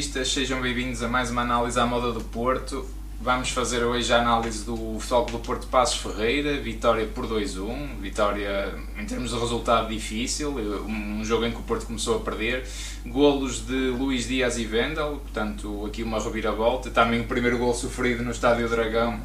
Portistas, 0.00 0.32
sejam 0.32 0.62
bem-vindos 0.62 1.02
a 1.02 1.08
mais 1.08 1.30
uma 1.30 1.42
análise 1.42 1.78
à 1.78 1.84
moda 1.84 2.10
do 2.10 2.22
Porto. 2.22 2.88
Vamos 3.20 3.50
fazer 3.50 3.84
hoje 3.84 4.10
a 4.14 4.18
análise 4.18 4.64
do 4.64 4.98
Futebol 4.98 5.26
do 5.26 5.38
Porto 5.40 5.66
Passos 5.66 6.00
Ferreira, 6.00 6.58
vitória 6.58 7.06
por 7.06 7.26
2-1, 7.26 7.98
vitória 8.00 8.74
em 8.98 9.04
termos 9.04 9.28
de 9.28 9.38
resultado 9.38 9.90
difícil, 9.90 10.56
um 10.86 11.22
jogo 11.22 11.44
em 11.44 11.50
que 11.50 11.58
o 11.58 11.62
Porto 11.62 11.84
começou 11.84 12.16
a 12.16 12.20
perder, 12.20 12.64
golos 13.04 13.66
de 13.66 13.90
Luís 13.90 14.26
Dias 14.26 14.56
e 14.56 14.64
Vendel, 14.64 15.20
portanto 15.22 15.84
aqui 15.84 16.02
uma 16.02 16.18
reviravolta, 16.18 16.88
também 16.88 17.20
o 17.20 17.24
primeiro 17.24 17.58
gol 17.58 17.74
sofrido 17.74 18.24
no 18.24 18.30
Estádio 18.30 18.70
Dragão 18.70 19.20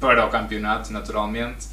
para 0.00 0.26
o 0.26 0.28
campeonato, 0.28 0.92
naturalmente. 0.92 1.68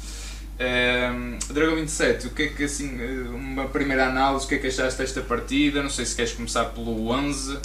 Um, 0.60 1.52
Dragão 1.52 1.74
27, 1.74 2.28
o 2.28 2.30
que 2.30 2.44
é 2.44 2.48
que 2.50 2.62
assim, 2.62 3.00
uma 3.34 3.66
primeira 3.66 4.06
análise, 4.06 4.46
o 4.46 4.48
que 4.48 4.54
é 4.54 4.58
que 4.58 4.68
achaste 4.68 5.00
desta 5.00 5.22
partida? 5.22 5.82
Não 5.82 5.90
sei 5.90 6.06
se 6.06 6.14
queres 6.14 6.34
começar 6.34 6.66
pelo 6.66 7.08
11, 7.08 7.58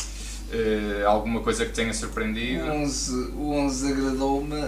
uh, 0.54 1.08
alguma 1.08 1.42
coisa 1.42 1.66
que 1.66 1.74
tenha 1.74 1.94
surpreendido? 1.94 2.64
O 2.64 2.72
11, 2.72 3.14
o 3.36 3.52
11 3.52 3.92
agradou-me. 3.92 4.62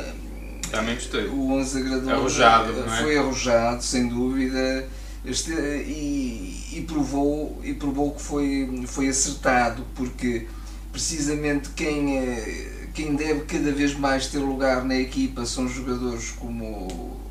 Também 0.69 0.95
gostei. 0.95 1.25
O 1.27 1.51
11 1.51 1.79
agradou-me. 1.79 2.11
Arrojado, 2.11 2.73
não 2.73 2.93
é? 2.93 3.01
Foi 3.01 3.17
arrojado, 3.17 3.83
sem 3.83 4.07
dúvida. 4.07 4.87
Este, 5.25 5.51
e, 5.51 6.69
e, 6.73 6.81
provou, 6.81 7.61
e 7.63 7.73
provou 7.73 8.11
que 8.11 8.21
foi, 8.21 8.83
foi 8.87 9.07
acertado, 9.07 9.85
porque 9.95 10.47
precisamente 10.91 11.69
quem, 11.69 12.17
é, 12.17 12.87
quem 12.93 13.15
deve 13.15 13.41
cada 13.41 13.71
vez 13.71 13.93
mais 13.93 14.27
ter 14.27 14.39
lugar 14.39 14.83
na 14.83 14.95
equipa 14.95 15.45
são 15.45 15.67
jogadores 15.67 16.31
como 16.31 17.21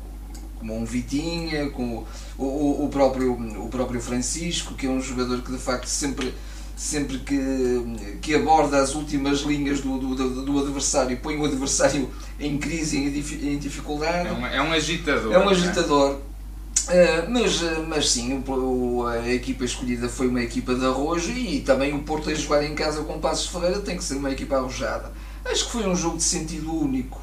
como 0.61 0.77
um 0.77 0.85
Vitinha, 0.85 1.71
como 1.71 2.05
o, 2.37 2.85
o, 2.85 2.89
próprio, 2.89 3.33
o 3.33 3.67
próprio 3.67 3.99
Francisco, 3.99 4.75
que 4.75 4.85
é 4.85 4.89
um 4.89 5.01
jogador 5.01 5.41
que 5.41 5.51
de 5.51 5.57
facto 5.57 5.87
sempre, 5.87 6.33
sempre 6.81 7.19
que, 7.19 8.17
que 8.21 8.33
aborda 8.33 8.81
as 8.81 8.95
últimas 8.95 9.41
linhas 9.41 9.81
do, 9.81 9.99
do, 9.99 10.43
do 10.43 10.59
adversário, 10.59 11.15
põe 11.17 11.37
o 11.37 11.45
adversário 11.45 12.09
em 12.39 12.57
crise, 12.57 12.97
em, 12.97 13.57
dificuldade. 13.59 14.29
É 14.29 14.31
um, 14.31 14.47
é 14.47 14.61
um 14.61 14.73
agitador. 14.73 15.31
É 15.31 15.37
um 15.37 15.49
é? 15.49 15.51
agitador. 15.51 16.15
Uh, 16.15 17.29
mas, 17.29 17.61
mas 17.87 18.09
sim, 18.09 18.43
o, 18.47 19.05
a 19.05 19.29
equipa 19.29 19.63
escolhida 19.63 20.09
foi 20.09 20.27
uma 20.27 20.41
equipa 20.41 20.73
de 20.73 20.83
arrojo 20.83 21.31
e 21.31 21.61
também 21.61 21.93
o 21.93 21.99
Porto 21.99 22.31
a 22.31 22.33
jogar 22.33 22.63
em 22.63 22.73
casa 22.73 23.03
com 23.03 23.19
Passos 23.19 23.47
Ferreira 23.47 23.79
tem 23.81 23.95
que 23.95 24.03
ser 24.03 24.15
uma 24.15 24.31
equipa 24.31 24.55
arrojada. 24.55 25.11
Acho 25.45 25.65
que 25.65 25.71
foi 25.71 25.87
um 25.87 25.95
jogo 25.95 26.17
de 26.17 26.23
sentido 26.23 26.73
único 26.73 27.21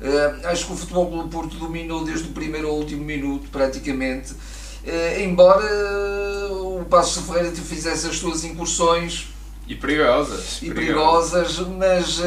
Uh, 0.00 0.46
acho 0.46 0.66
que 0.66 0.72
o 0.72 0.76
Futebol 0.76 1.22
do 1.22 1.28
Porto 1.28 1.56
dominou 1.56 2.02
desde 2.02 2.26
o 2.28 2.32
primeiro 2.32 2.68
ao 2.68 2.74
último 2.74 3.04
minuto, 3.04 3.50
praticamente. 3.50 4.32
Uh, 4.32 5.20
embora 5.20 5.62
o 6.80 6.84
Passo 6.84 7.22
Ferreira 7.22 7.52
fizesse 7.52 8.06
as 8.06 8.16
suas 8.16 8.44
incursões 8.44 9.28
e 9.66 9.74
perigosas, 9.76 10.58
e 10.62 10.70
perigosas, 10.72 11.58
mas, 11.58 12.20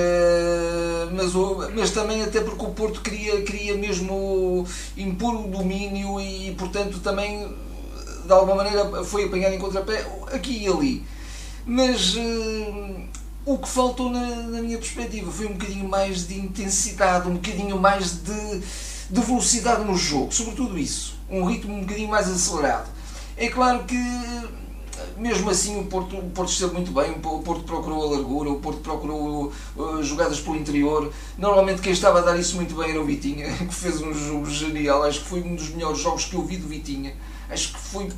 mas, 1.11 1.33
mas 1.75 1.91
também 1.91 2.23
até 2.23 2.39
porque 2.39 2.63
o 2.63 2.69
Porto 2.69 3.01
queria, 3.01 3.41
queria 3.41 3.75
mesmo 3.75 4.65
impor 4.95 5.35
o 5.35 5.47
domínio 5.49 6.21
e, 6.21 6.55
portanto, 6.57 6.99
também 6.99 7.53
de 8.25 8.31
alguma 8.31 8.55
maneira 8.55 9.03
foi 9.03 9.25
apanhado 9.25 9.55
em 9.55 9.59
contrapé 9.59 10.07
aqui 10.31 10.63
e 10.63 10.67
ali. 10.67 11.03
Mas 11.65 12.15
o 13.45 13.57
que 13.57 13.67
faltou 13.67 14.09
na, 14.09 14.25
na, 14.25 14.61
minha 14.61 14.77
perspectiva 14.77 15.29
foi 15.29 15.47
um 15.47 15.53
bocadinho 15.53 15.89
mais 15.89 16.25
de 16.25 16.39
intensidade, 16.39 17.27
um 17.27 17.33
bocadinho 17.33 17.77
mais 17.77 18.23
de, 18.23 18.61
de 19.09 19.21
velocidade 19.21 19.83
no 19.83 19.97
jogo, 19.97 20.31
sobretudo 20.31 20.77
isso, 20.77 21.15
um 21.29 21.43
ritmo 21.43 21.75
um 21.75 21.81
bocadinho 21.81 22.09
mais 22.09 22.29
acelerado. 22.29 22.89
É 23.35 23.49
claro 23.49 23.83
que 23.83 23.97
mesmo 25.17 25.49
assim 25.49 25.79
o 25.79 25.85
Porto, 25.85 26.17
o 26.17 26.29
Porto 26.29 26.51
esteve 26.51 26.73
muito 26.73 26.91
bem, 26.91 27.11
o 27.11 27.39
Porto 27.39 27.63
procurou 27.63 28.03
a 28.03 28.15
largura, 28.15 28.49
o 28.49 28.59
Porto 28.59 28.79
procurou 28.79 29.51
uh, 29.75 30.03
jogadas 30.03 30.39
pelo 30.39 30.55
interior. 30.55 31.11
Normalmente 31.37 31.81
quem 31.81 31.93
estava 31.93 32.19
a 32.19 32.21
dar 32.21 32.37
isso 32.37 32.55
muito 32.55 32.75
bem 32.75 32.91
era 32.91 33.01
o 33.01 33.05
Vitinha, 33.05 33.51
que 33.57 33.73
fez 33.73 34.01
um 34.01 34.13
jogo 34.13 34.49
genial, 34.49 35.03
acho 35.03 35.21
que 35.21 35.25
foi 35.25 35.41
um 35.41 35.55
dos 35.55 35.69
melhores 35.69 35.99
jogos 35.99 36.25
que 36.25 36.35
eu 36.35 36.43
vi 36.43 36.57
do 36.57 36.67
Vitinha. 36.67 37.15
Acho 37.49 37.73
que 37.73 37.79
foi 37.79 38.09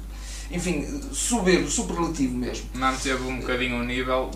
enfim, 0.52 1.02
soberbo, 1.12 1.70
superlativo 1.70 2.36
mesmo. 2.36 2.66
Manteve 2.74 3.24
um 3.24 3.40
bocadinho 3.40 3.78
o 3.78 3.84
nível 3.84 4.30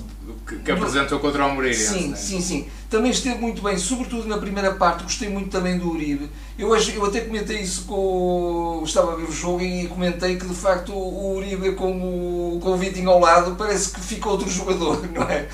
que, 0.47 0.57
que 0.57 0.71
apresentou 0.71 1.19
contra 1.19 1.45
o 1.45 1.53
Moreirense. 1.53 1.87
Sim, 1.87 2.07
né? 2.09 2.15
sim, 2.17 2.41
sim. 2.41 2.67
Também 2.89 3.11
esteve 3.11 3.39
muito 3.39 3.61
bem, 3.61 3.77
sobretudo 3.77 4.27
na 4.27 4.37
primeira 4.37 4.73
parte, 4.73 5.03
gostei 5.03 5.29
muito 5.29 5.49
também 5.49 5.77
do 5.77 5.89
Uribe. 5.89 6.29
Eu, 6.57 6.75
eu 6.75 7.05
até 7.05 7.21
comentei 7.21 7.61
isso 7.61 7.85
com. 7.85 8.81
Estava 8.83 9.13
a 9.13 9.15
ver 9.15 9.23
o 9.23 9.31
jogo 9.31 9.61
e 9.61 9.87
comentei 9.87 10.37
que 10.37 10.47
de 10.47 10.55
facto 10.55 10.91
o 10.91 11.35
Uribe 11.35 11.73
com 11.73 11.91
o, 11.91 12.59
com 12.59 12.71
o 12.71 12.77
Vitinho 12.77 13.09
ao 13.09 13.19
lado 13.19 13.55
parece 13.55 13.91
que 13.91 14.01
fica 14.01 14.29
outro 14.29 14.49
jogador, 14.51 15.07
não 15.11 15.23
é? 15.23 15.47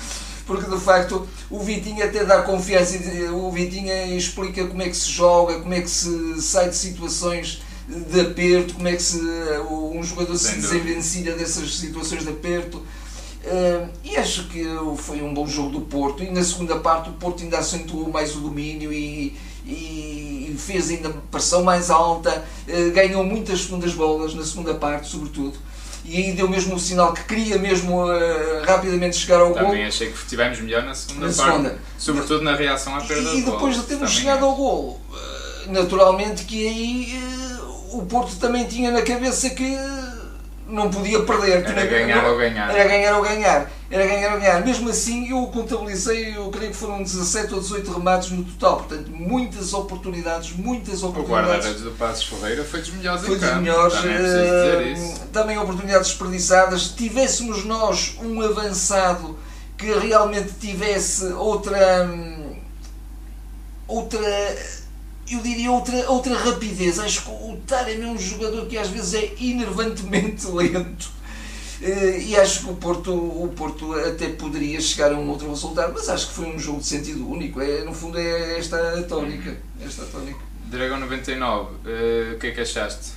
porque 0.46 0.70
de 0.70 0.80
facto 0.80 1.26
o 1.50 1.58
Vitinho 1.58 2.04
até 2.04 2.24
dá 2.24 2.42
confiança, 2.42 2.96
o 3.32 3.50
Vitinho 3.50 3.92
explica 4.16 4.64
como 4.66 4.80
é 4.80 4.88
que 4.88 4.96
se 4.96 5.10
joga, 5.10 5.58
como 5.58 5.74
é 5.74 5.80
que 5.80 5.90
se 5.90 6.40
sai 6.40 6.68
de 6.68 6.76
situações 6.76 7.62
de 7.88 8.20
aperto, 8.20 8.74
como 8.74 8.88
é 8.88 8.96
que 8.96 9.02
se, 9.02 9.20
um 9.70 10.02
jogador 10.02 10.36
se 10.36 10.56
desenvencilha 10.56 11.34
dessas 11.34 11.76
situações 11.76 12.22
de 12.22 12.30
aperto. 12.30 12.78
Uh, 12.78 13.88
e 14.02 14.16
acho 14.16 14.48
que 14.48 14.64
foi 14.98 15.22
um 15.22 15.32
bom 15.32 15.46
jogo 15.46 15.70
do 15.70 15.80
Porto. 15.82 16.22
E 16.22 16.30
na 16.30 16.42
segunda 16.42 16.76
parte 16.76 17.10
o 17.10 17.12
Porto 17.12 17.44
ainda 17.44 17.58
acentuou 17.58 18.10
mais 18.10 18.34
o 18.34 18.40
domínio 18.40 18.92
e, 18.92 19.36
e 19.64 20.56
fez 20.58 20.90
ainda 20.90 21.10
pressão 21.30 21.62
mais 21.62 21.88
alta, 21.88 22.44
uh, 22.66 22.90
ganhou 22.92 23.22
muitas 23.22 23.62
segundas 23.62 23.92
bolas 23.92 24.34
na 24.34 24.44
segunda 24.44 24.74
parte, 24.74 25.08
sobretudo. 25.08 25.56
E 26.04 26.16
aí 26.16 26.32
deu 26.32 26.48
mesmo 26.48 26.74
o 26.74 26.78
sinal 26.78 27.12
que 27.12 27.22
queria 27.22 27.56
mesmo 27.56 28.04
uh, 28.04 28.64
rapidamente 28.64 29.16
chegar 29.16 29.40
ao 29.40 29.48
Também 29.48 29.62
gol. 29.62 29.70
Também 29.70 29.86
achei 29.86 30.10
que 30.10 30.18
estivemos 30.18 30.60
melhor 30.60 30.82
na 30.82 30.94
segunda 30.94 31.28
na 31.28 31.32
parte, 31.32 31.52
segunda. 31.52 31.78
sobretudo 31.98 32.42
na 32.42 32.56
reação 32.56 32.96
à 32.96 33.00
perda 33.00 33.30
E, 33.30 33.38
e 33.38 33.42
depois 33.42 33.76
de 33.76 33.82
termos 33.84 34.10
chegado 34.10 34.44
ao 34.44 34.56
gol, 34.56 35.00
naturalmente 35.68 36.44
que 36.44 36.66
aí 36.66 37.55
o 37.98 38.06
Porto 38.06 38.36
também 38.36 38.66
tinha 38.66 38.90
na 38.90 39.02
cabeça 39.02 39.50
que 39.50 39.76
não 40.68 40.90
podia 40.90 41.22
perder. 41.22 41.64
Era 41.64 41.86
ganhar 41.86 42.24
ou 42.24 42.36
ganhar. 42.36 42.70
Era 42.74 42.88
ganhar 42.88 43.16
ou 43.16 43.22
ganhar. 43.22 43.70
Era 43.88 44.06
ganhar 44.06 44.34
ou 44.34 44.40
ganhar. 44.40 44.64
Mesmo 44.64 44.88
assim, 44.88 45.30
eu 45.30 45.46
contabilizei, 45.46 46.36
eu 46.36 46.48
creio 46.50 46.72
que 46.72 46.76
foram 46.76 47.02
17 47.02 47.54
ou 47.54 47.60
18 47.60 47.92
remates 47.92 48.30
no 48.30 48.44
total. 48.44 48.78
Portanto, 48.78 49.10
muitas 49.10 49.72
oportunidades, 49.72 50.52
muitas 50.56 51.02
oportunidades. 51.02 51.48
O 51.48 51.52
guarda-redes 51.52 51.82
do 51.82 51.90
Passos 51.92 52.24
Ferreira 52.24 52.64
foi 52.64 52.80
dos 52.80 52.90
melhores 52.90 53.22
foi 53.22 53.36
em 53.36 53.38
dos 53.38 53.48
campo. 53.48 53.62
melhores. 53.62 53.94
Também, 53.94 54.16
é 54.16 54.94
uh, 54.94 55.28
também 55.32 55.58
oportunidades 55.58 56.08
desperdiçadas. 56.08 56.88
Tivéssemos 56.88 57.64
nós 57.64 58.16
um 58.20 58.40
avançado 58.40 59.38
que 59.78 59.86
realmente 59.92 60.52
tivesse 60.60 61.26
outra. 61.26 62.06
Hum, 62.06 62.56
outra 63.86 64.18
eu 65.30 65.40
diria 65.40 65.70
outra, 65.70 66.10
outra 66.10 66.36
rapidez. 66.36 66.98
Acho 66.98 67.24
que 67.24 67.30
o 67.30 67.58
Taremi 67.66 68.04
é 68.04 68.06
um 68.06 68.18
jogador 68.18 68.66
que 68.66 68.78
às 68.78 68.88
vezes 68.88 69.14
é 69.14 69.32
enervantemente 69.40 70.46
lento. 70.46 71.16
Eh, 71.82 72.20
e 72.28 72.36
acho 72.36 72.64
que 72.64 72.70
o 72.70 72.76
Porto, 72.76 73.12
o 73.12 73.48
Porto 73.54 73.92
até 73.94 74.28
poderia 74.28 74.80
chegar 74.80 75.12
a 75.12 75.16
um 75.16 75.28
outro 75.28 75.48
resultado, 75.48 75.92
mas 75.94 76.08
acho 76.08 76.28
que 76.28 76.34
foi 76.34 76.46
um 76.46 76.58
jogo 76.58 76.80
de 76.80 76.86
sentido 76.86 77.28
único. 77.28 77.60
É, 77.60 77.84
no 77.84 77.92
fundo 77.92 78.18
é 78.18 78.58
esta 78.58 78.98
a 78.98 79.02
tónica. 79.02 79.56
Esta 79.80 80.02
a 80.02 80.06
tónica. 80.06 80.38
Dragão 80.66 80.98
99, 80.98 81.70
uh, 81.70 81.78
eh, 81.86 82.32
o 82.34 82.38
que 82.38 82.48
é 82.48 82.50
que 82.50 82.60
achaste? 82.60 83.12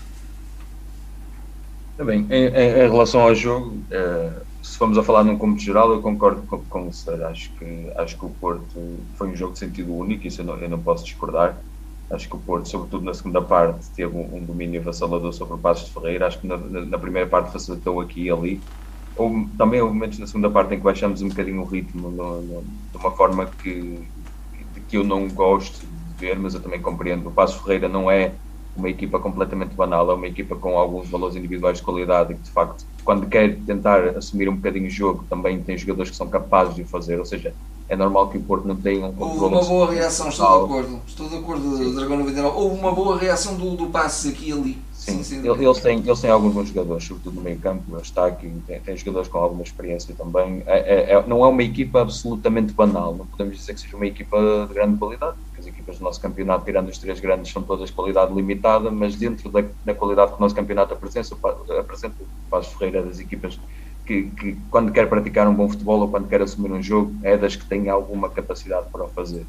Bem, 1.97 2.25
em, 2.29 2.45
em, 2.45 2.89
relação 2.89 3.21
ao 3.21 3.33
jogo, 3.35 3.77
uh, 3.91 4.41
se 4.63 4.77
vamos 4.77 4.97
a 4.97 5.03
falar 5.03 5.23
num 5.23 5.37
cômputo 5.37 5.63
geral, 5.63 5.91
eu 5.91 6.01
concordo 6.01 6.41
com, 6.43 6.59
com 6.59 6.87
o 6.87 6.93
Sr. 6.93 7.23
Acho 7.23 7.49
que, 7.53 7.91
acho 7.97 8.17
que 8.17 8.25
o 8.25 8.29
Porto 8.29 8.99
foi 9.15 9.29
um 9.29 9.35
jogo 9.35 9.53
de 9.53 9.59
sentido 9.59 9.93
único, 9.93 10.27
isso 10.27 10.41
eu 10.41 10.45
não, 10.45 10.57
eu 10.57 10.69
não 10.69 10.79
posso 10.79 11.03
discordar. 11.03 11.57
Acho 12.11 12.27
que 12.27 12.35
o 12.35 12.39
Porto, 12.39 12.67
sobretudo 12.67 13.05
na 13.05 13.13
segunda 13.13 13.41
parte, 13.41 13.89
teve 13.91 14.15
um, 14.15 14.43
domínio 14.43 14.81
avassalador 14.81 15.31
sobre 15.31 15.55
o 15.55 15.57
Passos 15.59 15.87
de 15.87 15.93
Ferreira. 15.93 16.27
Acho 16.27 16.39
que 16.39 16.47
na, 16.47 16.57
na, 16.57 16.97
primeira 16.97 17.29
parte 17.29 17.51
facilitou 17.51 18.01
aqui 18.01 18.23
e 18.23 18.31
ali. 18.31 18.61
Ou, 19.15 19.31
também 19.57 19.81
houve 19.81 19.93
momentos 19.93 20.17
na 20.17 20.25
segunda 20.25 20.49
parte 20.49 20.73
em 20.73 20.77
que 20.77 20.83
baixamos 20.83 21.21
um 21.21 21.29
bocadinho 21.29 21.61
o 21.61 21.65
ritmo 21.65 22.09
no, 22.09 22.41
no, 22.41 22.63
de 22.63 22.97
uma 22.97 23.11
forma 23.11 23.45
que, 23.45 24.07
que 24.87 24.97
eu 24.97 25.03
não 25.03 25.27
gosto 25.27 25.85
de 25.85 26.13
ver, 26.15 26.39
mas 26.39 26.55
eu 26.55 26.61
também 26.63 26.81
compreendo. 26.81 27.29
O 27.29 27.31
Passos 27.31 27.61
Ferreira 27.61 27.87
não 27.87 28.09
é 28.09 28.33
uma 28.75 28.89
equipa 28.89 29.19
completamente 29.19 29.75
banal, 29.75 30.09
é 30.09 30.13
uma 30.13 30.27
equipa 30.27 30.55
com 30.55 30.77
alguns 30.77 31.09
valores 31.09 31.35
individuais 31.35 31.77
de 31.77 31.83
qualidade 31.83 32.33
e 32.33 32.35
que, 32.37 32.43
de 32.43 32.51
facto, 32.51 32.85
quando 33.03 33.27
quer 33.27 33.59
tentar 33.65 34.17
assumir 34.17 34.49
um 34.49 34.55
bocadinho 34.55 34.87
o 34.87 34.89
jogo, 34.89 35.25
também 35.29 35.61
tem 35.63 35.77
jogadores 35.77 36.11
que 36.11 36.17
são 36.17 36.29
capazes 36.29 36.75
de 36.75 36.81
o 36.81 36.87
fazer. 36.87 37.19
Ou 37.19 37.25
seja, 37.25 37.53
é 37.89 37.95
normal 37.95 38.29
que 38.29 38.37
o 38.37 38.41
Porto 38.41 38.67
não 38.67 38.75
tenha 38.75 39.07
um 39.07 39.13
controle. 39.13 39.55
Houve 39.55 39.55
uma 39.55 39.63
boa 39.63 39.91
reação, 39.91 40.29
estou 40.29 40.59
de 40.59 40.65
acordo. 40.65 41.01
Estou 41.07 41.27
de 41.27 41.35
acordo, 41.37 41.77
sim. 41.77 41.95
Dragão 41.95 42.17
99. 42.17 42.57
Houve 42.57 42.79
uma 42.79 42.91
boa 42.91 43.17
reação 43.17 43.55
do, 43.55 43.75
do 43.75 43.87
passe 43.87 44.29
aqui 44.29 44.49
e 44.49 44.53
ali. 44.53 44.77
Sim, 44.93 45.23
sim, 45.23 45.41
sim 45.41 45.49
eles, 45.49 45.79
têm, 45.79 45.97
eles 45.97 46.19
têm 46.19 46.29
alguns 46.29 46.53
bons 46.53 46.67
jogadores, 46.67 47.03
sobretudo 47.05 47.35
no 47.35 47.41
meio 47.41 47.57
campo, 47.57 47.83
o 47.89 47.97
Eustáquio, 47.97 48.51
tem, 48.67 48.79
tem 48.81 48.97
jogadores 48.97 49.27
com 49.27 49.39
alguma 49.39 49.63
experiência 49.63 50.13
também. 50.13 50.61
É, 50.67 50.77
é, 50.77 51.13
é, 51.13 51.23
não 51.25 51.43
é 51.43 51.47
uma 51.47 51.63
equipa 51.63 52.01
absolutamente 52.01 52.73
banal, 52.73 53.15
não 53.15 53.25
podemos 53.25 53.57
dizer 53.57 53.73
que 53.73 53.81
seja 53.81 53.95
uma 53.95 54.05
equipa 54.05 54.37
de 54.67 54.73
grande 54.73 54.97
qualidade, 54.97 55.37
porque 55.45 55.61
as 55.61 55.67
equipas 55.67 55.97
do 55.97 56.03
nosso 56.03 56.21
campeonato, 56.21 56.65
tirando 56.65 56.89
os 56.89 56.97
três 56.97 57.19
grandes, 57.19 57.51
são 57.51 57.63
todas 57.63 57.89
de 57.89 57.95
qualidade 57.95 58.33
limitada, 58.33 58.91
mas 58.91 59.15
dentro 59.15 59.49
da, 59.49 59.63
da 59.83 59.95
qualidade 59.95 60.31
que 60.33 60.37
o 60.37 60.41
nosso 60.41 60.53
campeonato 60.53 60.93
apresenta, 60.93 61.35
apresenta 61.79 62.15
o 62.21 62.49
Paz 62.51 62.67
Ferreira 62.67 63.01
das 63.01 63.19
equipas 63.19 63.57
que, 64.09 64.23
que, 64.31 64.57
quando 64.71 64.91
quer 64.91 65.07
praticar 65.07 65.47
um 65.47 65.53
bom 65.53 65.69
futebol 65.69 65.99
ou 65.99 66.07
quando 66.09 66.27
quer 66.27 66.41
assumir 66.41 66.71
um 66.71 66.81
jogo, 66.81 67.15
é 67.21 67.37
das 67.37 67.55
que 67.55 67.69
tem 67.69 67.89
alguma 67.89 68.27
capacidade 68.27 68.87
para 68.91 69.05
o 69.05 69.09
fazer. 69.09 69.45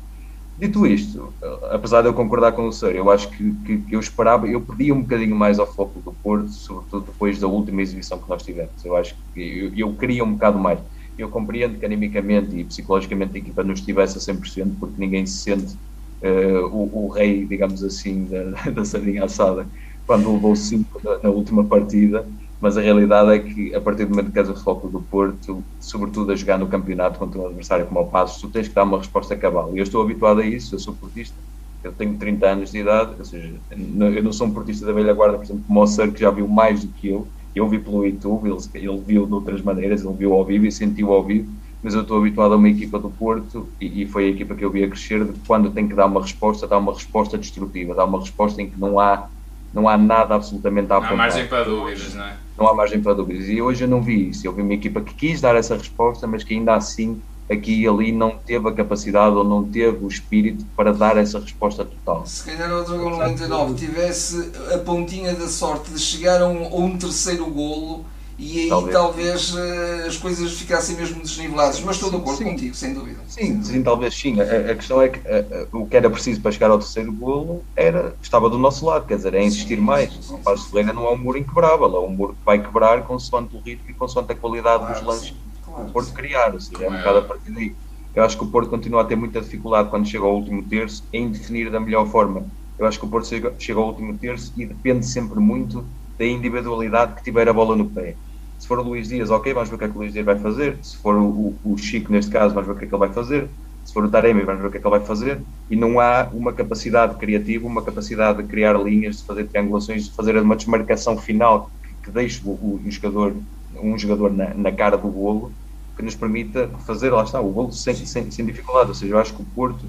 Dito 0.58 0.86
isto, 0.86 1.32
apesar 1.70 2.02
de 2.02 2.08
eu 2.08 2.12
concordar 2.12 2.52
com 2.52 2.68
o 2.68 2.72
senhor, 2.72 2.94
eu 2.94 3.10
acho 3.10 3.30
que, 3.30 3.54
que, 3.64 3.78
que, 3.78 3.96
eu 3.96 4.00
esperava, 4.00 4.46
eu 4.46 4.60
pedi 4.60 4.92
um 4.92 5.00
bocadinho 5.00 5.34
mais 5.34 5.58
ao 5.58 5.66
foco 5.66 6.02
do 6.02 6.12
Porto, 6.12 6.50
sobretudo 6.50 7.06
depois 7.06 7.40
da 7.40 7.46
última 7.46 7.80
exibição 7.80 8.18
que 8.18 8.28
nós 8.28 8.42
tivemos. 8.42 8.84
Eu 8.84 8.94
acho 8.94 9.14
que 9.32 9.40
eu, 9.40 9.74
eu 9.74 9.96
queria 9.96 10.22
um 10.22 10.32
bocado 10.34 10.58
mais. 10.58 10.78
Eu 11.16 11.30
compreendo 11.30 11.78
que 11.78 11.86
animicamente 11.86 12.54
e 12.54 12.64
psicologicamente 12.64 13.36
a 13.36 13.38
equipa 13.38 13.64
não 13.64 13.72
estivesse 13.72 14.18
a 14.18 14.20
100%, 14.20 14.78
porque 14.78 15.00
ninguém 15.00 15.24
se 15.24 15.38
sente 15.38 15.78
uh, 16.22 16.66
o, 16.66 17.06
o, 17.06 17.08
rei, 17.08 17.46
digamos 17.46 17.82
assim, 17.82 18.26
da, 18.26 18.44
da 18.70 18.84
sardinha 18.84 19.24
assada 19.24 19.66
quando 20.06 20.32
levou 20.34 20.54
5 20.54 21.00
na, 21.02 21.22
na 21.22 21.30
última 21.30 21.64
partida 21.64 22.28
mas 22.60 22.76
a 22.76 22.80
realidade 22.80 23.30
é 23.30 23.38
que 23.38 23.74
a 23.74 23.80
partir 23.80 24.04
do 24.04 24.10
momento 24.10 24.30
que 24.30 24.38
és 24.38 24.48
o 24.48 24.54
foco 24.54 24.88
do 24.88 25.00
Porto, 25.00 25.64
sobretudo 25.80 26.30
a 26.30 26.36
jogar 26.36 26.58
no 26.58 26.68
campeonato 26.68 27.18
contra 27.18 27.40
um 27.40 27.46
adversário 27.46 27.86
como 27.86 28.00
o 28.00 28.06
Passos, 28.06 28.40
tu 28.40 28.48
tens 28.48 28.68
que 28.68 28.74
dar 28.74 28.84
uma 28.84 28.98
resposta 28.98 29.34
cabal. 29.36 29.70
E 29.74 29.78
eu 29.78 29.82
estou 29.82 30.02
habituado 30.02 30.40
a 30.40 30.46
isso, 30.46 30.74
eu 30.74 30.78
sou 30.78 30.94
portista, 30.94 31.34
eu 31.82 31.92
tenho 31.92 32.18
30 32.18 32.46
anos 32.46 32.70
de 32.70 32.78
idade, 32.78 33.14
ou 33.18 33.24
seja, 33.24 33.54
eu 33.70 34.22
não 34.22 34.32
sou 34.32 34.46
um 34.46 34.52
portista 34.52 34.84
da 34.84 34.92
velha 34.92 35.14
guarda, 35.14 35.38
por 35.38 35.44
exemplo, 35.44 35.64
como 35.66 35.82
o 35.82 36.12
que 36.12 36.20
já 36.20 36.30
viu 36.30 36.46
mais 36.46 36.84
do 36.84 36.92
que 36.92 37.08
eu, 37.08 37.26
eu 37.54 37.68
vi 37.68 37.78
pelo 37.78 38.04
YouTube, 38.04 38.48
ele, 38.48 38.58
ele 38.74 39.00
viu 39.00 39.26
de 39.26 39.32
outras 39.32 39.62
maneiras, 39.62 40.04
ele 40.04 40.14
viu 40.14 40.34
ao 40.34 40.44
vivo 40.44 40.66
e 40.66 40.72
sentiu 40.72 41.12
ao 41.12 41.24
vivo, 41.24 41.50
mas 41.82 41.94
eu 41.94 42.02
estou 42.02 42.18
habituado 42.18 42.52
a 42.52 42.56
uma 42.56 42.68
equipa 42.68 42.98
do 42.98 43.10
Porto 43.10 43.68
e, 43.80 44.02
e, 44.02 44.06
foi 44.06 44.26
a 44.26 44.28
equipa 44.28 44.54
que 44.54 44.64
eu 44.64 44.70
vi 44.70 44.84
a 44.84 44.88
crescer 44.88 45.24
de 45.24 45.32
quando 45.46 45.70
tem 45.70 45.88
que 45.88 45.94
dar 45.94 46.06
uma 46.06 46.20
resposta, 46.20 46.66
dar 46.66 46.78
uma 46.78 46.92
resposta 46.92 47.38
destrutiva, 47.38 47.94
dar 47.94 48.04
uma 48.04 48.20
resposta 48.20 48.60
em 48.60 48.68
que 48.68 48.78
não 48.78 49.00
há 49.00 49.28
não 49.72 49.88
há 49.88 49.96
nada 49.96 50.34
absolutamente 50.34 50.92
a 50.92 50.96
apontar. 50.96 51.16
Não 51.16 51.22
há 51.22 51.26
margem 51.26 51.46
para 51.46 51.64
dúvidas, 51.64 52.14
não 52.14 52.24
é? 52.24 52.36
Não 52.58 52.68
há 52.68 52.74
margem 52.74 53.00
para 53.00 53.14
dúvidas. 53.14 53.48
E 53.48 53.62
hoje 53.62 53.84
eu 53.84 53.88
não 53.88 54.02
vi 54.02 54.30
isso. 54.30 54.46
Eu 54.46 54.52
vi 54.52 54.62
uma 54.62 54.74
equipa 54.74 55.00
que 55.00 55.14
quis 55.14 55.40
dar 55.40 55.56
essa 55.56 55.76
resposta, 55.76 56.26
mas 56.26 56.44
que 56.44 56.54
ainda 56.54 56.74
assim 56.74 57.20
aqui 57.50 57.82
e 57.82 57.88
ali 57.88 58.12
não 58.12 58.30
teve 58.30 58.68
a 58.68 58.72
capacidade 58.72 59.34
ou 59.34 59.42
não 59.42 59.64
teve 59.64 60.04
o 60.04 60.08
espírito 60.08 60.64
para 60.76 60.92
dar 60.92 61.16
essa 61.16 61.40
resposta 61.40 61.84
total. 61.84 62.24
Se 62.24 62.44
calhar 62.44 62.72
o 62.72 62.84
Dragão 62.84 63.10
99 63.10 63.74
tivesse 63.74 64.52
a 64.72 64.78
pontinha 64.78 65.34
da 65.34 65.48
sorte 65.48 65.90
de 65.90 65.98
chegar 65.98 66.40
a 66.40 66.46
um, 66.46 66.66
a 66.66 66.76
um 66.76 66.96
terceiro 66.96 67.46
golo 67.46 68.04
e 68.40 68.60
aí 68.60 68.68
talvez, 68.70 68.94
talvez 68.94 69.54
uh, 69.54 70.06
as 70.06 70.16
coisas 70.16 70.52
ficassem 70.54 70.96
mesmo 70.96 71.20
desniveladas. 71.20 71.78
Mas 71.80 71.96
estou 71.96 72.10
de 72.10 72.16
acordo 72.16 72.38
sim. 72.38 72.44
contigo, 72.44 72.74
sem 72.74 72.94
dúvida. 72.94 73.20
Sim, 73.28 73.62
sim, 73.62 73.82
talvez 73.82 74.14
sim. 74.14 74.40
A, 74.40 74.70
a 74.72 74.74
questão 74.74 75.02
é 75.02 75.10
que 75.10 75.18
uh, 75.18 75.76
uh, 75.76 75.82
o 75.82 75.86
que 75.86 75.96
era 75.96 76.08
preciso 76.08 76.40
para 76.40 76.50
chegar 76.50 76.70
ao 76.70 76.78
terceiro 76.78 77.12
golo 77.12 77.66
era, 77.76 78.16
estava 78.22 78.48
do 78.48 78.56
nosso 78.56 78.86
lado, 78.86 79.06
quer 79.06 79.16
dizer, 79.16 79.34
é 79.34 79.42
insistir 79.42 79.76
sim, 79.76 79.82
mais. 79.82 80.10
Sim, 80.10 80.22
sim, 80.22 80.34
o 80.34 80.38
Passo 80.38 80.70
Ferreira 80.70 80.94
não 80.94 81.04
é 81.04 81.10
um 81.10 81.18
muro 81.18 81.36
inquebrável, 81.36 81.94
é 81.94 82.00
um 82.00 82.08
muro 82.08 82.32
que 82.32 82.44
vai 82.44 82.62
quebrar 82.62 83.04
consoante 83.04 83.54
o 83.54 83.60
ritmo 83.60 83.90
e 83.90 83.94
consoante 83.94 84.32
a 84.32 84.36
qualidade 84.36 84.84
claro, 84.84 84.94
dos 84.94 85.06
lances 85.06 85.34
claro, 85.62 85.84
que 85.84 85.90
o 85.90 85.92
Porto 85.92 86.14
criar. 86.14 86.54
Ou 86.54 86.60
seja, 86.60 86.84
é 86.84 86.88
um 86.88 86.96
bocado 86.96 87.18
a 87.18 87.22
partir 87.22 87.52
daí. 87.52 87.76
Eu 88.14 88.24
acho 88.24 88.38
que 88.38 88.44
o 88.44 88.50
Porto 88.50 88.70
continua 88.70 89.02
a 89.02 89.04
ter 89.04 89.16
muita 89.16 89.42
dificuldade 89.42 89.90
quando 89.90 90.08
chega 90.08 90.24
ao 90.24 90.34
último 90.34 90.66
terço 90.66 91.02
em 91.12 91.30
definir 91.30 91.70
da 91.70 91.78
melhor 91.78 92.06
forma. 92.06 92.48
Eu 92.78 92.86
acho 92.86 92.98
que 92.98 93.04
o 93.04 93.08
Porto 93.10 93.28
chega, 93.28 93.54
chega 93.58 93.78
ao 93.78 93.88
último 93.88 94.18
terço 94.18 94.50
e 94.56 94.64
depende 94.64 95.04
sempre 95.04 95.38
muito 95.38 95.86
da 96.18 96.24
individualidade 96.24 97.14
que 97.14 97.22
tiver 97.22 97.46
a 97.46 97.52
bola 97.52 97.76
no 97.76 97.90
pé 97.92 98.16
se 98.60 98.68
for 98.68 98.78
o 98.78 98.82
Luís 98.82 99.08
Dias, 99.08 99.30
ok, 99.30 99.54
vamos 99.54 99.70
ver 99.70 99.74
o 99.76 99.78
que 99.78 99.84
é 99.84 99.88
que 99.88 99.96
o 99.96 100.00
Luís 100.00 100.12
Dias 100.12 100.26
vai 100.26 100.38
fazer. 100.38 100.76
Se 100.82 100.94
for 100.98 101.16
o, 101.16 101.56
o 101.64 101.78
Chico, 101.78 102.12
neste 102.12 102.30
caso, 102.30 102.54
vamos 102.54 102.68
ver 102.68 102.74
o 102.74 102.76
que 102.76 102.84
é 102.84 102.88
que 102.88 102.94
ele 102.94 103.00
vai 103.00 103.10
fazer. 103.10 103.48
Se 103.86 103.94
for 103.94 104.04
o 104.04 104.10
Taremi, 104.10 104.42
vamos 104.42 104.60
ver 104.60 104.68
o 104.68 104.70
que 104.70 104.76
é 104.76 104.80
que 104.80 104.86
ele 104.86 104.98
vai 104.98 105.06
fazer. 105.06 105.40
E 105.70 105.74
não 105.74 105.98
há 105.98 106.28
uma 106.30 106.52
capacidade 106.52 107.14
criativa, 107.14 107.66
uma 107.66 107.82
capacidade 107.82 108.42
de 108.42 108.48
criar 108.48 108.74
linhas, 108.74 109.16
de 109.16 109.24
fazer 109.24 109.48
triangulações, 109.48 110.04
de 110.04 110.10
fazer 110.12 110.36
uma 110.36 110.54
desmarcação 110.54 111.16
final 111.16 111.70
que, 111.82 112.04
que 112.04 112.10
deixe 112.10 112.42
o, 112.44 112.50
o, 112.50 112.82
jogador, 112.88 113.34
um 113.82 113.98
jogador 113.98 114.30
na, 114.30 114.52
na 114.52 114.70
cara 114.70 114.98
do 114.98 115.08
golo, 115.08 115.50
que 115.96 116.02
nos 116.02 116.14
permita 116.14 116.68
fazer, 116.86 117.10
lá 117.10 117.24
está, 117.24 117.40
o 117.40 117.50
golo 117.50 117.72
sem, 117.72 117.94
sem, 117.94 118.30
sem 118.30 118.44
dificuldade. 118.44 118.90
Ou 118.90 118.94
seja, 118.94 119.14
eu 119.14 119.18
acho 119.18 119.32
que 119.32 119.40
o 119.40 119.46
Porto 119.54 119.86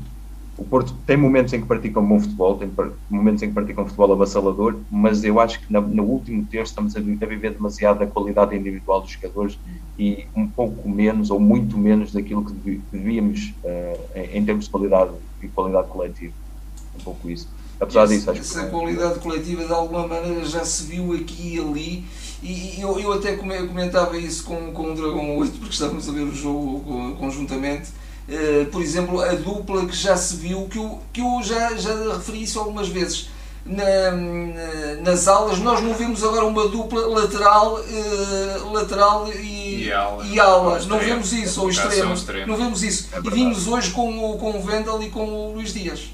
o 0.62 0.64
Porto 0.64 0.94
tem 1.08 1.18
momentos 1.18 1.52
em 1.54 1.60
que 1.60 1.66
pratica 1.66 2.00
um 2.00 2.08
bom 2.08 2.20
futebol, 2.20 2.56
tem 2.56 2.72
momentos 3.10 3.42
em 3.42 3.48
que 3.48 3.54
pratica 3.54 3.82
um 3.82 3.86
futebol 3.86 4.14
avassalador, 4.14 4.78
mas 4.92 5.24
eu 5.24 5.40
acho 5.40 5.60
que 5.60 5.74
no 5.74 6.04
último 6.04 6.46
terço 6.46 6.72
estamos 6.72 6.96
a, 6.96 7.00
viver 7.00 7.54
demasiado 7.54 7.98
da 8.00 8.06
qualidade 8.06 8.56
individual 8.56 9.02
dos 9.02 9.10
jogadores 9.10 9.58
e 9.98 10.26
um 10.36 10.48
pouco 10.48 10.88
menos 10.88 11.32
ou 11.32 11.40
muito 11.40 11.80
menos 11.80 12.14
daquilo 12.14 12.46
que 12.46 12.80
devíamos 12.92 13.56
uh, 13.64 14.00
em, 14.16 14.46
termos 14.46 14.66
de 14.66 14.72
qualidade 14.72 15.12
e 15.42 15.48
qualidade 15.48 15.88
coletiva. 15.88 16.34
Um 16.96 17.04
pouco 17.04 17.28
isso. 17.28 17.50
Apesar 17.80 18.04
esse, 18.04 18.18
disso, 18.18 18.30
acho 18.30 18.40
essa 18.42 18.64
que... 18.66 18.70
qualidade 18.70 19.20
coletiva 19.20 19.66
de 19.66 19.74
alguma 19.74 20.08
maneira 20.08 20.46
já 20.46 20.64
se 20.64 20.84
viu 20.84 21.12
aqui 21.14 21.56
e 21.56 21.60
ali. 21.60 22.06
E 22.44 22.80
eu, 22.80 23.00
eu 23.00 23.14
até 23.14 23.36
comentava 23.36 24.16
isso 24.16 24.44
com, 24.44 24.72
com 24.72 24.92
o 24.92 24.96
Dragão 24.96 25.38
8, 25.38 25.58
porque 25.58 25.74
estávamos 25.74 26.08
a 26.08 26.12
ver 26.12 26.22
o 26.22 26.36
jogo 26.36 27.16
conjuntamente 27.18 27.90
eh, 27.90 28.01
por 28.72 28.82
exemplo, 28.82 29.22
a 29.22 29.34
dupla 29.34 29.86
que 29.86 29.96
já 29.96 30.16
se 30.16 30.36
viu, 30.36 30.68
que 30.68 30.78
eu, 30.78 31.00
que 31.12 31.22
eu 31.22 31.42
já, 31.44 31.76
já 31.76 32.14
referi 32.14 32.44
isso 32.44 32.60
algumas 32.60 32.88
vezes. 32.88 33.30
Na, 33.64 33.84
nas 35.04 35.28
aulas, 35.28 35.60
nós 35.60 35.82
não 35.84 35.94
vemos 35.94 36.24
agora 36.24 36.46
uma 36.46 36.68
dupla 36.68 37.06
lateral, 37.08 37.80
uh, 37.80 38.74
lateral 38.74 39.32
e, 39.32 39.84
e 39.84 39.92
ala. 39.92 40.26
E 40.26 40.40
ala. 40.40 40.80
Não 40.86 40.98
vemos 40.98 41.32
isso, 41.32 41.62
ou 41.62 41.70
extremo. 41.70 42.16
Não 42.48 42.58
vemos 42.58 42.82
isso. 42.82 43.10
É 43.14 43.20
e 43.20 43.30
vimos 43.30 43.68
hoje 43.68 43.92
com, 43.92 44.38
com 44.38 44.58
o 44.58 44.62
Vendel 44.62 45.04
e 45.04 45.10
com 45.10 45.26
o 45.26 45.54
Luís 45.54 45.74
Dias. 45.74 46.10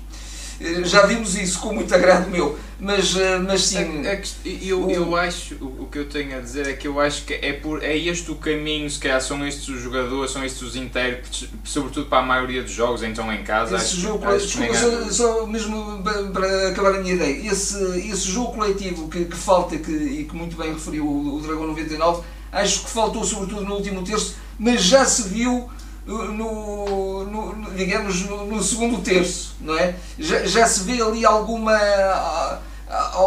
Eh, 0.60 0.84
já 0.84 1.06
vimos 1.06 1.36
isso 1.36 1.60
com 1.60 1.74
muito 1.74 1.94
agrado 1.94 2.30
meu, 2.30 2.58
mas, 2.80 3.16
eh, 3.16 3.38
mas 3.38 3.62
sim. 3.62 4.06
É, 4.06 4.14
é 4.14 4.22
eu, 4.62 4.90
eu 4.90 5.16
acho, 5.16 5.56
o 5.56 5.88
que 5.92 6.00
eu 6.00 6.10
tenho 6.10 6.36
a 6.38 6.42
dizer 6.42 6.68
é 6.68 6.74
que 6.74 6.88
eu 6.88 7.00
acho 7.00 7.26
que 7.26 7.34
é, 7.34 7.54
por, 7.54 7.84
é 7.84 7.96
este 7.96 8.32
o 8.32 8.36
caminho, 8.36 8.90
se 8.90 9.00
calhar 9.00 9.22
são 9.22 9.46
estes 9.48 9.68
os 9.68 9.82
jogadores, 9.82 10.32
são 10.32 10.44
estes 10.44 10.62
os 10.62 10.76
intérpretes, 10.76 11.50
sobretudo 11.64 12.08
para 12.08 12.20
a 12.20 12.26
maioria 12.26 12.64
dos 12.64 12.72
jogos, 12.72 13.04
então 13.04 13.32
em 13.32 13.44
casa. 13.44 13.76
Esse 13.76 13.86
acho, 13.86 14.00
jogo, 14.00 14.26
acho 14.26 14.48
desculpa, 14.48 14.74
só, 14.74 15.12
só, 15.12 15.48
mesmo 15.48 16.04
para 16.34 16.70
acabar 16.70 16.96
a 16.96 17.00
minha 17.00 17.14
ideia, 17.14 17.52
esse, 17.52 17.78
esse 18.10 18.32
jogo 18.32 18.54
coletivo 18.54 19.08
que, 19.10 19.26
que 19.26 19.38
falta 19.38 19.78
que, 19.78 19.92
e 19.92 20.24
que 20.24 20.36
muito 20.36 20.58
bem 20.58 20.74
referiu 20.74 21.06
o, 21.06 21.38
o 21.38 21.42
Dragão 21.42 21.68
99, 21.68 22.24
acho 22.52 22.84
que 22.84 22.90
faltou 22.90 23.24
sobretudo 23.24 23.64
no 23.64 23.76
último 23.76 24.04
terço, 24.04 24.36
mas 24.58 24.82
já 24.82 25.06
se 25.06 25.30
viu 25.30 25.70
no, 26.08 27.26
no, 27.26 27.72
digamos, 27.76 28.24
no, 28.26 28.46
no, 28.46 28.64
segundo 28.64 29.02
terço, 29.02 29.56
não 29.60 29.78
é? 29.78 29.96
Já, 30.18 30.46
já 30.46 30.66
se 30.66 30.84
vê 30.84 31.02
ali 31.02 31.26
alguma 31.26 31.78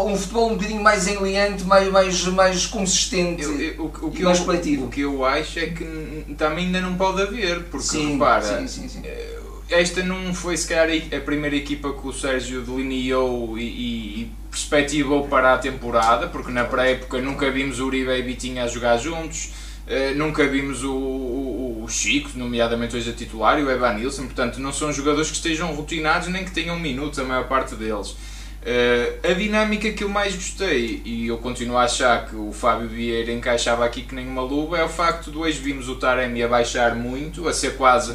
um 0.06 0.16
futebol 0.16 0.50
um 0.50 0.54
bocadinho 0.54 0.82
mais 0.82 1.06
enleante, 1.06 1.64
mais, 1.64 1.88
mais, 1.90 2.24
mais 2.26 2.66
consistente, 2.66 3.42
eu, 3.42 3.60
eu, 3.60 3.84
o, 3.84 4.06
o 4.06 4.10
que 4.10 4.22
mais 4.22 4.38
eu, 4.38 4.44
coletivo. 4.46 4.86
O 4.86 4.88
que 4.88 5.02
eu 5.02 5.24
acho 5.24 5.58
é 5.58 5.66
que 5.66 6.34
também 6.38 6.66
ainda 6.66 6.80
não 6.80 6.96
pode 6.96 7.20
haver, 7.20 7.64
porque 7.64 7.86
sim, 7.86 8.12
repara, 8.12 8.66
sim, 8.66 8.88
sim, 8.88 9.02
eh, 9.04 9.38
esta 9.68 10.02
não 10.02 10.34
foi 10.34 10.56
se 10.56 10.66
calhar 10.66 10.88
a 11.14 11.20
primeira 11.20 11.54
equipa 11.54 11.92
que 11.92 12.08
o 12.08 12.12
Sérgio 12.12 12.62
delineou 12.62 13.58
e, 13.58 13.62
e, 13.62 14.20
e 14.22 14.32
perspectivou 14.50 15.28
para 15.28 15.54
a 15.54 15.58
temporada, 15.58 16.26
porque 16.26 16.50
na 16.50 16.64
pré-época 16.64 17.20
nunca 17.20 17.50
vimos 17.50 17.78
o 17.78 17.86
Uribe 17.86 18.10
e 18.10 18.22
Bitinha 18.22 18.64
a 18.64 18.66
jogar 18.66 18.96
juntos 18.96 19.50
Uh, 19.90 20.16
nunca 20.16 20.46
vimos 20.46 20.84
o, 20.84 20.92
o, 20.92 21.82
o, 21.82 21.88
Chico, 21.88 22.30
nomeadamente 22.36 22.94
hoje 22.94 23.10
a 23.10 23.12
titular, 23.12 23.58
e 23.58 23.64
o 23.64 23.68
Evan 23.68 23.94
Nilsson, 23.94 24.26
portanto, 24.26 24.60
não 24.60 24.72
são 24.72 24.92
jogadores 24.92 25.28
que 25.30 25.36
estejam 25.36 25.74
rotinados 25.74 26.28
nem 26.28 26.44
que 26.44 26.52
tenham 26.52 26.78
minutos, 26.78 27.18
a 27.18 27.24
maior 27.24 27.48
parte 27.48 27.74
deles. 27.74 28.10
Uh, 28.10 29.28
a 29.28 29.32
dinâmica 29.32 29.90
que 29.90 30.04
eu 30.04 30.08
mais 30.08 30.36
gostei, 30.36 31.02
e 31.04 31.26
eu 31.26 31.38
continuo 31.38 31.76
a 31.76 31.82
achar 31.82 32.28
que 32.28 32.36
o 32.36 32.52
Fábio 32.52 32.86
Vieira 32.88 33.32
encaixava 33.32 33.84
aqui 33.84 34.02
que 34.02 34.14
nem 34.14 34.28
uma 34.28 34.42
luva, 34.42 34.78
é 34.78 34.84
o 34.84 34.88
facto 34.88 35.32
de 35.32 35.36
hoje 35.36 35.58
vimos 35.58 35.88
o 35.88 35.96
Taremi 35.96 36.40
a 36.40 36.46
baixar 36.46 36.94
muito, 36.94 37.48
a 37.48 37.52
ser 37.52 37.76
quase 37.76 38.14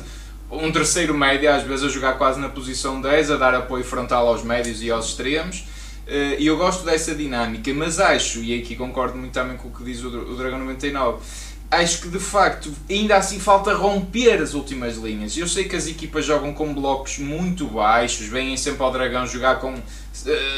um 0.49 0.71
terceiro 0.71 1.13
médio, 1.13 1.51
às 1.51 1.63
vezes 1.63 1.83
a 1.83 1.89
jogar 1.89 2.13
quase 2.13 2.39
na 2.39 2.47
posição 2.47 3.01
10, 3.01 3.31
a 3.31 3.35
dar 3.35 3.53
apoio 3.53 3.83
frontal 3.83 4.29
aos 4.29 4.43
médios 4.43 4.81
e 4.81 4.89
aos 4.89 5.07
extremos. 5.07 5.67
Uh, 6.07 6.37
e 6.37 6.45
eu 6.45 6.55
gosto 6.55 6.85
dessa 6.85 7.13
dinâmica, 7.13 7.73
mas 7.73 7.99
acho, 7.99 8.39
e 8.39 8.57
aqui 8.57 8.77
concordo 8.77 9.17
muito 9.17 9.33
também 9.33 9.57
com 9.57 9.67
o 9.67 9.71
que 9.71 9.83
diz 9.83 10.03
o 10.03 10.35
Dragão 10.37 10.59
99, 10.59 11.17
acho 11.75 12.01
que 12.01 12.07
de 12.07 12.19
facto 12.19 12.71
ainda 12.89 13.17
assim 13.17 13.39
falta 13.39 13.73
romper 13.73 14.41
as 14.41 14.53
últimas 14.53 14.97
linhas. 14.97 15.35
Eu 15.37 15.47
sei 15.47 15.65
que 15.65 15.75
as 15.75 15.87
equipas 15.87 16.25
jogam 16.25 16.53
com 16.53 16.73
blocos 16.73 17.17
muito 17.17 17.65
baixos, 17.67 18.27
vêm 18.27 18.55
sempre 18.57 18.83
ao 18.83 18.91
Dragão 18.91 19.25
jogar 19.27 19.59
com 19.59 19.75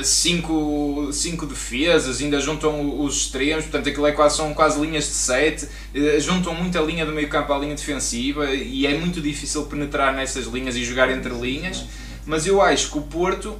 5 0.03 0.53
uh, 0.53 1.13
cinco 1.13 1.45
defesas, 1.45 2.21
ainda 2.21 2.39
juntam 2.39 3.01
os 3.01 3.17
extremos, 3.17 3.65
portanto 3.65 3.89
aquilo 3.89 4.05
é 4.05 4.11
quase, 4.11 4.37
são 4.37 4.53
quase 4.53 4.79
linhas 4.79 5.05
de 5.05 5.13
7, 5.13 5.65
uh, 5.65 6.19
juntam 6.19 6.53
muito 6.53 6.77
a 6.77 6.81
linha 6.81 7.05
do 7.05 7.11
meio 7.11 7.27
campo 7.27 7.51
à 7.51 7.57
linha 7.57 7.75
defensiva 7.75 8.53
e 8.53 8.85
é 8.85 8.97
muito 8.97 9.19
difícil 9.19 9.65
penetrar 9.65 10.13
nessas 10.13 10.45
linhas 10.45 10.75
e 10.75 10.83
jogar 10.83 11.09
entre 11.09 11.33
linhas, 11.33 11.85
mas 12.25 12.45
eu 12.45 12.61
acho 12.61 12.91
que 12.91 12.97
o 12.99 13.01
Porto 13.01 13.57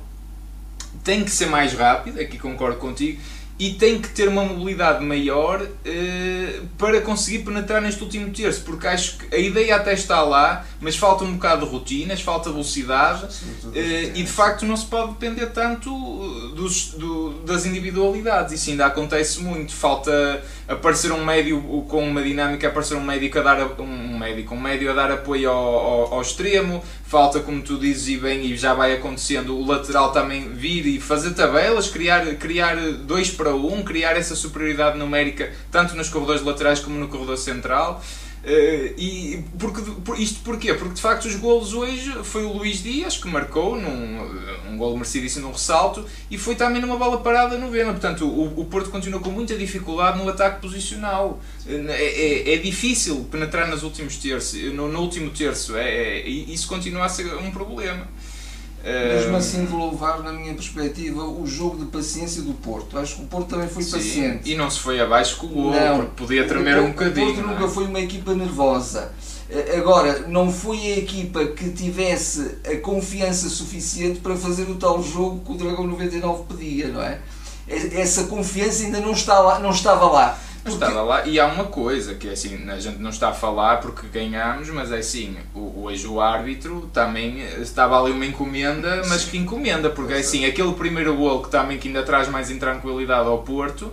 tem 1.04 1.24
que 1.24 1.32
ser 1.32 1.48
mais 1.48 1.74
rápido, 1.74 2.20
aqui 2.20 2.38
concordo 2.38 2.78
contigo, 2.78 3.20
e 3.60 3.74
tem 3.74 4.00
que 4.00 4.10
ter 4.10 4.28
uma 4.28 4.44
mobilidade 4.44 5.04
maior 5.04 5.62
uh, 5.62 6.68
para 6.78 7.02
conseguir 7.02 7.40
penetrar 7.40 7.82
neste 7.82 8.04
último 8.04 8.32
terço, 8.32 8.62
porque 8.62 8.86
acho 8.86 9.18
que 9.18 9.36
a 9.36 9.40
ideia 9.40 9.76
até 9.76 9.94
está 9.94 10.22
lá, 10.22 10.66
mas 10.80 10.96
falta 10.96 11.24
um 11.24 11.34
bocado 11.34 11.66
de 11.66 11.72
rotinas, 11.72 12.22
falta 12.22 12.52
velocidade 12.52 13.24
uh, 13.24 13.72
e 13.74 14.24
de 14.24 14.32
facto 14.32 14.66
não 14.66 14.78
se 14.78 14.86
pode 14.86 15.14
depender 15.14 15.48
tanto 15.48 15.90
dos, 16.56 16.92
do, 16.92 17.42
das 17.46 17.66
individualidades. 17.66 18.54
Isso 18.54 18.70
ainda 18.70 18.86
acontece 18.86 19.42
muito. 19.42 19.74
Falta 19.74 20.44
aparecer 20.68 21.12
um 21.12 21.24
médio 21.24 21.62
com 21.88 22.08
uma 22.08 22.22
dinâmica, 22.22 22.68
aparecer 22.68 22.96
um 22.96 23.04
médico 23.04 23.40
a 23.40 23.42
dar 23.42 23.80
um 23.80 24.18
médico, 24.18 24.54
um 24.54 24.60
médio 24.60 24.92
a 24.92 24.94
dar 24.94 25.12
apoio 25.12 25.50
ao, 25.50 25.76
ao, 25.76 26.14
ao, 26.16 26.22
extremo, 26.22 26.84
falta 27.06 27.40
como 27.40 27.62
tu 27.62 27.78
dizes 27.78 28.10
e 28.10 28.18
bem 28.18 28.46
e 28.46 28.58
já 28.58 28.74
vai 28.74 28.94
acontecendo 28.94 29.56
o 29.56 29.66
lateral 29.66 30.12
também 30.12 30.50
vir 30.50 30.86
e 30.86 31.00
fazer 31.00 31.32
tabelas, 31.34 31.90
criar, 31.90 32.26
criar 32.36 32.76
dois 32.76 33.32
para 33.32 33.56
um, 33.56 33.82
criar 33.82 34.18
essa 34.18 34.36
superioridade 34.36 34.98
numérica 34.98 35.52
tanto 35.72 35.96
nos 35.96 36.10
corredores 36.10 36.42
laterais 36.42 36.80
como 36.80 37.00
no 37.00 37.08
corredor 37.08 37.38
central. 37.38 38.04
Uh, 38.48 38.94
e 38.98 39.44
porque, 39.60 39.82
isto 40.22 40.40
porquê? 40.40 40.74
Porque 40.74 40.94
de 40.94 41.02
facto 41.02 41.26
os 41.26 41.36
golos 41.36 41.74
hoje 41.74 42.10
foi 42.24 42.46
o 42.46 42.54
Luís 42.54 42.82
Dias 42.82 43.18
que 43.18 43.28
marcou 43.28 43.76
num, 43.76 44.22
um 44.72 44.78
golo 44.78 44.96
merecidíssimo 44.96 45.48
num 45.48 45.52
ressalto 45.52 46.06
e 46.32 46.38
foi 46.38 46.56
também 46.56 46.82
numa 46.82 46.96
bola 46.96 47.18
parada 47.20 47.58
novena. 47.58 47.92
Portanto, 47.92 48.26
o, 48.26 48.62
o 48.62 48.64
Porto 48.64 48.90
continua 48.90 49.20
com 49.20 49.32
muita 49.32 49.58
dificuldade 49.58 50.18
no 50.18 50.30
ataque 50.30 50.62
posicional. 50.62 51.42
É, 51.68 51.74
é, 51.74 52.54
é 52.54 52.58
difícil 52.58 53.28
penetrar 53.30 53.68
nos 53.68 53.84
últimos 53.84 54.16
terços, 54.16 54.58
no, 54.74 54.88
no 54.88 55.02
último 55.02 55.30
terço. 55.30 55.76
É, 55.76 56.20
é, 56.20 56.30
isso 56.30 56.70
continua 56.70 57.04
a 57.04 57.10
ser 57.10 57.26
um 57.36 57.52
problema. 57.52 58.08
Mesmo 58.84 59.36
assim 59.36 59.66
vou 59.66 59.92
levar, 59.92 60.20
na 60.22 60.32
minha 60.32 60.54
perspectiva, 60.54 61.24
o 61.24 61.46
jogo 61.46 61.84
de 61.84 61.92
paciência 61.92 62.42
do 62.42 62.54
Porto. 62.54 62.98
Acho 62.98 63.16
que 63.16 63.22
o 63.24 63.26
Porto 63.26 63.50
também 63.50 63.68
foi 63.68 63.84
Sim, 63.84 63.92
paciente. 63.92 64.52
E 64.52 64.56
não 64.56 64.70
se 64.70 64.80
foi 64.80 65.00
abaixo 65.00 65.38
com 65.38 65.48
o 65.48 65.50
gol, 65.50 65.74
porque 65.74 66.12
podia 66.16 66.48
tremer 66.48 66.80
um 66.80 66.92
bocadinho. 66.92 67.30
O 67.30 67.34
Porto 67.34 67.48
nunca 67.48 67.66
é? 67.66 67.68
foi 67.68 67.86
uma 67.86 68.00
equipa 68.00 68.34
nervosa. 68.34 69.12
Eh, 69.50 69.78
agora, 69.78 70.26
não 70.28 70.52
foi 70.52 70.78
a 70.78 70.98
equipa 70.98 71.46
que 71.48 71.70
tivesse 71.70 72.58
a 72.66 72.78
confiança 72.78 73.50
suficiente 73.50 74.20
para 74.20 74.36
fazer 74.36 74.64
o 74.64 74.76
tal 74.76 75.02
jogo 75.02 75.42
que 75.46 75.52
o 75.52 75.56
Dragão 75.56 75.88
99 75.88 76.44
pedia, 76.50 76.88
não 76.90 77.02
é? 77.02 77.20
Essa 77.68 78.26
confiança 78.26 78.84
ainda 78.84 79.00
não, 79.02 79.12
está 79.12 79.40
lá, 79.40 79.60
não 79.60 79.72
estava 79.72 80.06
lá. 80.06 80.40
Porque... 80.72 80.86
Estava 80.86 81.02
lá, 81.02 81.26
e 81.26 81.40
há 81.40 81.46
uma 81.46 81.66
coisa 81.66 82.16
que 82.16 82.28
é 82.28 82.32
assim, 82.32 82.70
a 82.70 82.80
gente 82.80 83.00
não 83.00 83.10
está 83.10 83.30
a 83.30 83.34
falar 83.34 83.78
porque 83.78 84.08
ganhamos, 84.08 84.70
mas 84.70 84.92
é 84.92 84.98
assim, 84.98 85.38
o, 85.54 85.84
hoje 85.84 86.08
o 86.08 86.20
árbitro 86.22 86.90
também 86.94 87.42
estava 87.62 88.02
ali 88.02 88.12
uma 88.12 88.26
encomenda, 88.26 89.04
mas 89.08 89.24
que 89.24 89.38
encomenda, 89.38 89.90
porque 89.90 90.14
é 90.14 90.18
assim, 90.18 90.46
aquele 90.46 90.74
primeiro 90.74 91.16
gol 91.16 91.44
que 91.44 91.50
também 91.50 91.78
que 91.78 91.88
ainda 91.88 92.04
traz 92.04 92.28
mais 92.28 92.52
intranquilidade 92.52 93.28
ao 93.28 93.40
Porto, 93.40 93.92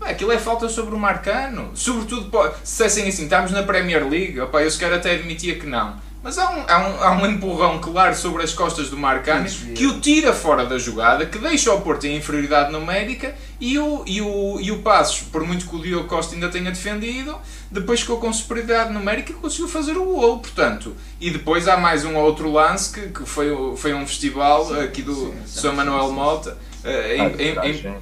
aquilo 0.00 0.32
é 0.32 0.38
falta 0.38 0.68
sobre 0.68 0.94
o 0.94 0.98
Marcano. 0.98 1.70
Sobretudo, 1.74 2.30
se 2.62 2.62
dissessem 2.62 3.08
assim, 3.08 3.24
estamos 3.24 3.50
na 3.50 3.62
Premier 3.62 4.08
League, 4.08 4.40
opa, 4.40 4.62
eu 4.62 4.70
sequer 4.70 4.92
até 4.92 5.12
admitia 5.12 5.58
que 5.58 5.66
não. 5.66 6.07
Mas 6.28 6.36
há 6.36 6.50
um, 6.50 6.64
há 6.68 6.78
um, 6.78 7.02
há 7.02 7.12
um 7.12 7.26
empurrão 7.26 7.78
claro 7.78 8.14
sobre 8.14 8.42
as 8.42 8.52
costas 8.52 8.90
do 8.90 8.98
Marcano 8.98 9.48
que 9.74 9.86
o 9.86 9.98
tira 9.98 10.34
fora 10.34 10.66
da 10.66 10.76
jogada, 10.76 11.24
que 11.24 11.38
deixa 11.38 11.72
o 11.72 11.80
Porto 11.80 12.06
em 12.06 12.18
inferioridade 12.18 12.70
numérica 12.70 13.34
e 13.58 13.78
o, 13.78 14.02
e 14.06 14.20
o, 14.20 14.60
e 14.60 14.70
o 14.70 14.82
Passos, 14.82 15.22
por 15.22 15.42
muito 15.42 15.66
que 15.66 15.74
o 15.74 15.80
Diogo 15.80 16.06
Costa 16.06 16.34
ainda 16.34 16.50
tenha 16.50 16.70
defendido, 16.70 17.34
depois 17.70 18.02
ficou 18.02 18.18
com 18.18 18.30
superioridade 18.30 18.92
numérica 18.92 19.32
e 19.32 19.36
conseguiu 19.36 19.68
fazer 19.68 19.96
o 19.96 20.04
gol, 20.04 20.40
portanto. 20.40 20.94
E 21.18 21.30
depois 21.30 21.66
há 21.66 21.78
mais 21.78 22.04
um 22.04 22.14
outro 22.14 22.52
lance 22.52 22.92
que, 22.92 23.08
que 23.08 23.24
foi, 23.24 23.48
foi 23.78 23.94
um 23.94 24.06
festival 24.06 24.66
sim, 24.66 24.80
aqui 24.80 25.00
do 25.00 25.14
sim, 25.14 25.34
São 25.46 25.74
Manuel 25.74 26.12
Mota. 26.12 26.58
Uh, 26.84 27.40
em, 27.40 27.42
em, 27.42 27.70
em... 27.70 27.96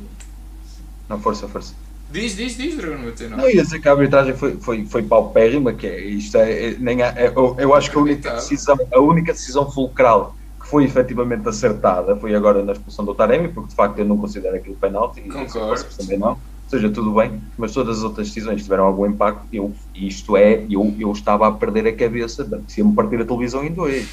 Não, 1.09 1.21
força, 1.21 1.47
força. 1.47 1.75
Diz, 2.11 2.37
diz, 2.37 2.57
diz, 2.57 2.77
Dragão 2.77 2.99
99. 2.99 3.43
Não, 3.43 3.51
ia 3.51 3.63
dizer 3.63 3.81
que 3.81 3.89
a 3.89 3.93
arbitragem 3.93 4.35
foi, 4.35 4.57
foi, 4.57 4.87
foi 4.87 5.03
paupérrima, 5.03 5.73
que 5.73 5.87
é, 5.87 6.01
isto 6.01 6.37
é, 6.37 6.69
é 6.69 6.77
nem 6.79 7.03
há, 7.03 7.09
é, 7.09 7.33
eu, 7.35 7.57
eu 7.59 7.75
acho 7.75 7.91
que 7.91 7.99
a 7.99 8.01
única, 8.01 8.35
decisão, 8.35 8.79
a 8.93 9.01
única 9.01 9.33
decisão 9.33 9.71
fulcral 9.71 10.37
que 10.61 10.69
foi 10.69 10.85
efetivamente 10.85 11.49
acertada 11.49 12.17
foi 12.17 12.35
agora 12.35 12.63
na 12.63 12.73
expulsão 12.73 13.05
do 13.05 13.15
Taremi, 13.15 13.49
porque 13.49 13.71
de 13.71 13.75
facto 13.75 13.99
eu 13.99 14.05
não 14.05 14.17
considero 14.17 14.57
aquilo 14.57 14.77
penalti, 14.77 15.21
Concordo. 15.23 15.85
também 15.97 16.19
não. 16.19 16.31
Ou 16.67 16.71
seja, 16.71 16.91
tudo 16.91 17.13
bem, 17.15 17.41
mas 17.57 17.73
todas 17.73 17.99
as 17.99 18.05
outras 18.05 18.29
decisões 18.29 18.63
tiveram 18.63 18.85
algum 18.85 19.07
impacto. 19.07 19.47
Eu, 19.53 19.73
isto 19.95 20.37
é, 20.37 20.65
eu, 20.69 20.93
eu 20.99 21.13
estava 21.13 21.47
a 21.47 21.53
perder 21.53 21.87
a 21.87 21.93
cabeça, 21.93 22.49
se 22.67 22.83
me 22.83 22.93
partir 22.93 23.21
a 23.21 23.25
televisão 23.25 23.65
em 23.65 23.73
dois. 23.73 24.09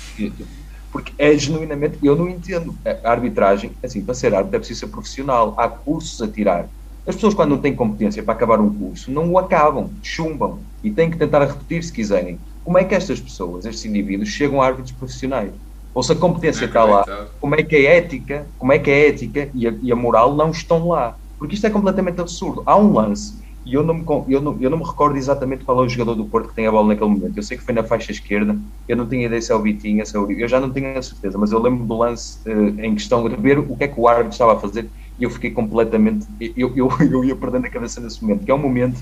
Porque 0.91 1.11
é 1.17 1.35
genuinamente, 1.35 1.97
eu 2.03 2.15
não 2.15 2.29
entendo. 2.29 2.75
A 3.03 3.09
arbitragem, 3.09 3.71
assim, 3.81 4.03
para 4.03 4.13
ser 4.13 4.35
árbitro 4.35 4.57
é 4.57 4.59
preciso 4.59 4.81
ser 4.81 4.87
profissional. 4.87 5.55
Há 5.57 5.67
cursos 5.67 6.21
a 6.21 6.27
tirar 6.27 6.69
as 7.05 7.15
pessoas, 7.15 7.33
quando 7.33 7.49
não 7.49 7.57
têm 7.57 7.75
competência 7.75 8.23
para 8.23 8.33
acabar 8.33 8.61
um 8.61 8.73
curso, 8.73 9.11
não 9.11 9.29
o 9.31 9.37
acabam, 9.37 9.89
chumbam 10.01 10.59
e 10.83 10.89
têm 10.89 11.09
que 11.09 11.17
tentar 11.17 11.45
repetir 11.45 11.83
se 11.83 11.91
quiserem. 11.91 12.39
Como 12.63 12.77
é 12.77 12.83
que 12.83 12.95
estas 12.95 13.19
pessoas, 13.19 13.65
estes 13.65 13.85
indivíduos, 13.85 14.29
chegam 14.29 14.61
a 14.61 14.65
árbitros 14.65 14.93
profissionais? 14.93 15.51
Ou 15.93 16.01
se 16.01 16.13
a 16.13 16.15
competência 16.15 16.63
é 16.63 16.67
está 16.67 16.83
lá, 16.83 17.05
como 17.39 17.55
é 17.55 17.63
que 17.63 17.75
a 17.75 17.91
ética, 17.91 18.47
como 18.57 18.71
é 18.71 18.79
que 18.79 18.89
a 18.89 19.07
ética 19.07 19.49
e 19.53 19.67
a, 19.67 19.73
e 19.81 19.91
a, 19.91 19.95
moral 19.95 20.33
não 20.33 20.49
estão 20.49 20.87
lá? 20.87 21.15
Porque 21.37 21.55
isto 21.55 21.67
é 21.67 21.69
completamente 21.69 22.21
absurdo. 22.21 22.63
Há 22.65 22.77
um 22.77 22.93
lance, 22.93 23.43
e 23.65 23.75
eu 23.75 23.83
não, 23.83 23.93
me, 23.93 24.05
eu, 24.29 24.41
não, 24.41 24.57
eu 24.59 24.69
não 24.69 24.77
me 24.77 24.85
recordo 24.85 25.17
exatamente 25.17 25.63
qual 25.63 25.81
é 25.83 25.85
o 25.85 25.89
jogador 25.89 26.15
do 26.15 26.25
Porto 26.25 26.49
que 26.49 26.55
tem 26.55 26.67
a 26.67 26.71
bola 26.71 26.87
naquele 26.87 27.09
momento. 27.09 27.37
Eu 27.37 27.43
sei 27.43 27.57
que 27.57 27.63
foi 27.63 27.73
na 27.73 27.83
faixa 27.83 28.11
esquerda, 28.11 28.57
eu 28.87 28.97
não 28.97 29.07
tinha 29.07 29.25
ideia 29.25 29.41
se 29.41 29.51
é 29.51 29.55
o 29.55 29.61
Vitinha, 29.61 30.05
se 30.05 30.15
é 30.15 30.19
o 30.19 30.31
eu 30.31 30.47
já 30.47 30.59
não 30.59 30.71
tinha 30.71 30.97
a 30.97 31.01
certeza, 31.01 31.37
mas 31.37 31.51
eu 31.51 31.61
lembro 31.61 31.85
do 31.85 31.97
lance 31.97 32.39
uh, 32.47 32.79
em 32.79 32.95
questão 32.95 33.27
de 33.27 33.35
ver 33.35 33.59
o 33.59 33.75
que 33.75 33.83
é 33.83 33.87
que 33.87 33.99
o 33.99 34.07
árbitro 34.07 34.31
estava 34.31 34.53
a 34.53 34.59
fazer 34.59 34.89
e 35.17 35.23
eu 35.23 35.29
fiquei 35.29 35.51
completamente. 35.51 36.25
Eu, 36.39 36.75
eu, 36.75 36.89
eu 37.11 37.23
ia 37.23 37.35
perdendo 37.35 37.65
a 37.65 37.69
cabeça 37.69 38.01
nesse 38.01 38.21
momento, 38.21 38.45
que 38.45 38.51
é 38.51 38.55
um 38.55 38.59
momento 38.59 39.01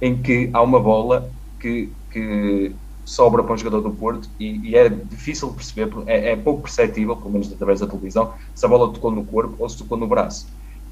em 0.00 0.20
que 0.20 0.50
há 0.52 0.62
uma 0.62 0.80
bola 0.80 1.30
que, 1.60 1.96
que 2.10 2.76
sobra 3.04 3.42
para 3.42 3.54
um 3.54 3.56
jogador 3.56 3.80
do 3.80 3.96
Porto 3.96 4.28
e, 4.38 4.70
e 4.70 4.76
é 4.76 4.88
difícil 4.88 5.50
de 5.50 5.56
perceber, 5.56 5.92
é, 6.06 6.32
é, 6.32 6.36
pouco 6.36 6.62
perceptível, 6.62 7.16
pelo 7.16 7.30
menos 7.30 7.52
através 7.52 7.80
da 7.80 7.86
televisão, 7.86 8.34
se 8.54 8.64
a 8.66 8.68
bola 8.68 8.92
tocou 8.92 9.10
no 9.10 9.24
corpo 9.24 9.56
ou 9.58 9.68
se 9.68 9.78
tocou 9.78 9.96
no 9.98 10.08
braço. 10.08 10.46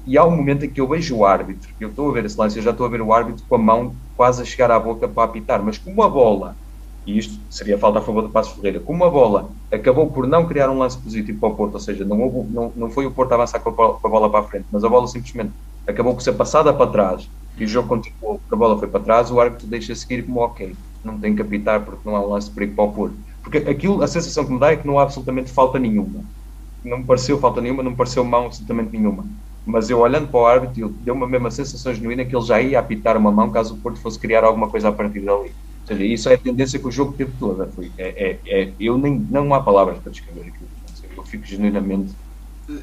E 0.05 0.17
há 0.17 0.25
um 0.25 0.35
momento 0.35 0.65
em 0.65 0.69
que 0.71 0.81
eu 0.81 0.87
vejo 0.87 1.17
o 1.17 1.25
árbitro, 1.25 1.69
eu 1.79 1.89
estou 1.89 2.09
a 2.09 2.13
ver 2.13 2.25
esse 2.25 2.37
lance, 2.39 2.57
eu 2.57 2.63
já 2.63 2.71
estou 2.71 2.85
a 2.85 2.89
ver 2.89 3.01
o 3.01 3.13
árbitro 3.13 3.45
com 3.47 3.55
a 3.55 3.57
mão 3.57 3.95
quase 4.15 4.41
a 4.41 4.45
chegar 4.45 4.71
à 4.71 4.79
boca 4.79 5.07
para 5.07 5.23
apitar, 5.23 5.63
mas 5.63 5.77
como 5.77 6.01
a 6.01 6.09
bola 6.09 6.57
e 7.05 7.17
isto 7.17 7.39
seria 7.49 7.77
falta 7.77 7.99
a 7.99 8.01
favor 8.01 8.21
do 8.21 8.29
Passo 8.29 8.55
Ferreira. 8.55 8.79
Como 8.79 9.03
a 9.03 9.09
bola 9.09 9.49
acabou 9.71 10.07
por 10.07 10.27
não 10.27 10.45
criar 10.45 10.69
um 10.69 10.77
lance 10.77 10.97
positivo 10.97 11.39
para 11.39 11.49
o 11.49 11.55
Porto, 11.55 11.73
ou 11.75 11.79
seja, 11.79 12.05
não, 12.05 12.21
houve, 12.21 12.49
não, 12.51 12.71
não 12.75 12.89
foi 12.89 13.05
o 13.05 13.11
Porto 13.11 13.31
a 13.31 13.35
avançar 13.35 13.59
com 13.59 13.69
a, 13.69 13.71
bola, 13.71 13.93
com 13.99 14.07
a 14.07 14.09
bola 14.09 14.29
para 14.29 14.39
a 14.41 14.43
frente, 14.43 14.65
mas 14.71 14.83
a 14.83 14.89
bola 14.89 15.07
simplesmente 15.07 15.51
acabou 15.87 16.13
por 16.13 16.21
ser 16.21 16.33
passada 16.33 16.71
para 16.73 16.91
trás 16.91 17.27
e 17.57 17.65
o 17.65 17.67
jogo 17.67 17.87
continuou, 17.87 18.39
a 18.51 18.55
bola 18.55 18.77
foi 18.77 18.87
para 18.87 18.99
trás, 18.99 19.31
o 19.31 19.39
árbitro 19.39 19.67
deixa 19.67 19.95
seguir 19.95 20.23
como 20.23 20.41
ok, 20.41 20.75
não 21.03 21.17
tem 21.17 21.35
que 21.35 21.41
apitar 21.41 21.81
porque 21.81 22.01
não 22.05 22.15
há 22.15 22.21
um 22.21 22.29
lance 22.29 22.49
de 22.49 22.55
perigo 22.55 22.75
para 22.75 22.85
o 22.85 22.91
Porto. 22.91 23.15
Porque 23.41 23.57
aquilo, 23.57 24.03
a 24.03 24.07
sensação 24.07 24.45
que 24.45 24.53
me 24.53 24.59
dá 24.59 24.71
é 24.71 24.75
que 24.75 24.85
não 24.85 24.99
há 24.99 25.03
absolutamente 25.03 25.51
falta 25.51 25.79
nenhuma. 25.79 26.23
Não 26.85 26.99
me 26.99 27.03
pareceu 27.03 27.39
falta 27.39 27.59
nenhuma, 27.59 27.81
não 27.81 27.91
me 27.91 27.97
pareceu 27.97 28.23
mão 28.23 28.45
absolutamente 28.45 28.95
nenhuma. 28.95 29.25
Mas 29.65 29.89
eu 29.89 29.99
olhando 29.99 30.27
para 30.27 30.39
o 30.39 30.45
árbitro, 30.45 30.89
deu 30.89 31.13
uma 31.13 31.27
mesma 31.27 31.49
sensação 31.49 31.93
genuína 31.93 32.23
que 32.23 32.35
ele 32.35 32.45
já 32.45 32.61
ia 32.61 32.79
apitar 32.79 33.17
uma 33.17 33.31
mão 33.31 33.49
caso 33.49 33.73
o 33.73 33.77
Porto 33.77 33.99
fosse 33.99 34.19
criar 34.19 34.43
alguma 34.43 34.69
coisa 34.69 34.89
a 34.89 34.91
partir 34.91 35.21
dali 35.21 35.51
seja, 35.87 36.03
isso 36.03 36.29
é 36.29 36.35
a 36.35 36.37
tendência 36.37 36.79
que 36.79 36.87
o 36.87 36.91
jogo 36.91 37.13
teve 37.13 37.31
toda. 37.39 37.67
Foi, 37.67 37.91
é, 37.97 38.39
é, 38.45 38.61
é, 38.61 38.71
eu 38.79 38.97
nem, 38.97 39.19
não 39.29 39.53
há 39.53 39.61
palavras 39.61 39.99
para 39.99 40.11
descrever 40.11 40.41
aquilo. 40.41 40.69
Eu 41.15 41.23
fico 41.23 41.45
genuinamente. 41.45 42.13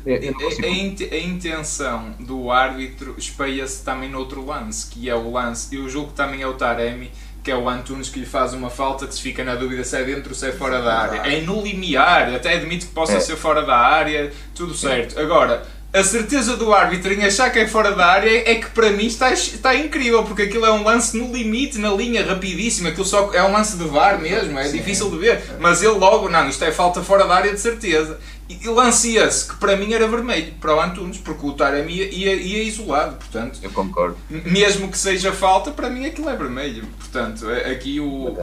É, 0.05 0.29
a, 0.29 0.67
a, 0.67 1.19
intenção 1.19 2.13
do 2.21 2.51
árbitro 2.51 3.15
espelha-se 3.17 3.83
também 3.85 4.11
noutro 4.11 4.45
lance, 4.45 4.91
que 4.91 5.09
é 5.09 5.15
o 5.15 5.31
lance, 5.31 5.75
e 5.75 5.79
o 5.79 5.89
jogo 5.89 6.13
também 6.13 6.43
é 6.43 6.47
o 6.47 6.55
Taremi, 6.55 7.11
que 7.43 7.51
é 7.51 7.57
o 7.57 7.69
Antunes 7.69 8.11
que 8.11 8.21
lhe 8.21 8.27
faz 8.27 8.53
uma 8.53 8.69
falta 8.69 9.07
que 9.07 9.15
se 9.15 9.23
fica 9.23 9.43
na 9.43 9.55
dúvida 9.55 9.83
se 9.83 9.97
é 9.97 10.05
dentro 10.05 10.31
ou 10.31 10.35
se 10.35 10.47
é 10.47 10.53
fora 10.53 10.83
da 10.83 10.99
área. 10.99 11.19
É 11.21 11.41
no 11.41 11.63
limiar, 11.63 12.35
até 12.35 12.55
admito 12.55 12.87
que 12.87 12.93
possa 12.93 13.15
é. 13.15 13.21
ser 13.21 13.37
fora 13.37 13.63
da 13.63 13.77
área, 13.77 14.31
tudo 14.55 14.75
certo. 14.75 15.19
Agora, 15.19 15.67
a 15.93 16.05
certeza 16.05 16.57
do 16.57 16.73
árbitro 16.73 17.13
em 17.13 17.25
achar 17.25 17.51
que 17.51 17.59
é 17.59 17.67
fora 17.67 17.93
da 17.93 18.07
área 18.07 18.51
é 18.51 18.57
que 18.57 18.69
para 18.71 18.91
mim 18.91 19.07
está, 19.07 19.33
está 19.33 19.75
incrível, 19.75 20.23
porque 20.23 20.43
aquilo 20.43 20.67
é 20.67 20.73
um 20.73 20.85
lance 20.85 21.17
no 21.17 21.33
limite, 21.33 21.79
na 21.79 21.91
linha, 21.91 22.25
rapidíssimo. 22.25 22.89
Aquilo 22.89 23.07
só 23.07 23.33
é 23.33 23.43
um 23.43 23.53
lance 23.53 23.77
de 23.77 23.85
VAR 23.85 24.21
mesmo, 24.21 24.59
é 24.59 24.69
Sim. 24.69 24.77
difícil 24.77 25.11
de 25.11 25.19
ver. 25.19 25.43
Mas 25.59 25.83
ele 25.83 25.95
logo, 25.95 26.29
não, 26.29 26.49
isto 26.49 26.63
é 26.65 26.71
falta 26.71 27.03
fora 27.03 27.27
da 27.27 27.35
área 27.35 27.53
de 27.53 27.61
certeza. 27.61 28.19
E 28.49 28.67
lancia-se, 28.69 29.49
que 29.49 29.57
para 29.57 29.77
mim 29.77 29.93
era 29.93 30.07
vermelho, 30.07 30.55
para 30.61 30.75
o 30.75 30.81
Antunes, 30.81 31.19
porque 31.19 31.47
o 31.47 31.53
Taremi 31.53 31.95
ia, 31.95 32.35
ia 32.35 32.63
isolado, 32.63 33.17
portanto. 33.17 33.59
Eu 33.63 33.71
concordo. 33.71 34.17
Mesmo 34.29 34.89
que 34.89 34.97
seja 34.97 35.33
falta, 35.33 35.71
para 35.71 35.91
mim 35.91 36.07
aquilo 36.07 36.31
é 36.31 36.37
vermelho. 36.37 36.87
Portanto, 36.99 37.51
é, 37.51 37.71
aqui 37.71 38.01
o 38.01 38.37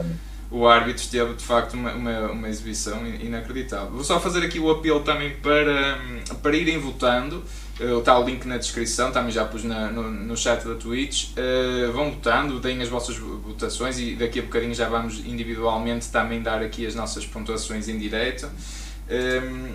o 0.50 0.66
árbitro 0.66 1.06
teve 1.08 1.34
de 1.34 1.42
facto 1.42 1.74
uma, 1.74 1.92
uma, 1.92 2.20
uma, 2.30 2.48
exibição 2.48 3.04
inacreditável. 3.06 3.90
Vou 3.90 4.04
só 4.04 4.20
fazer 4.20 4.44
aqui 4.44 4.60
o 4.60 4.70
apelo 4.70 5.00
também 5.00 5.34
para, 5.36 5.98
para 6.40 6.56
irem 6.56 6.78
votando. 6.78 7.42
Uh, 7.80 7.98
está 7.98 8.18
o 8.18 8.24
link 8.24 8.46
na 8.46 8.56
descrição, 8.56 9.12
também 9.12 9.30
já 9.30 9.44
pus 9.44 9.62
na, 9.62 9.90
no, 9.90 10.10
no 10.10 10.36
chat 10.36 10.66
da 10.66 10.76
Twitch. 10.76 11.30
Uh, 11.32 11.92
vão 11.92 12.12
votando, 12.12 12.60
deem 12.60 12.80
as 12.80 12.88
vossas 12.88 13.16
votações 13.16 13.98
e 13.98 14.14
daqui 14.14 14.38
a 14.38 14.42
bocadinho 14.42 14.74
já 14.74 14.88
vamos 14.88 15.18
individualmente 15.26 16.08
também 16.10 16.40
dar 16.40 16.62
aqui 16.62 16.86
as 16.86 16.94
nossas 16.94 17.26
pontuações 17.26 17.88
em 17.88 17.98
direto. 17.98 18.46
Uh, 18.46 19.74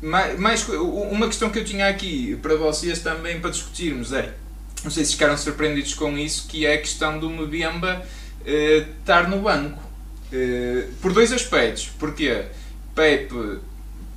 mais, 0.00 0.38
mais, 0.38 0.68
uma 0.68 1.26
questão 1.26 1.50
que 1.50 1.58
eu 1.58 1.64
tinha 1.64 1.88
aqui 1.88 2.36
para 2.40 2.54
vocês 2.56 3.00
também 3.00 3.40
para 3.40 3.50
discutirmos 3.50 4.12
é, 4.12 4.34
não 4.84 4.90
sei 4.92 5.04
se 5.04 5.12
ficaram 5.12 5.36
surpreendidos 5.36 5.94
com 5.94 6.16
isso, 6.16 6.46
que 6.48 6.64
é 6.64 6.74
a 6.74 6.78
questão 6.78 7.18
do 7.18 7.28
Mbemba 7.28 8.02
estar 8.46 9.28
no 9.28 9.40
banco. 9.40 9.87
Eh, 10.32 10.86
por 11.00 11.12
dois 11.12 11.32
aspectos. 11.32 11.90
Porque 11.98 12.44
Pepe 12.94 13.58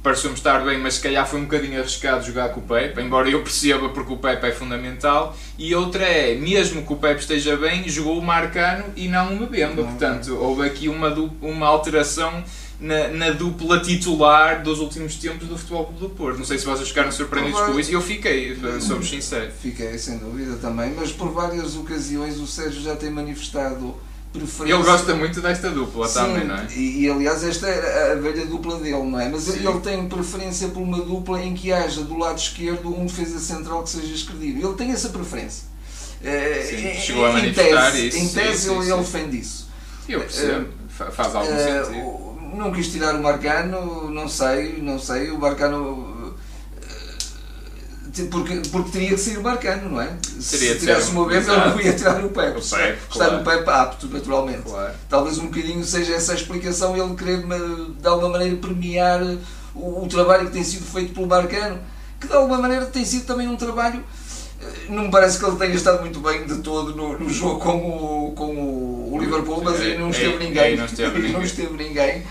pareceu-me 0.03 0.36
estar 0.36 0.63
bem, 0.65 0.80
mas 0.80 0.96
se 0.96 1.01
calhar 1.01 1.27
foi 1.27 1.39
um 1.39 1.44
bocadinho 1.44 1.80
arriscado 1.80 2.25
jogar 2.25 2.50
com 2.50 2.60
o 2.60 2.63
Pepe, 2.63 3.01
embora 3.01 3.30
eu 3.30 3.41
perceba 3.44 3.89
porque 3.89 4.12
o 4.12 4.18
Pepe 4.18 4.48
é 4.48 4.51
fundamental. 4.51 5.38
E 5.58 5.75
outra 5.75 6.03
é, 6.03 6.36
mesmo 6.36 6.86
que 6.86 6.94
o 6.94 6.96
Pepe 6.96 7.22
esteja 7.22 7.56
bem, 7.56 7.88
jogou 7.88 8.18
o 8.18 8.22
Marcano 8.22 8.86
e 8.96 9.08
não 9.08 9.34
o 9.34 9.41
Mbemba. 9.44 9.84
Portanto, 9.84 10.36
houve 10.36 10.65
aqui 10.65 10.89
uma, 10.89 11.13
uma 11.41 11.68
alteração 11.68 12.44
na, 12.80 13.10
na, 13.10 13.30
dupla 13.30 13.80
titular 13.80 14.63
dos 14.63 14.80
últimos 14.80 15.15
tempos 15.18 15.48
do 15.48 15.56
Futebol 15.56 15.86
Clube 15.86 16.00
do 16.00 16.10
Porto. 16.10 16.39
Não 16.39 16.46
sei 16.46 16.58
se 16.58 16.65
vocês 16.65 16.88
ficaram 16.88 17.12
surpreendidos 17.12 17.62
com 17.62 17.80
isso. 17.80 17.91
Eu 17.91 18.01
fiquei, 18.01 18.58
sou 18.80 19.03
sincero. 19.03 19.51
Fiquei, 19.62 19.96
sem 20.00 20.18
dúvida 20.18 20.56
também, 20.56 20.91
mas 20.98 21.12
por 21.12 21.32
várias 21.32 21.75
ocasiões 21.75 22.39
o 22.39 22.48
Sérgio 22.48 22.82
já 22.82 22.96
tem 22.96 23.12
manifestado 23.12 23.96
preferência. 24.32 24.76
Ele 24.76 24.84
gosta 24.84 25.16
muito 25.16 25.42
desta 25.42 25.70
dupla 25.70 26.08
Sim, 26.08 26.14
também, 26.14 26.46
não 26.46 26.56
é? 26.56 26.68
E, 26.76 27.02
e, 27.02 27.10
aliás, 27.10 27.44
esta 27.44 27.68
é 27.68 28.14
a 28.14 28.16
velha 28.16 28.46
dupla 28.46 28.78
dele, 28.80 29.04
não 29.04 29.20
é? 29.20 29.30
Mas 29.30 29.44
Sim. 29.44 29.68
ele 29.68 29.80
tem 29.80 30.08
preferência 30.08 30.68
por 30.70 30.82
uma 30.82 31.02
dupla 31.02 31.42
em 31.42 31.54
que 31.54 31.72
haja 31.72 32.02
do 32.02 32.18
lado 32.18 32.38
esquerdo 32.38 32.90
um 32.90 33.06
defesa 33.06 33.40
central 33.40 33.84
que 33.84 33.90
seja 33.90 34.14
escredido. 34.14 34.68
Ele 34.68 34.76
tem 34.76 34.92
essa 34.92 35.10
preferência. 35.10 35.70
Sim, 36.22 37.00
chegou 37.00 37.26
a 37.26 37.34
manifestar 37.34 37.92
tese, 37.92 38.08
isso. 38.08 38.18
Em 38.18 38.28
tese, 38.28 38.70
sim, 38.70 38.76
ele, 38.76 38.92
ele 38.92 39.02
defende 39.02 39.40
isso. 39.40 39.70
Eu 40.08 40.20
percebo, 40.20 40.68
uh, 40.68 41.12
faz 41.12 41.36
algum 41.36 41.54
uh, 41.54 41.86
sentido 41.86 42.32
não 42.54 42.72
quis 42.72 42.92
tirar 42.92 43.16
o 43.16 43.24
Marcano, 43.24 44.10
não 44.10 44.28
sei, 44.28 44.82
não 44.82 45.00
sei, 45.00 45.32
o 45.32 45.40
Marcano 45.40 46.11
eh, 46.11 46.11
porque, 48.30 48.62
porque 48.72 48.91
teria 48.91 49.10
que 49.10 49.18
ser 49.18 49.38
o 49.38 49.44
Marcano, 49.44 49.89
não 49.91 50.01
é? 50.01 50.18
Seria 50.39 50.74
Se 50.74 50.80
tirasse 50.80 51.12
uma 51.12 51.27
vez, 51.27 51.48
ele 51.48 51.58
não 51.58 51.80
ia 51.80 51.94
tirar 51.94 52.24
o 52.24 52.30
Pepe. 52.30 52.60
O 52.60 52.62
Pepe 52.62 52.62
Está 52.62 52.98
claro. 53.10 53.38
no 53.38 53.44
Pepe 53.44 53.70
apto, 53.70 54.08
naturalmente. 54.08 54.63
Claro. 54.63 54.94
Talvez 55.10 55.38
um 55.38 55.46
bocadinho 55.46 55.84
seja 55.84 56.15
essa 56.15 56.34
a 56.34 56.36
explicação, 56.36 56.98
ele 56.98 57.15
querer 57.15 57.41
de 57.41 58.08
alguma 58.08 58.30
maneira 58.30 58.56
premiar 58.58 59.22
o, 59.74 60.03
o, 60.03 60.08
trabalho 60.10 60.48
que 60.48 60.51
tem 60.51 60.63
sido 60.63 60.86
feito 60.86 61.13
pelo 61.13 61.27
Marcano, 61.27 61.80
que 62.20 62.27
de 62.27 62.34
alguma 62.34 62.58
maneira 62.58 62.86
tem 62.86 63.06
sido 63.06 63.25
também 63.25 63.48
um 63.48 63.56
trabalho. 63.56 64.03
Eh, 64.62 64.65
não 64.89 65.03
me 65.03 65.12
parece 65.12 65.39
que 65.39 65.46
ele 65.46 65.56
tenha 65.56 65.74
estado 65.74 66.01
muito 66.01 66.20
bem 66.20 66.46
de 66.46 66.58
todo 66.58 66.94
no, 66.96 67.18
no 67.18 67.30
jogo 67.30 67.60
com 67.60 67.77
o, 67.77 68.34
com 68.34 68.53
o 69.13 69.18
Liverpool, 69.20 69.62
mas 69.63 69.80
aí 69.80 69.98
não 69.98 70.10
esteve 70.10 70.38
ninguém. 70.44 70.75
Não 70.75 71.41
esteve 71.41 71.77
ninguém. 71.77 72.24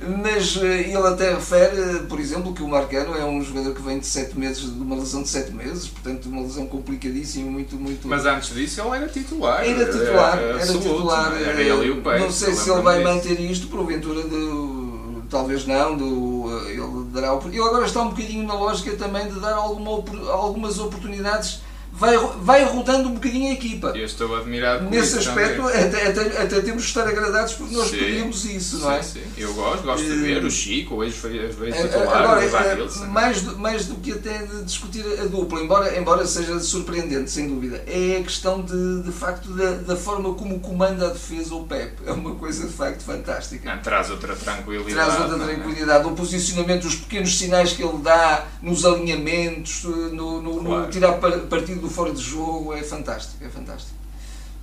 Mas 0.00 0.56
eh, 0.56 0.90
ele 0.90 1.06
até 1.06 1.34
refere, 1.34 2.00
por 2.08 2.20
exemplo, 2.20 2.54
que 2.54 2.62
o 2.62 2.68
Marcano 2.68 3.16
é 3.16 3.24
um 3.24 3.42
jogador 3.42 3.74
que 3.74 3.82
vem 3.82 3.98
de 3.98 4.06
7 4.06 4.38
meses, 4.38 4.62
de 4.62 4.80
uma 4.80 4.94
lesão 4.94 5.22
de 5.22 5.28
7 5.28 5.52
meses, 5.52 5.88
portanto 5.88 6.26
uma 6.26 6.42
lesão 6.42 6.66
complicadíssima, 6.66 7.50
muito, 7.50 7.74
muito... 7.76 8.06
Mas 8.06 8.24
antes 8.24 8.54
disso 8.54 8.80
ele 8.80 8.96
era 8.96 9.08
titular. 9.08 9.66
Era 9.66 9.84
titular, 9.86 10.38
era, 10.38 10.54
absoluto, 10.54 10.88
titular. 10.88 11.42
Era 11.42 11.60
ele 11.60 11.90
o 11.90 12.02
Pepe, 12.02 12.20
Não 12.20 12.30
sei 12.30 12.54
se 12.54 12.70
ele 12.70 12.82
vai 12.82 13.02
manter 13.02 13.40
isto, 13.40 13.66
porventura 13.66 14.22
de, 14.22 15.26
talvez 15.28 15.66
não, 15.66 15.96
do, 15.96 16.66
eh, 16.68 16.72
ele 16.74 17.10
dará... 17.12 17.36
Ele 17.44 17.60
agora 17.60 17.84
está 17.84 18.02
um 18.02 18.10
bocadinho 18.10 18.46
na 18.46 18.54
lógica 18.54 18.96
também 18.96 19.28
de 19.28 19.40
dar 19.40 19.54
alguma, 19.54 19.90
algumas 20.30 20.78
oportunidades 20.78 21.60
vai, 21.98 22.16
vai 22.40 22.64
rodando 22.64 23.08
um 23.08 23.14
bocadinho 23.14 23.50
a 23.50 23.54
equipa. 23.54 23.88
Eu 23.88 24.04
estou 24.04 24.34
admirado 24.36 24.88
Nesse 24.88 25.18
aspecto, 25.18 25.66
até, 25.66 26.08
até, 26.08 26.42
até, 26.42 26.60
temos 26.60 26.82
de 26.82 26.88
estar 26.88 27.06
agradados 27.06 27.54
porque 27.54 27.74
nós 27.74 27.90
pedimos 27.90 28.44
isso, 28.44 28.78
não 28.78 28.92
é? 28.92 29.02
Sim, 29.02 29.22
eu 29.36 29.52
gosto, 29.52 29.82
gosto 29.82 30.04
de 30.04 30.16
ver 30.16 30.44
o 30.44 30.50
Chico, 30.50 30.96
hoje 30.96 31.12
foi, 31.12 31.52
foi 31.52 31.70
é, 31.70 31.82
titular, 31.82 32.22
Agora, 32.22 32.84
o 32.84 33.06
mais, 33.08 33.42
do, 33.42 33.58
mais 33.58 33.86
do 33.86 33.96
que 33.96 34.12
até 34.12 34.38
de 34.38 34.62
discutir 34.62 35.04
a 35.20 35.24
dupla, 35.24 35.60
embora, 35.60 35.98
embora 35.98 36.26
seja 36.26 36.58
surpreendente, 36.60 37.30
sem 37.30 37.48
dúvida, 37.48 37.82
é 37.86 38.18
a 38.20 38.22
questão 38.22 38.62
de, 38.62 39.02
de 39.02 39.12
facto 39.12 39.50
da, 39.50 39.72
da 39.72 39.96
forma 39.96 40.34
como 40.34 40.60
comanda 40.60 41.08
a 41.08 41.10
defesa 41.10 41.54
o 41.54 41.64
Pep. 41.64 41.94
É 42.06 42.12
uma 42.12 42.34
coisa 42.36 42.66
de 42.66 42.72
facto 42.72 43.02
fantástica. 43.02 43.74
Não, 43.74 43.82
traz 43.82 44.10
outra 44.10 44.36
tranquilidade. 44.36 44.94
Traz 44.94 45.20
outra 45.20 45.44
é? 45.44 45.54
tranquilidade. 45.54 46.04
É? 46.04 46.06
O 46.06 46.14
posicionamento, 46.14 46.84
os 46.84 46.94
pequenos 46.94 47.36
sinais 47.36 47.72
que 47.72 47.82
ele 47.82 47.98
dá 47.98 48.46
nos 48.62 48.84
alinhamentos, 48.84 49.84
no, 49.84 50.40
no, 50.40 50.64
claro. 50.64 50.82
no 50.84 50.90
tirar 50.90 51.12
partido 51.14 51.80
do 51.80 51.87
fora 51.88 52.12
de 52.12 52.20
jogo 52.20 52.72
é 52.72 52.82
fantástico, 52.82 53.44
é 53.44 53.48
fantástico. 53.48 53.96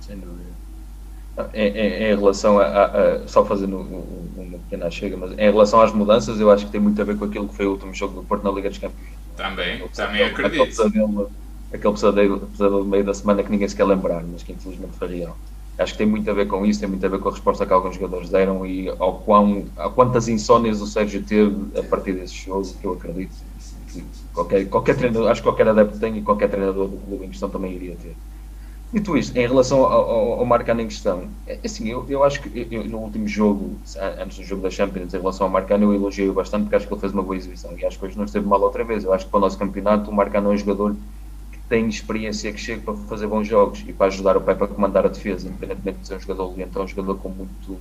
Sem 0.00 0.18
dúvida. 0.18 0.56
Em, 1.52 1.68
em, 1.68 2.12
em 2.12 2.16
relação 2.16 2.58
a, 2.58 2.64
a, 2.64 2.84
a, 2.86 3.28
só 3.28 3.44
fazendo 3.44 3.78
uma 4.36 4.58
pequena 4.58 4.90
chega, 4.90 5.16
mas 5.16 5.32
em 5.32 5.36
relação 5.36 5.80
às 5.80 5.92
mudanças, 5.92 6.40
eu 6.40 6.50
acho 6.50 6.66
que 6.66 6.72
tem 6.72 6.80
muito 6.80 7.00
a 7.00 7.04
ver 7.04 7.18
com 7.18 7.26
aquilo 7.26 7.48
que 7.48 7.54
foi 7.54 7.66
o 7.66 7.72
último 7.72 7.92
jogo 7.94 8.14
do 8.20 8.26
Porto 8.26 8.42
na 8.42 8.50
Liga 8.50 8.70
dos 8.70 8.78
Campeões. 8.78 9.10
Também, 9.36 9.86
também 9.88 10.22
acredito. 10.22 10.62
Aquele 10.62 10.66
pesadelo, 10.66 11.30
aquele 11.72 11.92
pesadelo, 11.92 12.40
pesadelo 12.40 12.84
do 12.84 12.88
meio 12.88 13.04
da 13.04 13.12
semana 13.12 13.42
que 13.42 13.50
ninguém 13.50 13.68
se 13.68 13.76
quer 13.76 13.84
lembrar, 13.84 14.22
mas 14.22 14.42
que 14.42 14.52
infelizmente 14.52 14.96
foi 14.96 15.08
real. 15.08 15.36
Acho 15.78 15.92
que 15.92 15.98
tem 15.98 16.06
muito 16.06 16.30
a 16.30 16.32
ver 16.32 16.46
com 16.46 16.64
isso, 16.64 16.80
tem 16.80 16.88
muito 16.88 17.04
a 17.04 17.08
ver 17.08 17.18
com 17.18 17.28
a 17.28 17.32
resposta 17.32 17.66
que 17.66 17.72
alguns 17.72 17.96
jogadores 17.96 18.30
deram 18.30 18.66
e 18.66 18.88
ao 18.88 19.18
quão, 19.18 19.66
a 19.76 19.90
quantas 19.90 20.26
insónias 20.26 20.80
o 20.80 20.86
Sérgio 20.86 21.22
teve 21.22 21.78
a 21.78 21.82
partir 21.82 22.14
desse 22.14 22.34
jogo, 22.34 22.66
que 22.80 22.86
eu 22.86 22.94
acredito 22.94 23.34
qualquer, 24.36 24.68
qualquer 24.68 24.96
treinador, 24.96 25.30
acho 25.30 25.40
que 25.40 25.48
qualquer 25.48 25.66
adepto 25.66 25.98
tem 25.98 26.18
e 26.18 26.22
qualquer 26.22 26.48
treinador 26.48 26.88
do 26.88 26.98
clube 26.98 27.24
em 27.24 27.30
questão 27.30 27.48
também 27.48 27.72
iria 27.72 27.96
ter. 27.96 28.14
Dito 28.92 29.16
isto, 29.16 29.36
em 29.36 29.46
relação 29.46 29.82
ao, 29.82 30.10
ao, 30.10 30.32
ao 30.40 30.46
Marcano 30.46 30.80
em 30.80 30.86
questão, 30.86 31.28
é, 31.46 31.58
assim, 31.64 31.88
eu, 31.88 32.06
eu 32.08 32.22
acho 32.22 32.40
que 32.40 32.68
eu, 32.70 32.84
no 32.84 32.98
último 32.98 33.26
jogo, 33.26 33.76
antes 34.20 34.38
do 34.38 34.44
jogo 34.44 34.62
da 34.62 34.70
Champions, 34.70 35.12
em 35.12 35.16
relação 35.16 35.46
ao 35.46 35.52
Marcano, 35.52 35.86
eu 35.86 35.94
elogiei-o 35.94 36.32
bastante 36.32 36.64
porque 36.64 36.76
acho 36.76 36.86
que 36.86 36.94
ele 36.94 37.00
fez 37.00 37.12
uma 37.12 37.22
boa 37.22 37.36
exibição 37.36 37.76
e 37.76 37.84
acho 37.84 37.98
que 37.98 38.04
hoje 38.04 38.16
não 38.16 38.24
esteve 38.24 38.46
mal 38.46 38.60
outra 38.60 38.84
vez. 38.84 39.02
Eu 39.02 39.12
acho 39.12 39.24
que 39.24 39.30
para 39.30 39.38
o 39.38 39.40
nosso 39.40 39.58
campeonato, 39.58 40.10
o 40.10 40.14
Marcano 40.14 40.50
é 40.50 40.54
um 40.54 40.56
jogador 40.56 40.94
que 41.50 41.58
tem 41.68 41.88
experiência, 41.88 42.52
que 42.52 42.60
chega 42.60 42.80
para 42.82 42.94
fazer 42.94 43.26
bons 43.26 43.48
jogos 43.48 43.82
e 43.88 43.92
para 43.92 44.06
ajudar 44.06 44.36
o 44.36 44.40
Pepe 44.40 44.64
a 44.64 44.68
comandar 44.68 45.04
a 45.04 45.08
defesa, 45.08 45.48
independentemente 45.48 45.98
de 45.98 46.06
ser 46.06 46.16
um 46.16 46.20
jogador 46.20 46.56
lento, 46.56 46.78
é 46.78 46.82
um 46.82 46.88
jogador 46.88 47.16
com 47.16 47.28
muito, 47.30 47.78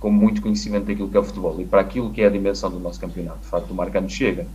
com 0.00 0.10
muito 0.10 0.42
conhecimento 0.42 0.86
daquilo 0.86 1.08
que 1.08 1.16
é 1.16 1.20
o 1.20 1.24
futebol 1.24 1.60
e 1.60 1.64
para 1.64 1.80
aquilo 1.80 2.10
que 2.10 2.22
é 2.22 2.26
a 2.26 2.30
dimensão 2.30 2.70
do 2.70 2.80
nosso 2.80 2.98
campeonato. 2.98 3.38
De 3.40 3.46
facto, 3.46 3.70
o 3.70 3.74
Marcano 3.74 4.10
chega 4.10 4.46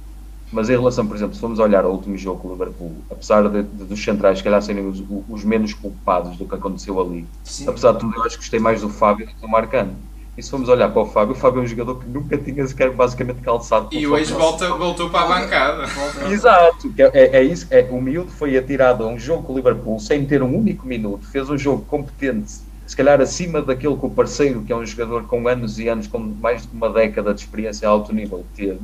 mas 0.51 0.69
em 0.69 0.73
relação, 0.73 1.05
por 1.05 1.15
exemplo, 1.15 1.34
se 1.34 1.41
formos 1.41 1.60
olhar 1.60 1.84
ao 1.84 1.91
último 1.91 2.17
jogo 2.17 2.39
com 2.39 2.47
o 2.47 2.51
Liverpool, 2.51 2.95
apesar 3.10 3.47
de, 3.49 3.63
de, 3.63 3.84
dos 3.86 4.03
centrais, 4.03 4.38
se 4.38 4.43
calhar, 4.43 4.62
serem 4.62 4.88
os, 4.88 5.03
os, 5.27 5.43
menos 5.43 5.73
culpados 5.73 6.38
do 6.38 6.45
que 6.45 6.55
aconteceu 6.55 6.99
ali, 7.01 7.25
Sim. 7.43 7.67
apesar 7.67 7.93
de 7.93 7.99
tudo, 7.99 8.15
eu 8.15 8.23
acho 8.23 8.36
que 8.36 8.43
gostei 8.43 8.60
mais 8.60 8.81
do 8.81 8.89
Fábio 8.89 9.25
do 9.25 9.34
que 9.34 9.41
do 9.41 9.47
Marcano. 9.47 9.95
E 10.38 10.43
se 10.43 10.49
formos 10.49 10.67
olhar 10.67 10.91
para 10.91 11.01
o 11.01 11.05
Fábio, 11.05 11.34
o 11.34 11.38
Fábio 11.38 11.62
é 11.62 11.63
um 11.63 11.67
jogador 11.67 11.95
que 11.95 12.10
nunca 12.10 12.38
tinha 12.38 12.67
sequer 12.67 12.91
basicamente 12.91 13.39
calçado. 13.39 13.88
E 13.91 14.05
hoje 14.05 14.34
volta, 14.34 14.67
voltou 14.73 15.10
para 15.10 15.21
a 15.21 15.41
bancada. 15.41 15.86
Exato, 16.29 16.93
é, 16.97 17.03
é, 17.03 17.38
é, 17.38 17.43
isso. 17.43 17.67
É, 17.71 17.88
o 17.89 18.01
miúdo 18.01 18.29
foi 18.31 18.58
atirado 18.58 19.05
a 19.05 19.08
um 19.08 19.17
jogo 19.17 19.43
com 19.43 19.53
o 19.53 19.55
Liverpool 19.55 19.97
sem 19.97 20.25
ter 20.25 20.43
um 20.43 20.53
único 20.53 20.86
minuto, 20.86 21.25
fez 21.25 21.49
um 21.49 21.58
jogo 21.58 21.86
competente, 21.86 22.51
se 22.86 22.95
calhar 22.95 23.19
acima 23.21 23.62
daquele 23.62 23.95
que 23.95 24.05
o 24.05 24.10
parceiro, 24.10 24.62
que 24.62 24.73
é 24.73 24.75
um 24.75 24.86
jogador 24.86 25.23
com 25.23 25.47
anos 25.47 25.79
e 25.79 25.88
anos, 25.88 26.05
com 26.05 26.19
mais 26.19 26.63
de 26.63 26.75
uma 26.75 26.89
década 26.89 27.34
de 27.34 27.39
experiência 27.39 27.88
a 27.88 27.91
alto 27.91 28.13
nível, 28.13 28.45
teve 28.55 28.79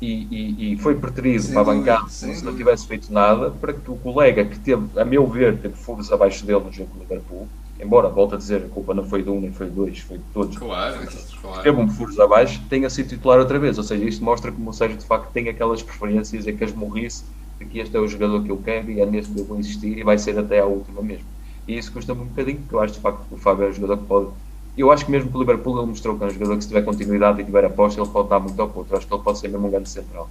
e, 0.00 0.26
e, 0.30 0.72
e 0.72 0.78
foi 0.78 0.94
preterido 0.94 1.48
para 1.52 1.60
a 1.60 1.64
bancada 1.64 2.08
se 2.08 2.44
não 2.44 2.54
tivesse 2.54 2.86
feito 2.86 3.12
nada, 3.12 3.50
para 3.50 3.72
que 3.72 3.90
o 3.90 3.96
colega 3.96 4.44
que 4.44 4.58
teve, 4.58 4.86
a 4.98 5.04
meu 5.04 5.26
ver, 5.26 5.58
teve 5.58 5.74
furos 5.74 6.12
abaixo 6.12 6.44
dele 6.44 6.64
no 6.64 6.72
jogo 6.72 6.90
do 6.94 7.00
Liverpool, 7.00 7.48
embora, 7.80 8.08
volto 8.08 8.34
a 8.34 8.38
dizer, 8.38 8.64
a 8.64 8.68
culpa 8.68 8.94
não 8.94 9.04
foi 9.04 9.22
de 9.22 9.30
um 9.30 9.40
nem 9.40 9.52
foi 9.52 9.66
de 9.66 9.72
dois, 9.72 9.98
foi 10.00 10.18
de 10.18 10.24
todos. 10.32 10.56
Claro, 10.56 10.98
claro. 11.40 11.62
Teve 11.62 11.80
um 11.80 11.88
furos 11.88 12.18
abaixo, 12.18 12.62
tenha 12.68 12.88
sido 12.90 13.08
titular 13.08 13.38
outra 13.38 13.58
vez. 13.58 13.78
Ou 13.78 13.84
seja, 13.84 14.04
isto 14.04 14.24
mostra 14.24 14.50
como 14.50 14.70
o 14.70 14.72
Sérgio 14.72 14.98
de 14.98 15.04
facto 15.04 15.30
tem 15.32 15.48
aquelas 15.48 15.82
preferências 15.82 16.46
e 16.46 16.52
que 16.52 16.64
as 16.64 16.72
morrisse 16.72 17.24
de 17.58 17.64
que 17.64 17.78
este 17.78 17.96
é 17.96 18.00
o 18.00 18.06
jogador 18.06 18.42
que 18.42 18.50
eu 18.50 18.58
quero 18.58 18.90
e 18.90 19.00
é 19.00 19.06
neste 19.06 19.32
que 19.32 19.40
eu 19.40 19.44
vou 19.44 19.58
insistir 19.58 19.98
e 19.98 20.02
vai 20.02 20.18
ser 20.18 20.38
até 20.38 20.60
à 20.60 20.66
última 20.66 21.02
mesmo. 21.02 21.26
E 21.66 21.76
isso 21.76 21.92
custa-me 21.92 22.20
um 22.20 22.26
bocadinho, 22.26 22.58
porque 22.58 22.74
eu 22.74 22.80
acho 22.80 22.94
de 22.94 23.00
facto 23.00 23.26
que 23.28 23.34
o 23.34 23.38
Fábio 23.38 23.66
é 23.66 23.68
um 23.68 23.72
jogador 23.72 23.98
que 23.98 24.04
pode 24.04 24.28
eu 24.76 24.90
acho 24.90 25.06
que 25.06 25.10
mesmo 25.10 25.30
que 25.30 25.36
o 25.36 25.40
Liverpool 25.40 25.78
ele 25.78 25.86
mostrou 25.86 26.18
que 26.18 26.24
é 26.24 26.26
um 26.26 26.30
jogador 26.30 26.56
que 26.56 26.62
se 26.62 26.68
tiver 26.68 26.82
continuidade 26.82 27.40
e 27.40 27.44
tiver 27.44 27.64
aposta, 27.64 28.00
ele 28.00 28.10
pode 28.10 28.28
dar 28.28 28.40
muito 28.40 28.60
ao. 28.60 28.68
Eu 28.68 28.96
acho 28.96 29.06
que 29.06 29.14
ele 29.14 29.22
pode 29.22 29.38
ser 29.38 29.48
mesmo 29.48 29.66
um 29.66 29.70
grande 29.70 29.88
central. 29.88 30.28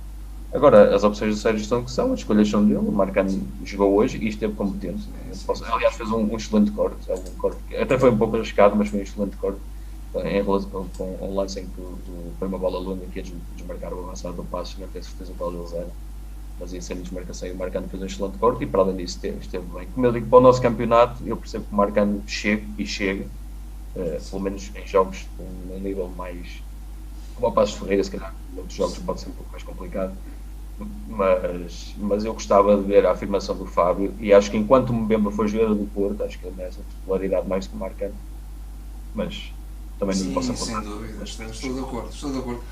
Agora, 0.53 0.95
as 0.95 1.03
opções 1.03 1.35
do 1.35 1.41
Sérgio 1.41 1.65
são 1.65 1.83
que 1.83 1.91
são, 1.91 2.13
as 2.13 2.19
escolhas 2.19 2.49
são 2.49 2.63
dele. 2.63 2.77
O 2.77 2.91
Marcano 2.91 3.41
jogou 3.63 3.93
hoje 3.95 4.17
e 4.21 4.29
esteve 4.29 4.53
competente. 4.53 5.03
Aliás, 5.69 5.95
fez 5.95 6.09
um, 6.11 6.31
um 6.31 6.37
excelente 6.37 6.71
corte, 6.71 7.11
um 7.11 7.37
corte. 7.37 7.75
Até 7.75 7.97
foi 7.97 8.09
um 8.09 8.17
pouco 8.17 8.37
arriscado, 8.37 8.75
mas 8.75 8.87
foi 8.87 8.99
um 8.99 9.03
excelente 9.03 9.35
corte. 9.35 9.59
Em 10.15 10.41
relação 10.41 10.87
com, 10.97 11.17
um 11.21 11.35
lance 11.35 11.59
em 11.59 11.65
que 11.65 11.81
foi 12.39 12.47
uma 12.47 12.57
bola 12.57 12.79
longa 12.79 13.05
que 13.11 13.19
ia 13.19 13.25
desmarcar 13.57 13.93
o 13.93 13.99
avançado 14.05 14.35
do 14.35 14.43
passo, 14.45 14.79
não 14.79 14.87
tenho 14.87 15.03
certeza 15.03 15.33
qual 15.37 15.51
deles 15.51 15.73
era. 15.73 15.89
Mas 16.57 16.71
ia 16.71 16.81
ser 16.81 16.95
desmarcação 16.95 17.49
e 17.49 17.51
o 17.51 17.57
Marcano 17.57 17.89
fez 17.89 18.01
um 18.01 18.05
excelente 18.05 18.37
corte 18.37 18.63
e 18.63 18.67
para 18.67 18.79
além 18.79 18.95
disso 18.95 19.15
esteve, 19.15 19.39
esteve 19.41 19.65
bem. 19.73 19.87
Como 19.93 20.05
eu 20.05 20.13
digo, 20.13 20.27
para 20.27 20.39
o 20.39 20.41
nosso 20.41 20.61
campeonato, 20.61 21.21
eu 21.25 21.35
percebo 21.35 21.65
que 21.65 21.73
o 21.73 21.75
Marcano 21.75 22.23
chega 22.27 22.63
e 22.77 22.85
chega 22.85 23.25
uh, 23.95 24.29
pelo 24.29 24.41
menos 24.41 24.71
em 24.75 24.87
jogos 24.87 25.27
com 25.37 25.43
um 25.43 25.79
nível 25.79 26.07
mais. 26.09 26.63
Como 27.35 27.47
o 27.47 27.51
Passos 27.51 27.77
Ferreira, 27.77 28.03
se 28.03 28.11
calhar, 28.11 28.33
outros 28.55 28.75
jogos 28.75 28.97
pode 28.99 29.21
ser 29.21 29.29
um 29.29 29.33
pouco 29.33 29.51
mais 29.51 29.63
complicado. 29.63 30.17
Mas, 31.07 31.95
mas 31.97 32.25
eu 32.25 32.33
gostava 32.33 32.75
de 32.75 32.83
ver 32.83 33.05
a 33.05 33.11
afirmação 33.11 33.57
do 33.57 33.65
Fábio 33.65 34.13
e 34.19 34.33
acho 34.33 34.51
que 34.51 34.57
enquanto 34.57 34.89
o 34.89 34.93
Mbemba 34.93 35.31
foi 35.31 35.47
jogador 35.47 35.75
do 35.75 35.85
Porto, 35.85 36.23
acho 36.23 36.37
que 36.37 36.45
ele 36.45 36.55
merece 36.55 36.81
a 36.81 36.83
titularidade 36.83 37.47
mais 37.47 37.65
que 37.65 37.75
o 37.75 37.79
Marcano. 37.79 38.15
Mas 39.13 39.54
também 39.99 40.15
Sim, 40.15 40.33
não 40.33 40.41
apontar. 40.41 40.55
Sem 40.57 40.81
dúvida, 40.81 41.23
estou 41.23 41.73
de 41.73 41.79
acordo, 41.79 42.09
estou 42.09 42.31
de 42.31 42.39
acordo. 42.39 42.63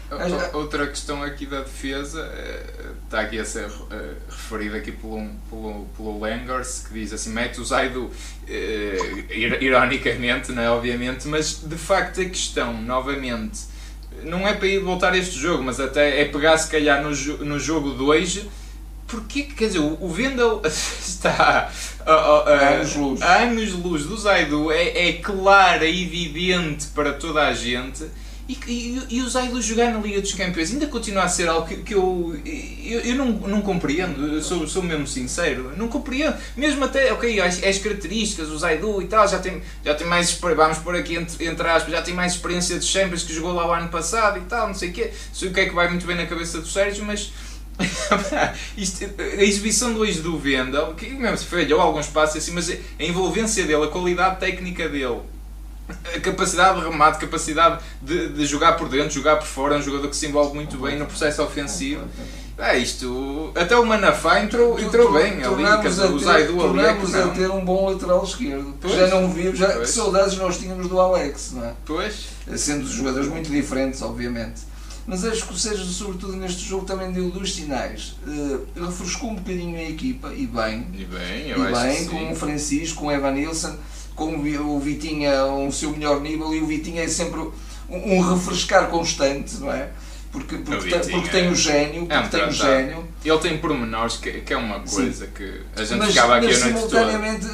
Outra 0.53 0.87
questão 0.87 1.23
aqui 1.23 1.45
da 1.45 1.61
defesa 1.61 2.21
eh, 2.33 2.91
está 3.05 3.21
aqui 3.21 3.39
a 3.39 3.45
ser 3.45 3.71
eh, 3.91 4.13
referida 4.29 4.77
aqui 4.77 4.91
pelo, 4.91 5.29
pelo, 5.49 5.85
pelo 5.95 6.19
Langers, 6.19 6.85
que 6.87 6.93
diz 6.93 7.13
assim, 7.13 7.31
mete 7.31 7.61
o 7.61 7.65
Zaido 7.65 8.05
uh, 8.05 9.33
ironicamente, 9.33 10.51
não 10.51 10.61
é, 10.61 10.69
obviamente, 10.69 11.27
mas 11.27 11.61
de 11.63 11.77
facto 11.77 12.19
a 12.19 12.25
questão, 12.25 12.81
novamente, 12.81 13.61
não 14.23 14.47
é 14.47 14.53
para 14.53 14.67
ir 14.67 14.79
voltar 14.79 15.13
a 15.13 15.17
este 15.17 15.39
jogo, 15.39 15.63
mas 15.63 15.79
até 15.79 16.21
é 16.21 16.25
pegar 16.25 16.57
se 16.57 16.69
calhar 16.69 17.01
no, 17.01 17.09
no 17.45 17.59
jogo 17.59 17.95
de 17.95 18.03
hoje. 18.03 18.49
Porque, 19.13 19.43
quer 19.43 19.67
dizer, 19.67 19.79
o 19.79 20.09
Vendel 20.09 20.59
está 20.65 21.69
a, 22.03 22.11
a, 22.11 22.49
a, 22.49 22.69
anos-luz 22.75 23.21
anos 23.21 24.05
do 24.07 24.17
Zaidu, 24.17 24.71
é, 24.71 25.09
é 25.09 25.13
claro, 25.13 25.83
é 25.83 25.89
evidente 25.89 26.87
para 26.87 27.13
toda 27.13 27.47
a 27.47 27.53
gente 27.53 28.03
e, 28.47 28.57
e, 28.67 29.03
e 29.09 29.21
o 29.21 29.29
Zaidu 29.29 29.61
jogar 29.61 29.93
na 29.93 29.99
Liga 29.99 30.19
dos 30.19 30.33
Campeões 30.33 30.71
ainda 30.71 30.85
continua 30.87 31.23
a 31.23 31.29
ser 31.29 31.47
algo 31.47 31.65
que, 31.65 31.77
que 31.77 31.93
eu, 31.95 32.35
eu, 32.83 32.99
eu 32.99 33.15
não, 33.15 33.31
não 33.31 33.61
compreendo, 33.61 34.27
eu 34.27 34.41
sou, 34.41 34.67
sou 34.67 34.83
mesmo 34.83 35.07
sincero, 35.07 35.71
não 35.77 35.87
compreendo. 35.87 36.35
Mesmo 36.57 36.83
até, 36.83 37.13
ok, 37.13 37.39
as, 37.39 37.63
as 37.63 37.77
características, 37.77 38.49
o 38.49 38.57
Zaidu 38.57 39.01
e 39.01 39.07
tal, 39.07 39.25
já 39.27 39.39
tem, 39.39 39.61
já 39.85 39.95
tem 39.95 40.05
mais, 40.05 40.31
vamos 40.33 40.79
por 40.79 40.93
aqui 40.93 41.15
entre, 41.15 41.45
entre 41.45 41.67
aspas, 41.67 41.93
já 41.93 42.01
tem 42.01 42.13
mais 42.13 42.33
experiência 42.33 42.77
de 42.77 42.85
Champions 42.85 43.23
que 43.23 43.33
jogou 43.33 43.53
lá 43.53 43.65
o 43.65 43.71
ano 43.71 43.87
passado 43.87 44.37
e 44.37 44.41
tal, 44.41 44.67
não 44.67 44.75
sei 44.75 44.89
o 44.89 44.93
quê. 44.93 45.11
Sei 45.31 45.47
o 45.47 45.53
que 45.53 45.61
é 45.61 45.65
que 45.65 45.73
vai 45.73 45.87
muito 45.87 46.05
bem 46.05 46.17
na 46.17 46.25
cabeça 46.25 46.59
do 46.59 46.67
Sérgio, 46.67 47.05
mas. 47.05 47.31
Isto, 48.77 49.09
a 49.19 49.43
exibição 49.43 49.93
do 49.93 50.01
hoje 50.01 50.21
do 50.21 50.37
Vendel, 50.37 50.93
que 50.93 51.09
mesmo 51.09 51.37
se 51.37 51.45
falhou 51.45 51.81
alguns 51.81 52.07
passos 52.07 52.37
assim, 52.37 52.51
mas 52.51 52.69
a 52.69 53.03
envolvência 53.03 53.65
dele, 53.65 53.83
a 53.83 53.87
qualidade 53.87 54.39
técnica 54.39 54.87
dele 54.87 55.21
a 56.15 56.19
capacidade 56.19 56.79
de 56.79 56.87
remate, 56.87 57.19
capacidade 57.19 57.83
de, 58.01 58.29
de, 58.29 58.45
jogar 58.45 58.73
por 58.73 58.87
dentro, 58.87 59.11
jogar 59.11 59.37
por 59.37 59.45
fora, 59.45 59.75
é 59.75 59.79
um 59.79 59.81
jogador 59.81 60.07
que 60.07 60.15
se 60.15 60.27
envolve 60.27 60.55
muito 60.55 60.77
bem 60.77 60.97
no 60.97 61.05
processo 61.05 61.43
ofensivo. 61.43 62.05
É 62.57 62.77
isto, 62.77 63.51
até 63.55 63.75
o 63.75 63.83
Manafá 63.83 64.39
entrou, 64.39 64.79
entrou 64.79 65.11
bem 65.11 65.43
ali, 65.43 65.63
o 66.13 66.19
Zaidu 66.19 66.63
ali. 66.63 66.79
É 66.79 66.93
tornamos 66.93 67.15
a 67.15 67.27
ter 67.29 67.49
um 67.49 67.65
bom 67.65 67.89
lateral 67.89 68.23
esquerdo. 68.23 68.75
Pois, 68.79 68.93
já 68.93 69.07
não 69.07 69.29
vimos, 69.31 69.57
já, 69.57 69.79
que 69.79 69.87
saudades 69.87 70.37
nós 70.37 70.57
tínhamos 70.59 70.87
do 70.87 70.99
Alex, 70.99 71.53
não 71.53 71.65
é? 71.65 71.73
Pois. 71.83 72.27
Sendo 72.55 72.87
jogadores 72.87 73.27
muito 73.27 73.49
diferentes, 73.49 74.01
obviamente. 74.03 74.61
Mas 75.05 75.25
acho 75.25 75.47
que 75.47 75.53
o 75.53 75.57
Sérgio, 75.57 75.85
sobretudo 75.85 76.37
neste 76.37 76.63
jogo, 76.63 76.85
também 76.85 77.11
deu 77.11 77.29
dois 77.29 77.53
sinais. 77.53 78.15
Uh, 78.25 78.65
refrescou 78.85 79.31
um 79.31 79.35
bocadinho 79.35 79.77
a 79.77 79.83
equipa, 79.83 80.33
e 80.33 80.47
bem. 80.47 80.87
E 80.93 81.05
bem, 81.05 81.49
eu 81.49 81.59
e 81.61 81.67
acho 81.67 81.81
bem, 81.81 82.05
com 82.05 82.31
o 82.31 82.35
Francisco, 82.35 83.01
com 83.01 83.07
o 83.07 83.11
Evan 83.11 83.31
Nilsson 83.31 83.77
com 84.15 84.35
o 84.35 84.79
Vitinha 84.79 85.39
a 85.39 85.55
um 85.55 85.71
seu 85.71 85.91
melhor 85.91 86.21
nível 86.21 86.53
e 86.53 86.61
o 86.61 86.67
Vitinha 86.67 87.03
é 87.03 87.07
sempre 87.07 87.39
um 87.89 88.21
refrescar 88.21 88.89
constante, 88.89 89.55
não 89.57 89.71
é? 89.71 89.89
Porque, 90.31 90.57
porque, 90.57 90.89
tem, 90.89 91.11
porque 91.11 91.29
tem 91.29 91.51
o 91.51 91.55
gênio, 91.55 92.07
é 92.09 92.21
porque 92.21 92.37
é 92.37 92.39
um 92.39 92.41
tem 92.41 92.47
o 92.47 92.51
gênio. 92.51 93.07
Ele 93.23 93.37
tem 93.37 93.57
pormenores 93.59 94.17
que, 94.17 94.41
que 94.41 94.51
é 94.51 94.57
uma 94.57 94.79
coisa 94.79 95.25
Sim. 95.25 95.31
que 95.35 95.61
a 95.75 95.83
gente 95.83 95.99
mas, 95.99 96.07
ficava 96.09 96.37
aqui 96.37 96.47
mas, 96.47 96.61
a 96.63 96.69
noite 96.69 96.79
toda. 96.79 96.89
simultaneamente 96.89 97.47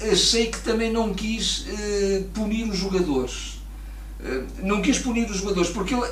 eh, 0.00 0.10
achei 0.10 0.46
que 0.48 0.58
também 0.58 0.92
não 0.92 1.14
quis 1.14 1.60
uh, 1.60 2.24
punir 2.34 2.68
os 2.68 2.76
jogadores. 2.76 3.60
Uh, 4.20 4.46
não 4.58 4.82
quis 4.82 4.98
punir 4.98 5.30
os 5.30 5.38
jogadores, 5.38 5.70
porque 5.70 5.94
ele, 5.94 6.04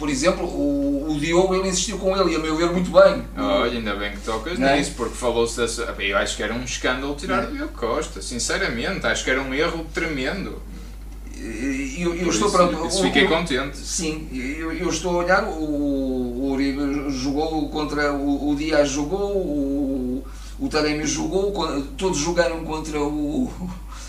por 0.00 0.08
exemplo, 0.08 0.46
o, 0.46 1.12
o 1.12 1.20
Diogo 1.20 1.54
ele 1.54 1.68
insistiu 1.68 1.98
com 1.98 2.16
ele 2.16 2.32
e 2.32 2.36
a 2.36 2.38
meu 2.38 2.56
ver 2.56 2.72
muito 2.72 2.90
bem. 2.90 3.22
Olha, 3.36 3.70
ainda 3.70 3.94
bem 3.94 4.12
que 4.12 4.20
tocas 4.20 4.58
não 4.58 4.66
é? 4.66 4.78
nisso, 4.78 4.92
porque 4.96 5.14
falou-se. 5.14 5.60
Eu 5.98 6.16
acho 6.16 6.36
que 6.38 6.42
era 6.42 6.54
um 6.54 6.64
escândalo 6.64 7.14
tirar 7.14 7.44
o 7.44 7.52
Diogo 7.52 7.74
Costa, 7.74 8.22
sinceramente, 8.22 9.06
acho 9.06 9.22
que 9.22 9.30
era 9.30 9.42
um 9.42 9.52
erro 9.52 9.84
tremendo. 9.92 10.62
Eu, 11.36 12.14
eu 12.14 12.30
estou 12.30 12.50
pronto. 12.50 12.86
Isso, 12.86 13.02
fiquei 13.02 13.28
contente. 13.28 13.76
Sim, 13.76 14.26
eu, 14.32 14.72
eu, 14.72 14.88
estou 14.88 15.20
a 15.20 15.24
olhar. 15.24 15.44
O, 15.44 15.64
o 15.64 16.52
Uribe 16.52 17.10
jogou 17.10 17.68
contra. 17.68 18.14
O, 18.14 18.50
o 18.50 18.56
Dias 18.56 18.88
jogou, 18.88 19.36
o, 19.36 20.24
o 20.58 20.68
Taremi 20.70 21.06
jogou, 21.06 21.82
todos 21.98 22.16
jogaram 22.16 22.64
contra 22.64 22.98
o, 22.98 23.52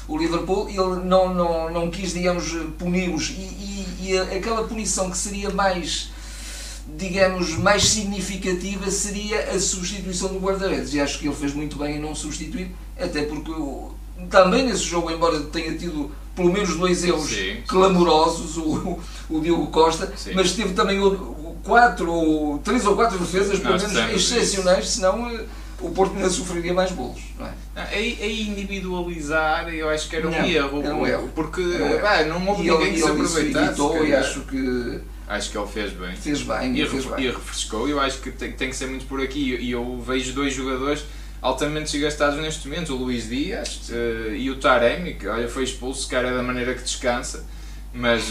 o 0.08 0.18
Liverpool 0.18 0.70
e 0.70 0.78
ele 0.78 1.06
não, 1.06 1.34
não, 1.34 1.70
não 1.70 1.92
quis, 1.92 2.14
digamos, 2.14 2.50
puni-los. 2.78 3.32
E, 3.38 3.71
e, 4.02 4.12
e, 4.12 4.20
aquela 4.20 4.64
punição 4.68 5.10
que 5.10 5.18
seria 5.18 5.50
mais, 5.50 6.10
digamos, 6.98 7.58
mais 7.58 7.88
significativa 7.90 8.90
seria 8.90 9.52
a 9.52 9.60
substituição 9.60 10.30
do 10.30 10.40
guarda-redes. 10.40 10.94
E 10.94 11.00
acho 11.00 11.20
que 11.20 11.28
ele 11.28 11.36
fez 11.36 11.54
muito 11.54 11.78
bem 11.78 11.98
em 11.98 12.00
não 12.00 12.16
substituir, 12.16 12.72
até 13.00 13.24
porque 13.24 13.52
também 14.30 14.64
nesse 14.64 14.84
jogo, 14.84 15.12
embora 15.12 15.40
tenha 15.42 15.78
tido 15.78 16.12
pelo 16.36 16.52
menos 16.52 16.78
dois 16.78 17.04
erros 17.04 17.30
sim, 17.30 17.58
clamorosos, 17.68 18.56
sim. 18.56 18.62
O, 18.62 19.00
o 19.30 19.42
Diogo 19.42 19.68
Costa, 19.68 20.12
sim. 20.16 20.32
mas 20.34 20.54
teve 20.54 20.74
também 20.74 21.00
quatro, 21.64 22.12
ou, 22.12 22.58
três 22.60 22.86
ou 22.86 22.96
quatro 22.96 23.18
defesas, 23.20 23.60
pelo 23.60 23.78
menos 23.78 24.14
excepcionais, 24.14 24.90
senão 24.90 25.30
eh, 25.30 25.46
o 25.82 25.92
Porto 25.92 26.16
ainda 26.16 26.30
sofreria 26.30 26.74
mais 26.74 26.92
bolos. 26.92 27.22
Não 27.38 27.48
é? 27.48 27.54
a, 27.76 28.00
individualizar, 28.00 29.70
eu 29.70 29.90
acho 29.90 30.10
que 30.10 30.16
era 30.16 30.28
um 30.28 30.32
não, 30.32 30.46
erro. 30.46 30.82
Era 30.84 30.96
um 30.96 31.08
erro. 31.08 31.30
Porque 31.34 31.62
ah, 32.06 32.24
não 32.26 32.48
houve 32.48 32.68
e 32.68 32.72
ninguém 32.72 32.94
que 32.94 33.00
se 33.00 33.10
aproveitasse. 33.10 33.82
E 34.08 34.16
acho 34.16 34.42
que. 34.42 35.00
Acho 35.28 35.50
que 35.50 35.58
ele 35.58 35.68
fez 35.68 35.94
bem. 35.94 36.16
Fez 36.16 36.42
bem. 36.42 36.78
E, 36.78 36.86
fez 36.86 37.06
bem. 37.06 37.24
e 37.24 37.28
refrescou. 37.28 37.88
Eu 37.88 38.02
acho 38.02 38.20
que 38.20 38.32
tem, 38.32 38.52
tem 38.52 38.70
que 38.70 38.76
ser 38.76 38.88
muito 38.88 39.06
por 39.06 39.22
aqui. 39.22 39.56
E 39.56 39.72
eu 39.72 40.02
vejo 40.06 40.34
dois 40.34 40.54
jogadores 40.54 41.06
altamente 41.42 41.92
desgastados 41.92 42.40
neste 42.40 42.68
momento: 42.68 42.94
o 42.94 42.98
Luís 42.98 43.30
Dias 43.30 43.90
uh, 43.90 44.36
e 44.36 44.50
o 44.50 44.58
Taremi, 44.58 45.14
que 45.14 45.28
olha, 45.28 45.48
foi 45.48 45.64
expulso, 45.64 46.08
cara, 46.10 46.34
da 46.36 46.44
maneira 46.44 46.74
que 46.74 46.84
descansa 46.84 47.46
mas, 47.94 48.24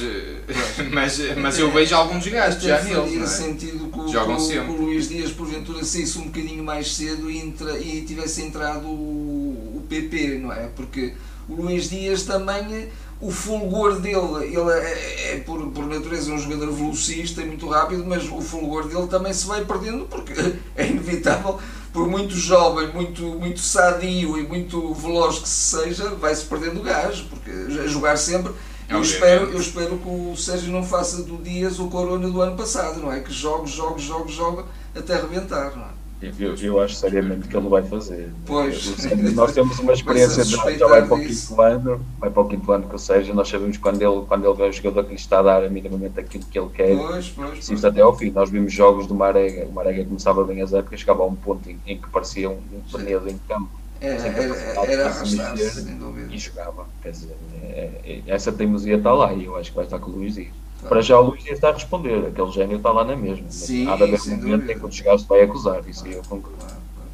mas, 0.91 1.37
mas 1.37 1.59
eu 1.59 1.71
vejo 1.71 1.95
algum 1.95 2.19
desgaste 2.19 2.67
já 2.67 2.83
neles. 2.83 2.99
Faria 2.99 3.23
é? 3.23 3.27
sentido 3.27 3.91
que, 3.91 4.13
Jogam 4.13 4.37
que, 4.37 4.53
que 4.53 4.59
o 4.59 4.77
Luís 4.77 5.09
Dias, 5.09 5.31
porventura, 5.31 5.85
saísse 5.85 6.19
um 6.19 6.25
bocadinho 6.25 6.65
mais 6.65 6.95
cedo 6.95 7.31
e, 7.31 7.39
entra, 7.39 7.79
e 7.79 8.03
tivesse 8.03 8.43
entrado 8.43 8.87
o, 8.87 9.77
o 9.77 9.87
PP, 9.89 10.39
não 10.39 10.53
é? 10.53 10.69
Porque 10.75 11.15
o 11.49 11.55
Luís 11.55 11.91
Dias 11.91 12.23
também, 12.23 12.89
o 13.21 13.31
fulgor 13.31 14.01
dele, 14.01 14.45
ele 14.45 14.71
é, 14.71 15.35
é 15.35 15.41
por, 15.41 15.71
por 15.73 15.87
natureza 15.87 16.33
um 16.33 16.39
jogador 16.39 16.73
velocista 16.73 17.43
e 17.43 17.47
muito 17.47 17.69
rápido, 17.69 18.05
mas 18.07 18.31
o 18.31 18.41
fulgor 18.41 18.89
dele 18.89 19.09
também 19.09 19.33
se 19.35 19.47
vai 19.47 19.65
perdendo 19.65 20.07
porque 20.07 20.33
é 20.75 20.87
inevitável 20.87 21.59
por 21.93 22.09
muito 22.09 22.35
jovem, 22.35 22.93
muito, 22.93 23.23
muito 23.23 23.61
sadio 23.61 24.39
e 24.39 24.43
muito 24.45 24.95
veloz 24.95 25.41
que 25.41 25.49
seja, 25.49 26.11
vai-se 26.11 26.45
perdendo 26.45 26.81
o 26.81 26.83
gás, 26.85 27.21
porque 27.21 27.89
jogar 27.89 28.17
sempre 28.17 28.53
eu 28.91 29.01
espero, 29.01 29.45
eu 29.51 29.61
espero 29.61 29.99
que 29.99 30.09
o 30.09 30.37
Sérgio 30.37 30.73
não 30.73 30.83
faça 30.83 31.23
do 31.23 31.37
Dias 31.37 31.79
o 31.79 31.89
Corona 31.89 32.29
do 32.29 32.41
ano 32.41 32.57
passado, 32.57 33.01
não 33.01 33.13
é? 33.13 33.21
Que 33.21 33.33
jogue, 33.33 33.71
jogue, 33.71 34.03
jogue, 34.03 34.33
jogue 34.33 34.65
até 34.95 35.15
arrebentar, 35.15 35.77
não 35.77 35.85
é? 35.85 36.01
Eu, 36.39 36.55
eu 36.57 36.81
acho 36.81 36.97
seriamente 36.97 37.49
que 37.49 37.57
ele 37.57 37.69
vai 37.69 37.83
fazer. 37.83 38.31
Pois. 38.45 38.95
Nós 39.35 39.53
temos 39.53 39.79
uma 39.79 39.93
experiência 39.95 40.45
de 40.45 40.51
já 40.51 40.87
vai 40.87 41.07
para 41.07 41.15
o 41.15 41.19
quinto 41.19 41.63
ano, 41.63 42.07
vai 42.19 42.31
para 42.31 42.43
o 42.43 42.49
quinto 42.49 42.73
ano 42.73 42.89
que 42.89 42.99
seja, 42.99 43.33
nós 43.33 43.49
sabemos 43.49 43.79
quando 43.79 44.03
ele, 44.03 44.27
quando 44.27 44.47
ele 44.47 44.55
vê 44.55 44.65
o 44.65 44.73
jogador 44.73 45.05
que 45.05 45.11
lhe 45.11 45.17
está 45.17 45.39
a 45.39 45.43
dar 45.43 45.71
minimamente 45.71 46.21
aquilo 46.21 46.45
que 46.45 46.59
ele 46.59 46.69
quer, 46.69 46.95
pois, 46.95 47.31
pois, 47.31 47.67
pois. 47.67 47.85
até 47.85 48.03
ao 48.03 48.15
fim. 48.15 48.31
Nós 48.31 48.51
vimos 48.51 48.71
jogos 48.71 49.07
do 49.07 49.15
Marega, 49.15 49.65
o 49.65 49.73
Marega 49.73 50.05
começava 50.05 50.45
bem 50.45 50.61
as 50.61 50.75
épocas, 50.75 51.01
chegava 51.01 51.23
a 51.23 51.27
um 51.27 51.35
ponto 51.35 51.71
em, 51.71 51.79
em 51.87 51.97
que 51.97 52.09
parecia 52.11 52.51
um, 52.51 52.61
um 52.73 52.81
pneu 52.93 53.27
em 53.27 53.39
campo 53.49 53.71
era, 54.01 54.27
era, 54.27 54.93
era 54.93 55.07
arrastar-se, 55.07 55.83
sem 55.83 55.97
dúvida. 55.97 56.33
E 56.33 56.39
jogava. 56.39 56.87
Quer 57.03 57.11
dizer, 57.11 57.37
é, 57.63 57.91
é, 58.05 58.23
essa 58.27 58.51
teimosia 58.51 58.97
está 58.97 59.13
lá 59.13 59.33
e 59.35 59.45
eu 59.45 59.57
acho 59.57 59.71
que 59.71 59.77
vai 59.77 59.85
estar 59.85 59.99
com 59.99 60.11
o 60.11 60.15
Luís 60.15 60.35
Dias. 60.35 60.49
Claro. 60.79 60.89
Para 60.89 61.03
já 61.03 61.19
o 61.19 61.23
Luís 61.23 61.45
Dias 61.45 61.57
está 61.57 61.69
a 61.69 61.73
responder, 61.73 62.27
aquele 62.27 62.51
gênio 62.51 62.79
está 62.79 62.91
lá 62.91 63.05
na 63.05 63.15
mesma. 63.15 63.51
Sim, 63.51 63.87
há 63.89 63.97
de 63.97 64.05
haver 64.05 64.21
um 64.21 64.37
momento 64.37 64.71
em 64.71 64.79
que 64.79 64.85
o 64.85 64.89
desgaste 64.89 65.29
vai 65.29 65.43
acusar, 65.43 65.87
isso 65.87 66.07
aí 66.07 66.15
eu 66.15 66.23
concordo. 66.23 66.57
Claro, 66.57 66.77
claro. 66.95 67.11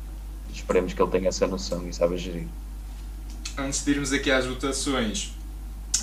Esperemos 0.54 0.92
que 0.92 1.02
ele 1.02 1.10
tenha 1.10 1.28
essa 1.28 1.46
noção 1.46 1.86
e 1.88 1.92
saiba 1.92 2.16
gerir. 2.16 2.46
Antes 3.58 3.84
de 3.84 3.90
irmos 3.90 4.12
aqui 4.12 4.30
às 4.30 4.46
votações, 4.46 5.34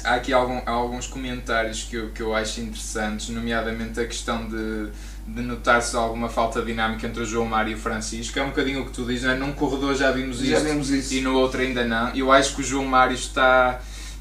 há 0.03 0.15
aqui 0.15 0.33
algum, 0.33 0.61
alguns 0.65 1.07
comentários 1.07 1.83
que 1.83 1.95
eu, 1.95 2.09
que 2.11 2.21
eu 2.21 2.35
acho 2.35 2.59
interessantes, 2.59 3.29
nomeadamente 3.29 3.99
a 3.99 4.05
questão 4.05 4.49
de 4.49 4.89
de 5.25 5.41
notar-se 5.41 5.95
alguma 5.95 6.27
falta 6.27 6.59
de 6.59 6.67
dinâmica 6.67 7.07
entre 7.07 7.23
o 7.23 7.25
João 7.25 7.45
Mário 7.45 7.71
e 7.71 7.75
o 7.75 7.77
Francisco. 7.77 8.37
É 8.37 8.43
um 8.43 8.49
bocadinho 8.49 8.81
o 8.81 8.85
que 8.85 8.91
tu 8.91 9.05
dizes, 9.05 9.23
não 9.23 9.31
é? 9.31 9.35
Num 9.35 9.53
corredor 9.53 9.95
já 9.95 10.11
vimos 10.11 10.39
já 10.39 10.57
isto 10.57 10.65
vimos 10.65 10.89
isso. 10.89 11.13
e 11.13 11.21
no 11.21 11.35
outro 11.35 11.61
ainda 11.61 11.85
não. 11.85 12.13
Eu 12.13 12.31
acho 12.31 12.55
que 12.55 12.61
o 12.61 12.63
João 12.63 12.85
Mário 12.85 13.15
está, 13.15 13.79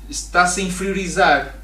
está 0.09 0.47
-se 0.47 0.61
a 0.61 0.65
inferiorizar. 0.65 1.57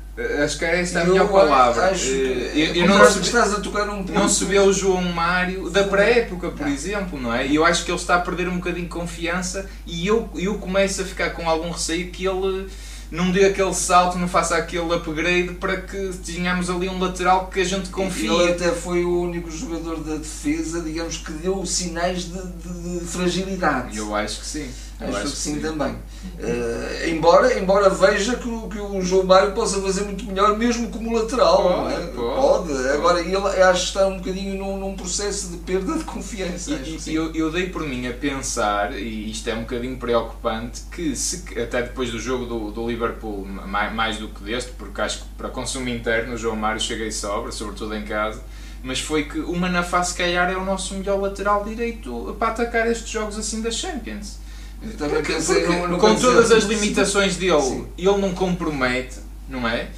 Acho 0.42 0.58
que 0.58 0.64
é 0.64 0.80
essa 0.80 1.00
a 1.00 1.04
melhor 1.04 1.28
palavra. 1.28 1.90
Acho 1.90 2.06
que, 2.06 2.50
eu, 2.52 2.74
eu 2.74 2.88
não 2.88 3.08
se, 3.08 3.20
estás 3.20 3.54
a 3.54 3.60
tocar 3.60 3.88
um 3.88 4.02
Não 4.02 4.28
se 4.28 4.44
vê 4.44 4.58
o 4.58 4.72
João 4.72 5.00
Mário 5.00 5.70
da 5.70 5.84
pré-época, 5.84 6.50
por 6.50 6.66
não. 6.66 6.72
exemplo, 6.72 7.20
não 7.20 7.32
é? 7.32 7.46
E 7.46 7.54
eu 7.54 7.64
acho 7.64 7.84
que 7.84 7.92
ele 7.92 7.98
está 7.98 8.16
a 8.16 8.20
perder 8.20 8.48
um 8.48 8.56
bocadinho 8.56 8.86
de 8.86 8.90
confiança 8.90 9.70
e 9.86 10.04
eu, 10.04 10.28
eu 10.34 10.58
começo 10.58 11.02
a 11.02 11.04
ficar 11.04 11.30
com 11.30 11.48
algum 11.48 11.70
receio 11.70 12.10
que 12.10 12.26
ele 12.26 12.68
não 13.10 13.30
dê 13.30 13.46
aquele 13.46 13.72
salto, 13.72 14.18
não 14.18 14.28
faça 14.28 14.56
aquele 14.56 14.92
upgrade 14.92 15.54
para 15.54 15.80
que 15.80 16.10
tenhamos 16.24 16.68
ali 16.68 16.88
um 16.88 16.98
lateral 16.98 17.46
que 17.46 17.60
a 17.60 17.64
gente 17.64 17.88
confia. 17.88 18.30
Ele 18.30 18.52
até 18.52 18.70
foi 18.70 19.04
o 19.04 19.22
único 19.22 19.50
jogador 19.50 20.00
da 20.00 20.16
defesa, 20.16 20.80
digamos, 20.80 21.16
que 21.16 21.32
deu 21.32 21.64
sinais 21.64 22.24
de, 22.24 22.42
de, 22.42 22.98
de 23.00 23.06
fragilidade. 23.06 23.96
Eu 23.96 24.14
acho 24.14 24.40
que 24.40 24.46
sim. 24.46 24.70
Acho, 25.00 25.16
acho 25.16 25.30
que 25.30 25.36
sim, 25.36 25.54
sim. 25.54 25.60
também. 25.60 25.92
Uh, 25.92 27.08
embora, 27.08 27.56
embora 27.56 27.88
veja 27.88 28.34
que, 28.34 28.42
que 28.42 28.78
o 28.80 29.00
João 29.00 29.24
Mário 29.24 29.52
possa 29.52 29.80
fazer 29.80 30.02
muito 30.02 30.24
melhor, 30.24 30.58
mesmo 30.58 30.88
como 30.90 31.16
lateral. 31.16 31.62
Pode, 31.62 31.94
é? 31.94 32.06
pode. 32.08 32.72
pode. 32.72 32.88
Agora, 32.88 33.20
ele 33.20 33.36
acho 33.36 33.80
que 33.80 33.88
está 33.88 34.06
um 34.08 34.18
bocadinho 34.18 34.58
num, 34.58 34.76
num 34.76 34.96
processo 34.96 35.50
de 35.50 35.58
perda 35.58 35.96
de 35.96 36.02
confiança. 36.02 36.72
E, 36.72 36.98
e 37.06 37.14
eu, 37.14 37.32
eu, 37.32 37.52
dei 37.52 37.68
por 37.68 37.82
mim 37.82 38.08
a 38.08 38.12
pensar, 38.12 38.92
e 38.98 39.30
isto 39.30 39.48
é 39.48 39.54
um 39.54 39.60
bocadinho 39.60 39.96
preocupante, 39.98 40.82
que 40.90 41.14
se, 41.14 41.44
até 41.60 41.82
depois 41.82 42.10
do 42.10 42.18
jogo 42.18 42.44
do, 42.46 42.70
do 42.72 42.88
Liverpool, 42.88 43.46
mais, 43.46 43.94
mais 43.94 44.16
do 44.18 44.28
que 44.28 44.42
deste, 44.42 44.72
porque 44.72 45.00
acho 45.00 45.20
que 45.20 45.28
para 45.36 45.48
consumo 45.48 45.88
interno 45.88 46.34
o 46.34 46.36
João 46.36 46.56
Mário 46.56 46.80
chega 46.80 47.04
e 47.04 47.12
sobra, 47.12 47.52
sobretudo 47.52 47.94
em 47.94 48.04
casa 48.04 48.42
mas 48.80 49.00
foi 49.00 49.24
que 49.24 49.40
o 49.40 49.56
Manafá 49.56 50.02
se 50.04 50.14
calhar 50.14 50.48
é 50.50 50.56
o 50.56 50.64
nosso 50.64 50.94
melhor 50.94 51.20
lateral 51.20 51.64
direito 51.64 52.36
para 52.38 52.48
atacar 52.48 52.86
estes 52.86 53.10
jogos 53.10 53.36
assim 53.36 53.60
da 53.60 53.72
Champions. 53.72 54.38
Porque, 54.80 55.32
porque, 55.32 55.66
no, 55.66 55.88
no 55.88 55.98
com 55.98 56.14
todas 56.14 56.52
as 56.52 56.64
limitações 56.64 57.36
dele, 57.36 57.60
Sim. 57.60 57.88
ele 57.98 58.16
não 58.18 58.32
compromete, 58.32 59.16
não 59.48 59.68
é? 59.68 59.88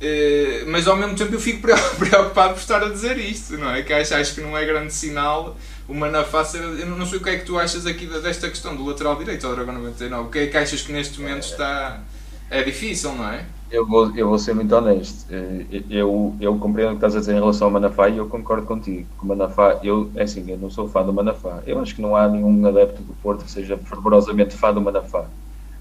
Uh, 0.00 0.68
mas 0.68 0.86
ao 0.86 0.96
mesmo 0.96 1.16
tempo 1.16 1.34
eu 1.34 1.40
fico 1.40 1.60
preocupado 1.98 2.54
por 2.54 2.60
estar 2.60 2.82
a 2.82 2.88
dizer 2.88 3.18
isto, 3.18 3.58
não 3.58 3.74
é? 3.74 3.82
Que 3.82 3.92
acho, 3.92 4.14
acho 4.14 4.34
que 4.34 4.40
não 4.40 4.56
é 4.56 4.64
grande 4.64 4.92
sinal 4.94 5.56
o 5.88 5.94
Manafá 5.94 6.44
ser. 6.44 6.62
Eu 6.62 6.86
não 6.86 7.06
sei 7.06 7.18
o 7.18 7.22
que 7.22 7.30
é 7.30 7.38
que 7.38 7.46
tu 7.46 7.58
achas 7.58 7.86
aqui 7.86 8.06
desta 8.06 8.48
questão 8.48 8.76
do 8.76 8.84
lateral 8.84 9.16
direito 9.16 9.46
ao 9.46 9.54
Dragão 9.54 9.74
99. 9.74 10.28
O 10.28 10.30
que 10.30 10.38
é 10.38 10.46
que 10.46 10.56
achas 10.56 10.82
que 10.82 10.92
neste 10.92 11.20
momento 11.20 11.44
está. 11.44 12.02
É 12.50 12.62
difícil, 12.62 13.14
não 13.14 13.28
é? 13.30 13.44
Eu 13.70 13.86
vou, 13.86 14.16
eu 14.16 14.28
vou 14.28 14.38
ser 14.38 14.54
muito 14.54 14.74
honesto. 14.74 15.30
Eh, 15.30 15.84
eu, 15.90 16.36
eu 16.40 16.58
compreendo 16.58 16.88
o 16.90 16.92
que 16.92 16.96
estás 16.98 17.14
a 17.16 17.20
dizer 17.20 17.32
em 17.32 17.40
relação 17.40 17.66
ao 17.68 17.72
Manafá 17.72 18.08
e 18.08 18.16
eu 18.16 18.28
concordo 18.28 18.66
contigo. 18.66 19.10
O 19.22 19.26
Manafá, 19.26 19.78
eu, 19.82 20.10
é 20.16 20.22
assim, 20.22 20.50
eu 20.50 20.56
não 20.58 20.70
sou 20.70 20.88
fã 20.88 21.04
do 21.04 21.12
Manafá. 21.12 21.62
Eu 21.66 21.78
acho 21.78 21.94
que 21.94 22.00
não 22.00 22.16
há 22.16 22.26
nenhum 22.28 22.66
adepto 22.66 23.02
do 23.02 23.14
Porto 23.14 23.44
que 23.44 23.50
seja 23.50 23.76
fervorosamente 23.78 24.56
fã 24.56 24.72
do 24.72 24.80
Manafá. 24.80 25.30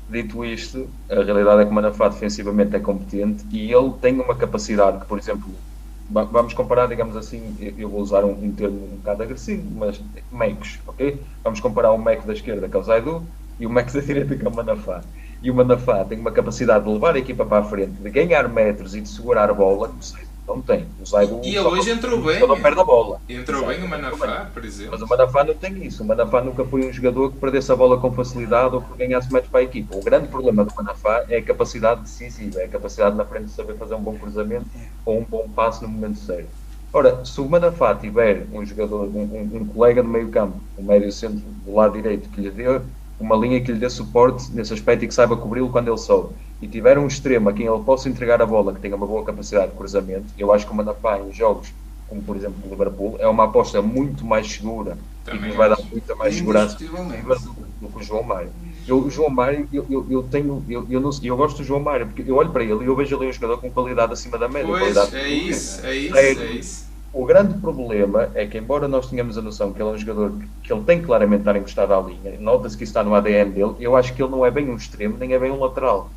Dito 0.07 0.43
isto, 0.45 0.93
a 1.09 1.23
realidade 1.23 1.61
é 1.61 1.65
que 1.65 1.71
o 1.71 1.73
Manafá 1.73 2.09
defensivamente 2.09 2.75
é 2.75 2.79
competente 2.79 3.45
e 3.51 3.71
ele 3.71 3.93
tem 4.01 4.19
uma 4.19 4.37
capacidade 4.37 4.99
que, 5.01 5.05
por 5.07 5.17
exemplo, 5.19 5.63
vamos 6.09 6.53
comparar, 6.53 6.87
digamos 6.87 7.15
assim, 7.17 7.55
eu 7.59 7.89
vou 7.89 8.01
usar 8.01 8.23
um, 8.25 8.31
um 8.31 8.55
termo 8.55 8.85
um 8.93 8.97
bocado 8.97 9.23
agressivo, 9.23 9.69
mas 9.71 10.01
mecos, 10.31 10.81
ok? 10.87 11.25
Vamos 11.43 11.59
comparar 11.59 11.91
o 11.91 11.97
meco 11.97 12.25
da 12.25 12.33
esquerda, 12.33 12.69
que 12.69 12.75
é 12.75 12.79
o 12.79 12.83
Zaidu, 12.83 13.33
e 13.59 13.65
o 13.67 13.69
meco 13.69 13.91
da 13.91 13.99
direita, 13.99 14.37
que 14.37 14.45
é 14.45 14.49
o 14.49 14.55
Manafá 14.55 15.05
e 15.41 15.51
o 15.51 15.55
Manafá 15.55 16.03
tem 16.03 16.19
uma 16.19 16.31
capacidade 16.31 16.85
de 16.85 16.91
levar 16.91 17.15
a 17.15 17.19
equipa 17.19 17.45
para 17.45 17.59
a 17.59 17.63
frente, 17.63 17.91
de 17.91 18.09
ganhar 18.09 18.47
metros 18.49 18.95
e 18.95 19.01
de 19.01 19.09
segurar 19.09 19.49
a 19.49 19.53
bola, 19.53 19.87
não 19.87 20.01
sei, 20.01 20.23
não 20.47 20.61
tem. 20.61 20.87
O 20.99 21.05
Zaidu 21.05 21.41
e 21.43 21.55
ele 21.55 21.67
hoje 21.67 21.91
entrou 21.91 22.21
bem. 22.21 22.39
Só 22.39 22.47
não 22.47 22.59
perde 22.59 22.79
a 22.79 22.83
bola. 22.83 23.19
Entrou 23.27 23.67
bem 23.67 23.83
o 23.83 23.87
Manafá, 23.87 24.49
por 24.53 24.63
exemplo. 24.63 24.91
Mas 24.93 25.01
o 25.01 25.07
Manafá 25.07 25.43
não 25.43 25.53
tem 25.53 25.85
isso. 25.85 26.03
O 26.03 26.05
Manafá 26.05 26.41
nunca 26.41 26.63
foi 26.63 26.87
um 26.87 26.93
jogador 26.93 27.31
que 27.31 27.37
perdesse 27.37 27.71
a 27.71 27.75
bola 27.75 27.99
com 27.99 28.11
facilidade 28.13 28.75
ou 28.75 28.81
que 28.81 28.97
ganhasse 28.97 29.31
metros 29.31 29.51
para 29.51 29.59
a 29.59 29.63
equipa. 29.63 29.95
O 29.95 30.03
grande 30.03 30.27
problema 30.29 30.63
do 30.63 30.73
Manafá 30.73 31.25
é 31.27 31.37
a 31.37 31.43
capacidade 31.43 32.01
decisiva, 32.01 32.61
é 32.61 32.65
a 32.65 32.69
capacidade 32.69 33.15
na 33.15 33.25
frente 33.25 33.45
de 33.45 33.51
saber 33.51 33.75
fazer 33.75 33.95
um 33.95 34.01
bom 34.01 34.17
cruzamento 34.17 34.65
ou 35.05 35.19
um 35.19 35.23
bom 35.23 35.47
passe 35.53 35.81
no 35.81 35.89
momento 35.89 36.17
certo. 36.19 36.49
Ora, 36.93 37.25
se 37.25 37.39
o 37.41 37.49
Manafá 37.49 37.93
tiver 37.93 38.47
um 38.53 38.65
jogador, 38.65 39.03
um, 39.03 39.19
um, 39.19 39.49
um 39.57 39.65
colega 39.65 40.01
de 40.01 40.07
meio 40.07 40.29
campo, 40.29 40.57
um 40.77 40.83
médio 40.83 41.11
centro 41.11 41.43
do 41.65 41.75
lado 41.75 41.93
direito 41.93 42.29
que 42.29 42.39
lhe 42.39 42.49
dê 42.49 42.79
uma 43.19 43.35
linha 43.35 43.61
que 43.61 43.71
lhe 43.71 43.79
dê 43.79 43.89
suporte 43.89 44.51
nesse 44.51 44.73
aspecto 44.73 45.05
e 45.05 45.07
que 45.07 45.13
saiba 45.13 45.35
cobri-lo 45.35 45.69
quando 45.69 45.87
ele 45.87 45.97
sobe, 45.97 46.35
e 46.61 46.67
tiver 46.67 46.97
um 46.97 47.07
extremo 47.07 47.49
a 47.49 47.53
quem 47.53 47.65
ele 47.65 47.83
possa 47.83 48.09
entregar 48.09 48.41
a 48.41 48.45
bola, 48.45 48.73
que 48.73 48.79
tenha 48.79 48.95
uma 48.95 49.07
boa 49.07 49.23
capacidade 49.23 49.71
de 49.71 49.77
cruzamento, 49.77 50.25
eu 50.37 50.51
acho 50.53 50.65
que 50.65 50.71
o 50.71 50.75
Manafá 50.75 51.19
em 51.19 51.31
jogos 51.33 51.71
como 52.07 52.21
por 52.21 52.35
exemplo 52.35 52.55
o 52.65 52.69
Liverpool, 52.69 53.17
é 53.19 53.27
uma 53.27 53.45
aposta 53.45 53.81
muito 53.81 54.25
mais 54.25 54.51
segura 54.51 54.97
Também 55.25 55.49
e 55.49 55.51
que 55.51 55.57
vai 55.57 55.69
dar 55.69 55.79
muita 55.91 56.15
mais 56.15 56.35
segurança 56.35 56.77
do 56.77 57.89
que 57.89 57.97
o 57.97 58.03
João 58.03 58.23
Mário. 58.23 58.49
Eu, 58.87 58.99
o 58.99 59.09
João 59.09 59.29
Mário, 59.29 59.67
eu, 59.73 59.85
eu, 59.89 60.07
eu 60.09 60.23
tenho, 60.23 60.63
eu, 60.69 60.87
eu, 60.89 61.01
não, 61.01 61.09
eu 61.21 61.35
gosto 61.35 61.57
do 61.57 61.63
João 61.63 61.81
Mário, 61.81 62.07
porque 62.07 62.29
eu 62.29 62.35
olho 62.35 62.51
para 62.51 62.63
ele 62.63 62.83
e 62.83 62.85
eu 62.85 62.95
vejo 62.95 63.17
ali 63.17 63.27
um 63.27 63.33
jogador 63.33 63.57
com 63.59 63.69
qualidade 63.69 64.13
acima 64.13 64.37
da 64.37 64.47
média. 64.47 64.67
Pois, 64.67 65.13
é 65.13 65.29
isso, 65.29 65.85
é 65.85 65.95
isso, 65.95 66.17
é 66.17 66.51
isso. 66.51 66.86
O 67.11 67.25
grande 67.25 67.59
problema 67.59 68.31
é 68.33 68.45
que, 68.47 68.57
embora 68.57 68.87
nós 68.87 69.09
tenhamos 69.09 69.37
a 69.37 69.41
noção 69.41 69.73
que 69.73 69.81
ele 69.81 69.89
é 69.89 69.93
um 69.93 69.97
jogador 69.97 70.37
que, 70.61 70.71
ele 70.71 70.83
tem 70.83 71.01
claramente 71.01 71.39
estar 71.39 71.55
encostado 71.55 71.93
à 71.93 72.01
linha, 72.01 72.39
nota-se 72.39 72.77
que 72.77 72.83
isso 72.83 72.91
está 72.91 73.03
no 73.03 73.15
ADN 73.15 73.51
dele, 73.51 73.75
eu 73.79 73.95
acho 73.95 74.13
que 74.13 74.21
ele 74.21 74.31
não 74.31 74.45
é 74.45 74.51
bem 74.51 74.69
um 74.69 74.75
extremo, 74.75 75.17
nem 75.17 75.33
é 75.33 75.39
bem 75.39 75.51
um 75.51 75.59
lateral. 75.59 76.11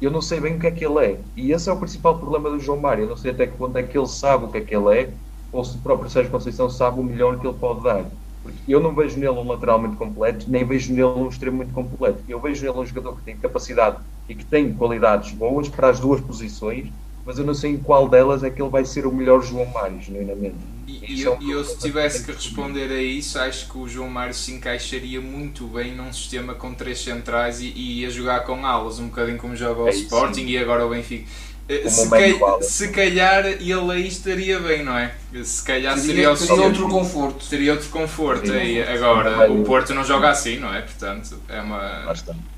Eu 0.00 0.10
não 0.10 0.22
sei 0.22 0.40
bem 0.40 0.56
o 0.56 0.60
que 0.60 0.66
é 0.66 0.70
que 0.70 0.84
ele 0.84 1.04
é. 1.04 1.20
E 1.36 1.52
esse 1.52 1.68
é 1.68 1.72
o 1.72 1.78
principal 1.78 2.18
problema 2.18 2.50
do 2.50 2.60
João 2.60 2.80
Mário. 2.80 3.04
Eu 3.04 3.08
não 3.08 3.16
sei 3.16 3.32
até 3.32 3.46
que 3.46 3.56
ponto 3.56 3.76
é 3.76 3.82
que 3.82 3.96
ele 3.96 4.06
sabe 4.06 4.44
o 4.44 4.50
que 4.50 4.58
é 4.58 4.60
que 4.60 4.74
ele 4.74 4.98
é, 4.98 5.14
ou 5.50 5.64
se 5.64 5.76
o 5.76 5.80
próprio 5.80 6.10
Sérgio 6.10 6.30
Conceição 6.30 6.68
sabe 6.70 7.00
o 7.00 7.04
melhor 7.04 7.38
que 7.38 7.46
ele 7.46 7.58
pode 7.58 7.82
dar. 7.82 8.04
Porque 8.42 8.72
eu 8.72 8.80
não 8.80 8.94
vejo 8.94 9.18
nele 9.18 9.30
um 9.30 9.48
lateral 9.48 9.80
muito 9.80 9.96
completo, 9.96 10.48
nem 10.48 10.64
vejo 10.64 10.92
nele 10.92 11.04
um 11.04 11.28
extremo 11.28 11.56
muito 11.56 11.72
completo. 11.72 12.22
Eu 12.28 12.40
vejo 12.40 12.64
nele 12.64 12.78
um 12.78 12.86
jogador 12.86 13.16
que 13.16 13.24
tem 13.24 13.38
capacidade 13.38 13.98
e 14.28 14.34
que 14.34 14.44
tem 14.44 14.72
qualidades 14.74 15.32
boas 15.32 15.68
para 15.68 15.88
as 15.88 15.98
duas 15.98 16.20
posições, 16.20 16.92
mas 17.26 17.38
eu 17.40 17.44
não 17.44 17.54
sei 17.54 17.72
em 17.72 17.76
qual 17.76 18.08
delas 18.08 18.44
é 18.44 18.50
que 18.50 18.62
ele 18.62 18.70
vai 18.70 18.84
ser 18.84 19.04
o 19.04 19.12
melhor 19.12 19.42
João 19.42 19.66
Mário, 19.66 20.00
genuinamente. 20.00 20.54
E, 20.86 21.22
eu, 21.22 21.34
é 21.34 21.38
eu, 21.42 21.64
se 21.64 21.76
tivesse 21.78 22.24
que 22.24 22.30
responder 22.30 22.88
a 22.92 23.02
isso, 23.02 23.36
acho 23.40 23.68
que 23.68 23.76
o 23.76 23.88
João 23.88 24.08
Mário 24.08 24.32
se 24.32 24.52
encaixaria 24.52 25.20
muito 25.20 25.66
bem 25.66 25.92
num 25.92 26.12
sistema 26.12 26.54
com 26.54 26.72
três 26.72 27.00
centrais 27.00 27.60
e, 27.60 27.66
e 27.66 28.00
ia 28.02 28.10
jogar 28.10 28.40
com 28.44 28.64
alas, 28.64 29.00
um 29.00 29.08
bocadinho 29.08 29.38
como 29.38 29.56
joga 29.56 29.82
o 29.82 29.88
é 29.88 29.90
Sporting 29.90 30.42
isso, 30.42 30.50
e 30.50 30.58
agora 30.58 30.86
o 30.86 30.90
Benfica. 30.90 31.28
Eh, 31.68 31.88
se, 31.88 32.08
cal, 32.08 32.62
se, 32.62 32.88
calhar 32.90 33.44
ele 33.44 33.90
aí 33.90 34.06
estaria 34.06 34.60
bem, 34.60 34.84
não 34.84 34.96
é? 34.96 35.12
Se 35.42 35.64
calhar 35.64 35.98
seria, 35.98 36.36
seria, 36.36 36.36
seria 36.36 36.64
outro 36.64 36.88
conforto. 36.88 37.42
Seria 37.42 37.72
outro 37.72 37.88
conforto. 37.88 38.52
Aí. 38.52 38.80
Agora, 38.84 39.50
o 39.50 39.64
Porto 39.64 39.92
não 39.92 40.04
joga 40.04 40.30
assim, 40.30 40.58
não 40.60 40.72
é? 40.72 40.82
Portanto, 40.82 41.40
é 41.48 41.60
uma. 41.60 42.04
Bastante 42.06 42.55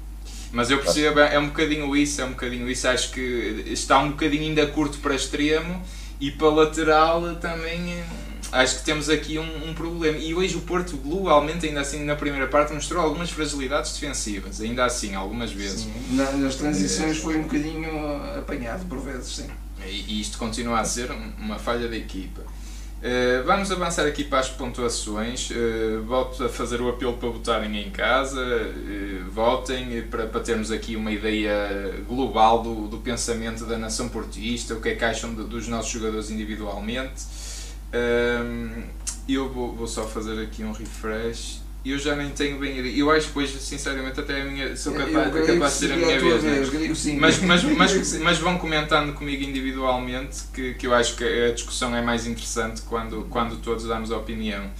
mas 0.52 0.70
eu 0.70 0.78
percebo, 0.78 1.20
é 1.20 1.38
um 1.38 1.48
bocadinho 1.48 1.94
isso, 1.96 2.20
é 2.20 2.24
um 2.24 2.30
bocadinho 2.30 2.70
isso. 2.70 2.88
Acho 2.88 3.10
que 3.10 3.64
está 3.66 3.98
um 3.98 4.10
bocadinho 4.10 4.44
ainda 4.44 4.66
curto 4.66 4.98
para 4.98 5.14
extremo 5.14 5.82
e 6.20 6.30
para 6.30 6.48
lateral 6.48 7.36
também. 7.36 7.92
Eh, 7.92 8.04
acho 8.52 8.78
que 8.78 8.84
temos 8.84 9.10
aqui 9.10 9.38
um, 9.38 9.68
um, 9.68 9.74
problema. 9.74 10.16
E 10.18 10.34
hoje 10.34 10.56
o 10.56 10.60
Porto, 10.62 10.96
globalmente, 10.96 11.66
ainda 11.66 11.80
assim 11.80 12.04
na 12.04 12.16
primeira 12.16 12.46
parte, 12.46 12.72
mostrou 12.72 13.02
algumas 13.02 13.30
fragilidades 13.30 13.92
defensivas, 13.92 14.60
ainda 14.60 14.84
assim, 14.84 15.14
algumas 15.14 15.52
vezes. 15.52 15.82
Sim. 15.82 16.16
nas 16.38 16.54
transições 16.54 17.18
foi 17.18 17.36
um 17.36 17.42
bocadinho 17.42 17.88
apanhado 18.38 18.86
por 18.86 18.98
vezes, 18.98 19.36
sim. 19.36 19.46
E, 19.86 20.14
e 20.14 20.20
isto 20.20 20.38
continua 20.38 20.80
a 20.80 20.84
ser 20.84 21.10
uma 21.38 21.58
falha 21.58 21.88
da 21.88 21.96
equipa. 21.96 22.42
Uh, 22.98 23.44
vamos 23.44 23.70
avançar 23.70 24.06
aqui 24.06 24.24
para 24.24 24.40
as 24.40 24.48
pontuações. 24.48 25.50
Uh, 25.50 26.02
volto 26.04 26.44
a 26.44 26.48
fazer 26.48 26.80
o 26.80 26.88
apelo 26.88 27.14
para 27.14 27.28
votarem 27.28 27.80
em 27.80 27.90
casa. 27.90 28.40
Uh, 28.42 29.30
votem 29.30 30.02
para, 30.02 30.26
para 30.26 30.40
termos 30.40 30.72
aqui 30.72 30.96
uma 30.96 31.12
ideia 31.12 31.94
global 32.08 32.62
do, 32.62 32.88
do 32.88 32.98
pensamento 32.98 33.64
da 33.64 33.78
nação 33.78 34.08
portista, 34.08 34.74
o 34.74 34.80
que 34.80 34.88
é 34.88 34.94
que 34.96 35.04
acham 35.04 35.32
de, 35.32 35.44
dos 35.44 35.68
nossos 35.68 35.92
jogadores 35.92 36.30
individualmente. 36.30 37.22
eu 39.28 39.48
vou, 39.48 39.72
vou 39.74 39.86
só 39.86 40.04
fazer 40.04 40.42
aqui 40.42 40.64
um 40.64 40.72
refresh 40.72 41.67
eu 41.90 41.98
já 41.98 42.16
nem 42.16 42.30
tenho 42.30 42.58
bem 42.58 42.78
Eu 42.96 43.10
acho 43.10 43.30
que 43.32 43.38
hoje, 43.38 43.58
sinceramente, 43.58 44.20
até 44.20 44.42
a 44.42 44.44
minha, 44.44 44.76
sou 44.76 44.92
capaz, 44.92 45.34
é 45.36 45.46
capaz 45.46 45.72
de 45.72 45.78
ser 45.78 45.92
a 45.92 45.96
minha 45.96 46.20
vez. 46.20 46.42
vez. 46.42 47.18
Mas, 47.18 47.38
mas, 47.40 47.62
mas, 47.76 48.18
mas 48.18 48.38
vão 48.38 48.58
comentando 48.58 49.12
comigo 49.14 49.42
individualmente 49.42 50.44
que, 50.52 50.74
que 50.74 50.86
eu 50.86 50.94
acho 50.94 51.16
que 51.16 51.24
a 51.24 51.52
discussão 51.52 51.94
é 51.94 52.02
mais 52.02 52.26
interessante 52.26 52.82
quando, 52.82 53.26
quando 53.30 53.56
todos 53.56 53.86
damos 53.86 54.10
a 54.10 54.16
opinião. 54.16 54.70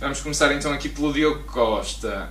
Vamos 0.00 0.20
começar 0.20 0.52
então 0.52 0.72
aqui 0.72 0.88
pelo 0.88 1.12
Diogo 1.12 1.44
Costa. 1.44 2.30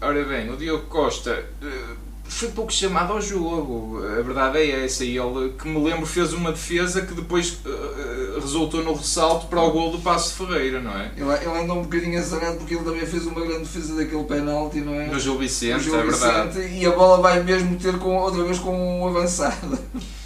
Ora 0.00 0.24
bem, 0.24 0.50
o 0.50 0.56
Diogo 0.56 0.86
Costa. 0.86 1.44
Uh, 1.60 2.07
foi 2.28 2.48
pouco 2.48 2.72
chamado 2.72 3.12
ao 3.12 3.20
jogo. 3.20 4.04
A 4.04 4.22
verdade 4.22 4.58
é 4.58 4.84
essa. 4.84 5.04
E 5.04 5.16
ele, 5.16 5.54
que 5.58 5.66
me 5.66 5.82
lembro, 5.82 6.06
fez 6.06 6.32
uma 6.32 6.52
defesa 6.52 7.00
que 7.02 7.14
depois 7.14 7.58
uh, 7.64 8.40
resultou 8.40 8.82
no 8.82 8.94
ressalto 8.94 9.46
para 9.46 9.60
o 9.60 9.70
gol 9.70 9.90
do 9.90 9.98
Passo 9.98 10.34
Ferreira, 10.34 10.80
não 10.80 10.92
é? 10.92 11.10
Ele, 11.16 11.30
ele 11.30 11.62
andou 11.62 11.78
um 11.78 11.82
bocadinho 11.82 12.18
azarado 12.18 12.58
porque 12.58 12.74
ele 12.74 12.84
também 12.84 13.06
fez 13.06 13.26
uma 13.26 13.40
grande 13.40 13.60
defesa 13.60 13.94
daquele 13.96 14.24
penalti, 14.24 14.80
não 14.80 14.94
é? 14.94 15.06
No 15.06 15.18
Gil 15.18 15.38
Vicente, 15.38 15.84
Gil 15.84 15.98
é 15.98 16.02
verdade. 16.02 16.60
e 16.60 16.84
a 16.84 16.90
bola 16.90 17.20
vai 17.20 17.42
mesmo 17.42 17.76
ter 17.76 17.98
com, 17.98 18.16
outra 18.16 18.44
vez 18.44 18.58
com 18.58 19.00
um 19.00 19.06
avançado. 19.06 19.78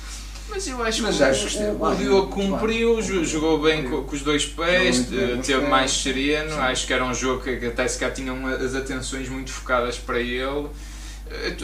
Mas 0.51 0.69
eu 0.69 0.83
acho 0.83 1.03
Mas 1.03 1.17
que 1.17 1.23
acho 1.23 1.59
o, 1.61 1.83
o, 1.83 1.91
o 1.91 1.95
Diogo 1.97 2.29
cumpriu, 2.29 3.01
jogou 3.25 3.59
bem 3.63 3.89
com, 3.89 4.03
com, 4.03 4.15
os 4.15 4.21
dois 4.21 4.45
pés, 4.45 5.07
teve 5.47 5.67
mais 5.67 5.91
sereno. 5.91 6.55
Acho 6.57 6.87
que 6.87 6.93
era 6.93 7.03
um 7.03 7.15
jogo 7.15 7.43
que, 7.43 7.65
até 7.65 7.89
se 7.89 7.99
cá 7.99 8.11
tinham 8.11 8.47
as 8.47 8.75
atenções 8.75 9.31
muito 9.31 9.51
focadas 9.51 9.99
para 9.99 10.21
ele 10.21 10.69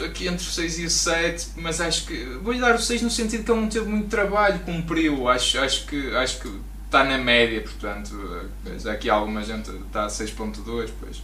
aqui 0.05 0.27
entre 0.27 0.45
o 0.45 0.49
6 0.49 0.79
e 0.79 0.85
o 0.85 0.89
7, 0.89 1.47
mas 1.57 1.81
acho 1.81 2.05
que 2.05 2.23
vou-lhe 2.41 2.59
dar 2.59 2.75
o 2.75 2.79
6 2.79 3.01
no 3.01 3.09
sentido 3.09 3.43
que 3.43 3.51
ele 3.51 3.61
não 3.61 3.69
teve 3.69 3.87
muito 3.87 4.09
trabalho, 4.09 4.59
cumpriu, 4.59 5.27
acho, 5.27 5.59
acho 5.59 5.85
que 5.85 6.15
acho 6.15 6.39
que 6.39 6.49
está 6.85 7.03
na 7.03 7.17
média, 7.17 7.61
portanto, 7.61 8.47
já 8.79 8.93
aqui 8.93 9.09
alguma 9.09 9.43
gente 9.43 9.69
está 9.69 10.05
a 10.05 10.07
6.2, 10.07 10.89
pois. 10.99 11.21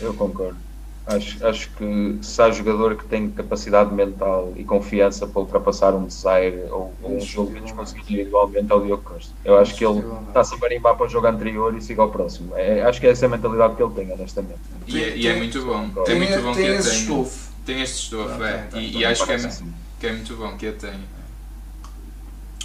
Eu 0.00 0.14
concordo. 0.14 0.66
Acho, 1.06 1.46
acho 1.46 1.70
que 1.70 2.18
se 2.20 2.42
há 2.42 2.50
jogador 2.50 2.96
que 2.96 3.04
tem 3.04 3.30
capacidade 3.30 3.94
mental 3.94 4.52
e 4.56 4.64
confiança 4.64 5.24
para 5.24 5.40
ultrapassar 5.40 5.94
um 5.94 6.04
desaire 6.04 6.64
ou, 6.68 6.92
ou 7.00 7.16
um 7.16 7.20
jogo 7.20 7.52
que 7.52 7.60
nos 7.60 7.70
conseguir 7.70 8.02
individualmente 8.14 8.72
é 8.72 8.74
o 8.74 8.80
Diogo 8.80 9.02
Costa. 9.04 9.32
Eu 9.44 9.56
acho 9.56 9.76
que 9.76 9.86
ele 9.86 10.02
está-se 10.26 10.54
a 10.54 10.58
marimbar 10.58 10.96
para 10.96 11.06
o 11.06 11.08
jogo 11.08 11.28
anterior 11.28 11.76
e 11.76 11.80
siga 11.80 12.02
ao 12.02 12.10
próximo. 12.10 12.56
É, 12.56 12.82
acho 12.82 13.00
que 13.00 13.06
é 13.06 13.10
essa 13.10 13.26
a 13.26 13.28
mentalidade 13.28 13.76
que 13.76 13.82
ele 13.84 13.94
tem, 13.94 14.12
honestamente. 14.12 14.58
E, 14.88 15.00
é, 15.00 15.16
e 15.16 15.28
é 15.28 15.36
muito 15.36 15.64
bom. 15.64 15.88
Tem, 16.04 16.16
é 16.16 16.18
muito 16.18 16.42
bom 16.42 16.52
tem 16.52 16.64
que 16.64 16.70
esse 16.72 16.96
estofo 16.96 17.45
Tem 17.66 17.82
este 17.82 18.04
estofo, 18.04 18.42
é. 18.44 18.68
E, 18.74 18.98
e 18.98 19.04
acho 19.04 19.26
que 19.26 19.32
é, 19.32 19.38
que 19.98 20.06
é 20.06 20.12
muito 20.12 20.36
bom 20.36 20.56
que 20.56 20.66
eu 20.66 20.78
tenho. 20.78 21.16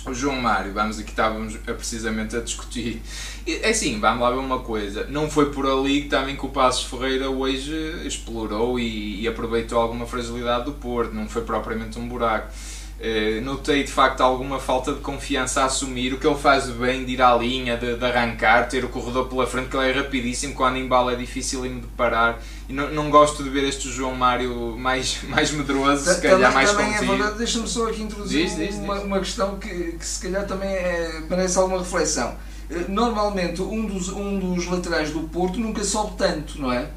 O 0.06 0.14
João 0.14 0.40
Mário, 0.40 0.74
vamos 0.74 0.98
aqui 0.98 1.10
estávamos 1.10 1.56
a, 1.68 1.74
precisamente 1.74 2.36
a 2.36 2.42
discutir. 2.42 3.02
É 3.46 3.70
assim, 3.70 4.00
vamos 4.00 4.22
lá 4.22 4.32
ver 4.32 4.38
uma 4.38 4.60
coisa. 4.60 5.06
Não 5.08 5.30
foi 5.30 5.52
por 5.52 5.66
ali 5.66 6.04
que 6.04 6.10
também 6.10 6.36
que 6.36 6.46
o 6.46 6.50
Passos 6.50 6.86
Ferreira 6.86 7.30
hoje 7.30 7.74
explorou 8.06 8.80
e, 8.80 9.22
e 9.22 9.28
aproveitou 9.28 9.80
alguma 9.80 10.06
fragilidade 10.06 10.66
do 10.66 10.74
Porto. 10.74 11.14
Não 11.14 11.28
foi 11.28 11.44
propriamente 11.44 12.00
um 12.00 12.08
buraco. 12.08 12.52
Uh, 13.02 13.42
notei 13.42 13.84
de 13.84 13.92
facto 13.92 14.22
alguma 14.22 14.60
falta 14.60 14.94
de 14.94 15.00
confiança 15.00 15.62
a 15.62 15.66
assumir 15.66 16.14
o 16.14 16.20
que 16.20 16.28
ele 16.28 16.38
faz 16.38 16.68
bem 16.68 17.04
de 17.04 17.14
ir 17.14 17.22
à 17.22 17.36
linha, 17.36 17.76
de, 17.76 17.96
de 17.96 18.06
arrancar, 18.06 18.70
ter 18.70 18.86
o 18.86 18.90
corredor 18.90 19.28
pela 19.28 19.48
frente, 19.48 19.70
que 19.70 19.76
ele 19.76 19.90
é 19.90 19.92
rapidíssimo, 19.92 20.54
quando 20.54 20.78
em 20.78 20.88
bala 20.88 21.14
é 21.14 21.16
difícil 21.16 21.64
de 21.64 21.88
parar. 21.98 22.40
E 22.70 22.74
não, 22.74 22.92
não 22.92 23.10
gosto 23.10 23.44
de 23.44 23.50
ver 23.50 23.64
este 23.64 23.90
João 23.90 24.14
Mário 24.14 24.78
mais, 24.78 25.18
mais 25.28 25.50
medroso, 25.50 26.14
se 26.14 26.22
calhar 26.22 26.54
mais 26.54 26.70
é 26.70 26.74
contigo. 26.76 27.14
É 27.24 27.32
deixa-me 27.32 27.68
só 27.68 27.90
aqui 27.90 28.04
introduzir 28.04 28.46
diz, 28.46 28.56
diz, 28.56 28.76
uma, 28.76 28.94
diz. 28.94 29.04
uma 29.04 29.20
questão 29.20 29.58
que, 29.58 29.94
que 29.94 30.06
se 30.06 30.22
calhar 30.22 30.46
também 30.46 30.70
é, 30.70 31.24
merece 31.28 31.58
alguma 31.58 31.80
reflexão. 31.80 32.36
Eh, 32.70 32.86
normalmente 32.88 33.62
um 33.62 33.86
dos, 33.86 34.10
um 34.10 34.40
dos 34.40 34.68
laterais 34.68 35.10
do 35.10 35.22
Porto 35.22 35.60
nunca 35.60 35.84
sobe 35.84 36.18
tanto, 36.18 36.62
não 36.62 36.72
é? 36.72 36.88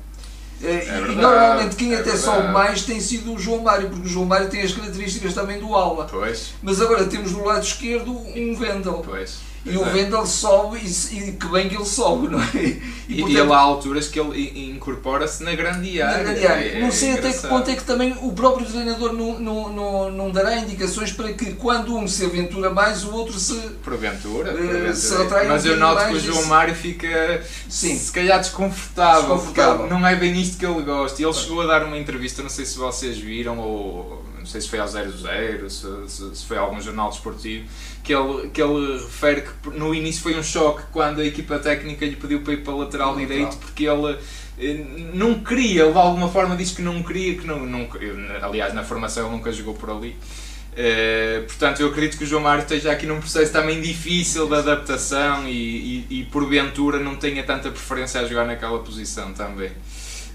É, 0.63 0.73
é 0.73 1.07
e 1.11 1.15
normalmente 1.15 1.77
quem 1.77 1.93
é 1.93 1.99
até 1.99 2.17
sobe 2.17 2.49
mais 2.49 2.83
tem 2.83 3.01
sido 3.01 3.35
o 3.35 3.39
João 3.39 3.63
Mário, 3.63 3.91
porque 3.91 4.07
o 4.07 4.11
João 4.11 4.25
Mário 4.25 4.49
tem 4.49 4.63
as 4.63 4.73
características 4.73 5.35
também 5.35 5.59
do 5.59 5.75
ala. 5.75 6.07
Pois. 6.11 6.55
Mas 6.63 6.81
agora 6.81 7.05
temos 7.05 7.33
do 7.33 7.45
lado 7.45 7.63
esquerdo 7.63 8.13
um 8.13 8.55
Vendel. 8.57 9.03
Pois. 9.05 9.54
E 9.65 9.79
o 9.79 9.85
Vendel 9.87 10.27
sobe 10.27 10.79
e, 10.79 11.19
e, 11.19 11.33
que 11.33 11.47
bem 11.47 11.69
que 11.69 11.75
ele 11.75 11.87
sobe, 11.87 12.29
não 12.29 12.43
é? 12.43 12.51
E, 12.55 12.83
e, 13.09 13.21
portanto, 13.21 13.37
e 13.37 13.41
ele 13.41 13.53
há 13.53 13.59
alturas 13.59 14.09
que 14.09 14.21
ele 14.21 14.71
incorpora-se 14.71 15.43
na 15.43 15.55
grande 15.55 16.01
área. 16.01 16.19
Na 16.19 16.23
grande 16.25 16.47
área. 16.47 16.69
É, 16.69 16.81
não 16.81 16.93
sei 16.93 17.11
é 17.11 17.13
até 17.15 17.33
que 17.33 17.47
ponto 17.47 17.71
é 17.71 17.75
que 17.75 17.85
também 17.85 18.15
o 18.21 18.33
próprio 18.33 18.67
treinador 18.67 19.13
não, 19.13 19.39
não, 19.39 19.73
não, 19.73 20.11
não 20.11 20.31
dará 20.31 20.57
indicações 20.59 21.13
para 21.13 21.33
que 21.33 21.53
quando 21.53 21.97
um 21.97 22.07
se 22.07 22.25
aventura 22.25 22.71
mais, 22.71 23.05
o 23.05 23.13
outro 23.15 23.39
se. 23.39 23.55
Porventura. 23.83 24.55
Uh. 24.55 24.95
Se 24.95 25.17
retrai 25.17 25.49
Mas 25.49 25.65
um 25.65 25.69
eu 25.69 25.77
noto 25.79 26.09
que 26.09 26.15
o 26.15 26.21
João 26.21 26.45
Mário 26.45 26.75
fica 26.75 27.43
Sim. 27.69 27.99
se 27.99 28.13
calhar 28.13 28.39
desconfortável. 28.41 29.35
desconfortável. 29.35 29.87
Não 29.89 30.07
é 30.07 30.15
bem 30.15 30.39
isto 30.41 30.59
que 30.59 30.67
ele 30.67 30.83
gosta. 30.83 31.21
E 31.21 31.25
ele 31.25 31.35
chegou 31.35 31.63
a 31.63 31.67
dar 31.67 31.85
uma 31.85 31.97
entrevista, 31.97 32.43
não 32.43 32.51
sei 32.51 32.67
se 32.67 32.77
vocês 32.77 33.19
viram 33.19 33.59
ou 33.59 34.34
não 34.45 34.51
sei 34.51 34.61
se 34.61 34.69
foi 34.69 34.79
ao 34.79 34.87
00, 34.87 35.71
se, 35.71 35.87
se, 36.07 36.37
se 36.37 36.47
foi 36.47 36.59
a 36.59 36.61
algum 36.61 36.79
jornal 36.79 37.09
desportivo, 37.09 37.67
que 38.03 38.15
ele, 38.15 38.51
que 38.51 38.61
ele 38.61 38.99
refere 38.99 39.41
que 39.41 39.71
no 39.71 39.95
início 39.95 40.23
foi 40.23 40.39
um 40.39 40.43
choque 40.43 40.83
quando 40.93 41.23
a 41.23 41.25
equipa 41.25 41.59
técnica 41.59 42.05
lhe 42.05 42.15
pediu 42.15 42.43
para 42.43 42.53
ir 42.53 42.59
para 42.59 42.75
o 42.75 42.79
lateral 42.79 43.17
direito, 43.17 43.57
porque 43.57 43.87
ele 43.87 44.19
eh, 44.59 44.85
não 45.15 45.43
queria, 45.43 45.85
ele 45.85 45.93
de 45.93 45.99
alguma 45.99 46.29
forma 46.29 46.55
disse 46.55 46.75
que 46.75 46.83
não 46.83 47.03
queria, 47.03 47.39
que 47.39 47.47
não, 47.47 47.65
não 47.65 47.89
aliás 48.43 48.75
na 48.75 48.85
formação 48.85 49.27
ele 49.27 49.37
nunca 49.37 49.51
jogou 49.51 49.73
por 49.73 49.89
ali. 49.89 50.15
Uh, 50.75 51.45
portanto, 51.47 51.81
eu 51.81 51.89
acredito 51.89 52.19
que 52.19 52.25
o 52.25 52.27
João 52.27 52.43
Mário 52.43 52.63
esteja 52.63 52.91
aqui 52.91 53.07
num 53.07 53.21
processo 53.21 53.53
também 53.53 53.81
difícil 53.81 54.49
de 54.49 54.57
adaptação 54.57 55.47
e, 55.47 56.05
e, 56.11 56.21
e 56.21 56.25
porventura 56.25 56.99
não 56.99 57.15
tenha 57.15 57.45
tanta 57.45 57.71
preferência 57.71 58.21
a 58.21 58.27
jogar 58.27 58.45
naquela 58.45 58.81
posição 58.81 59.33
também. 59.33 59.71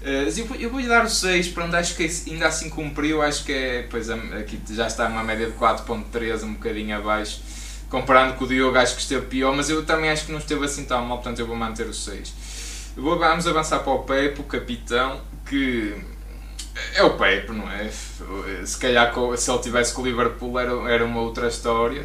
Uh, 0.02 0.56
eu 0.58 0.70
vou-lhe 0.70 0.88
dar 0.88 1.04
o 1.04 1.10
6, 1.10 1.48
pronto, 1.48 1.76
acho 1.76 1.94
que 1.94 2.08
ainda 2.30 2.48
assim 2.48 2.70
cumpriu, 2.70 3.20
acho 3.20 3.44
que 3.44 3.52
é, 3.52 3.86
pois 3.90 4.08
aqui 4.08 4.58
já 4.70 4.86
está 4.86 5.08
numa 5.08 5.22
média 5.22 5.46
de 5.46 5.52
4.3, 5.52 6.42
um 6.42 6.54
bocadinho 6.54 6.96
abaixo, 6.96 7.42
comparando 7.90 8.34
com 8.34 8.44
o 8.44 8.48
Diogo 8.48 8.78
acho 8.78 8.94
que 8.94 9.02
esteve 9.02 9.26
pior, 9.26 9.54
mas 9.54 9.68
eu 9.68 9.84
também 9.84 10.10
acho 10.10 10.24
que 10.24 10.32
não 10.32 10.38
esteve 10.38 10.64
assim 10.64 10.84
tão 10.84 11.04
mal, 11.04 11.18
portanto 11.18 11.40
eu 11.40 11.46
vou 11.46 11.54
manter 11.54 11.86
o 11.86 11.92
6. 11.92 12.92
Vou, 12.96 13.18
vamos 13.18 13.46
avançar 13.46 13.80
para 13.80 13.92
o 13.92 13.98
Pepe, 14.00 14.40
o 14.40 14.44
capitão, 14.44 15.20
que 15.46 15.94
é 16.94 17.02
o 17.02 17.10
Pepe, 17.10 17.52
não 17.52 17.70
é? 17.70 17.90
Se 18.64 18.78
calhar 18.78 19.12
se 19.36 19.50
ele 19.50 19.58
tivesse 19.60 19.92
com 19.92 20.02
o 20.02 20.04
Liverpool 20.04 20.58
era, 20.58 20.72
era 20.90 21.04
uma 21.04 21.20
outra 21.20 21.48
história. 21.48 22.04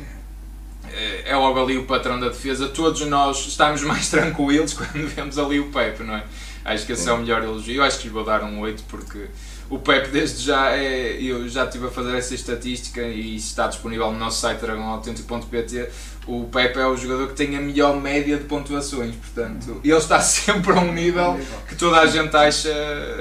Eh, 0.91 1.23
é 1.25 1.35
logo 1.35 1.61
ali 1.61 1.77
o 1.77 1.85
patrão 1.85 2.19
da 2.19 2.29
defesa, 2.29 2.67
todos 2.67 3.01
nós 3.07 3.47
estamos 3.47 3.81
mais 3.83 4.09
tranquilos 4.09 4.73
quando 4.73 5.07
vemos 5.07 5.37
ali 5.37 5.59
o 5.59 5.71
Pepe, 5.71 6.03
não 6.03 6.15
é? 6.15 6.23
Acho 6.65 6.85
que 6.85 6.93
esse 6.93 7.07
é 7.07 7.13
o 7.13 7.19
melhor 7.19 7.43
elogio. 7.43 7.75
Eu 7.75 7.83
acho 7.83 7.99
que 7.99 8.07
lhe 8.07 8.13
vou 8.13 8.25
dar 8.25 8.43
um 8.43 8.59
8 8.59 8.83
porque 8.89 9.27
o 9.69 9.77
Pepe 9.77 10.09
desde 10.09 10.43
já 10.43 10.71
é. 10.71 11.21
Eu 11.21 11.47
já 11.47 11.65
estive 11.65 11.85
a 11.85 11.91
fazer 11.91 12.17
essa 12.17 12.33
estatística 12.33 13.01
e 13.03 13.35
está 13.35 13.67
disponível 13.67 14.11
no 14.11 14.17
nosso 14.17 14.41
site 14.41 14.61
dragãoautêntico.pt. 14.61 15.89
O 16.25 16.45
Pepe 16.45 16.79
é 16.79 16.87
o 16.87 16.97
jogador 16.97 17.27
que 17.27 17.35
tem 17.35 17.55
a 17.55 17.61
melhor 17.61 18.01
média 18.01 18.35
de 18.35 18.45
pontuações, 18.45 19.15
portanto, 19.15 19.79
ele 19.83 19.93
está 19.93 20.19
sempre 20.21 20.71
a 20.71 20.81
um 20.81 20.91
nível 20.91 21.39
que 21.69 21.75
toda 21.75 21.99
a 21.99 22.07
gente 22.07 22.35
acha 22.35 22.73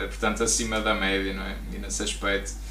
portanto, 0.08 0.42
acima 0.42 0.80
da 0.80 0.94
média, 0.94 1.34
não 1.34 1.42
é? 1.42 1.54
E 1.74 1.78
nesse 1.78 2.02
aspecto 2.02 2.63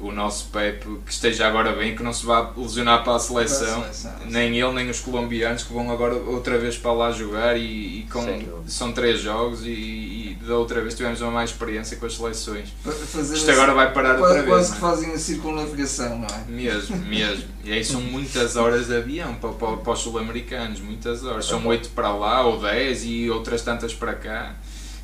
o 0.00 0.12
nosso 0.12 0.48
Pepe 0.50 0.86
que 1.04 1.12
esteja 1.12 1.46
agora 1.46 1.72
bem, 1.72 1.94
que 1.94 2.02
não 2.02 2.12
se 2.12 2.24
vá 2.24 2.52
lesionar 2.56 3.04
para 3.04 3.16
a 3.16 3.18
seleção, 3.18 3.80
para 3.80 3.90
a 3.90 3.92
seleção 3.92 4.26
nem 4.26 4.58
ele 4.58 4.72
nem 4.72 4.90
os 4.90 5.00
colombianos 5.00 5.62
que 5.62 5.72
vão 5.72 5.90
agora 5.90 6.14
outra 6.14 6.58
vez 6.58 6.76
para 6.76 6.92
lá 6.92 7.12
jogar 7.12 7.56
e, 7.56 8.00
e 8.00 8.06
com, 8.10 8.62
são 8.66 8.92
três 8.92 9.20
jogos 9.20 9.64
e, 9.64 9.70
e, 9.70 10.38
da 10.46 10.56
outra 10.56 10.80
vez 10.80 10.94
tivemos 10.94 11.20
uma 11.20 11.30
mais 11.30 11.50
experiência 11.50 11.96
com 11.96 12.06
as 12.06 12.14
seleções. 12.14 12.72
Fazer 12.82 13.36
Isto 13.36 13.50
agora 13.50 13.74
vai 13.74 13.92
parar 13.92 14.16
quase, 14.16 14.22
outra 14.22 14.42
vez. 14.42 14.48
Quase 14.48 14.70
que 14.70 14.76
é? 14.76 14.80
fazem 14.80 15.12
a 15.12 15.18
circunnavigação, 15.18 16.18
não 16.18 16.26
é? 16.26 16.44
Mesmo, 16.48 16.96
mesmo. 17.06 17.48
E 17.64 17.72
aí 17.72 17.84
são 17.84 18.00
muitas 18.00 18.56
horas 18.56 18.86
de 18.86 18.96
avião 18.96 19.34
para, 19.34 19.50
para, 19.50 19.76
para 19.76 19.92
os 19.92 19.98
sul-americanos, 20.00 20.80
muitas 20.80 21.24
horas. 21.24 21.44
São 21.44 21.64
oito 21.66 21.90
para 21.90 22.12
lá 22.12 22.44
ou 22.44 22.60
dez 22.60 23.04
e 23.04 23.28
outras 23.30 23.62
tantas 23.62 23.92
para 23.92 24.14
cá. 24.14 24.54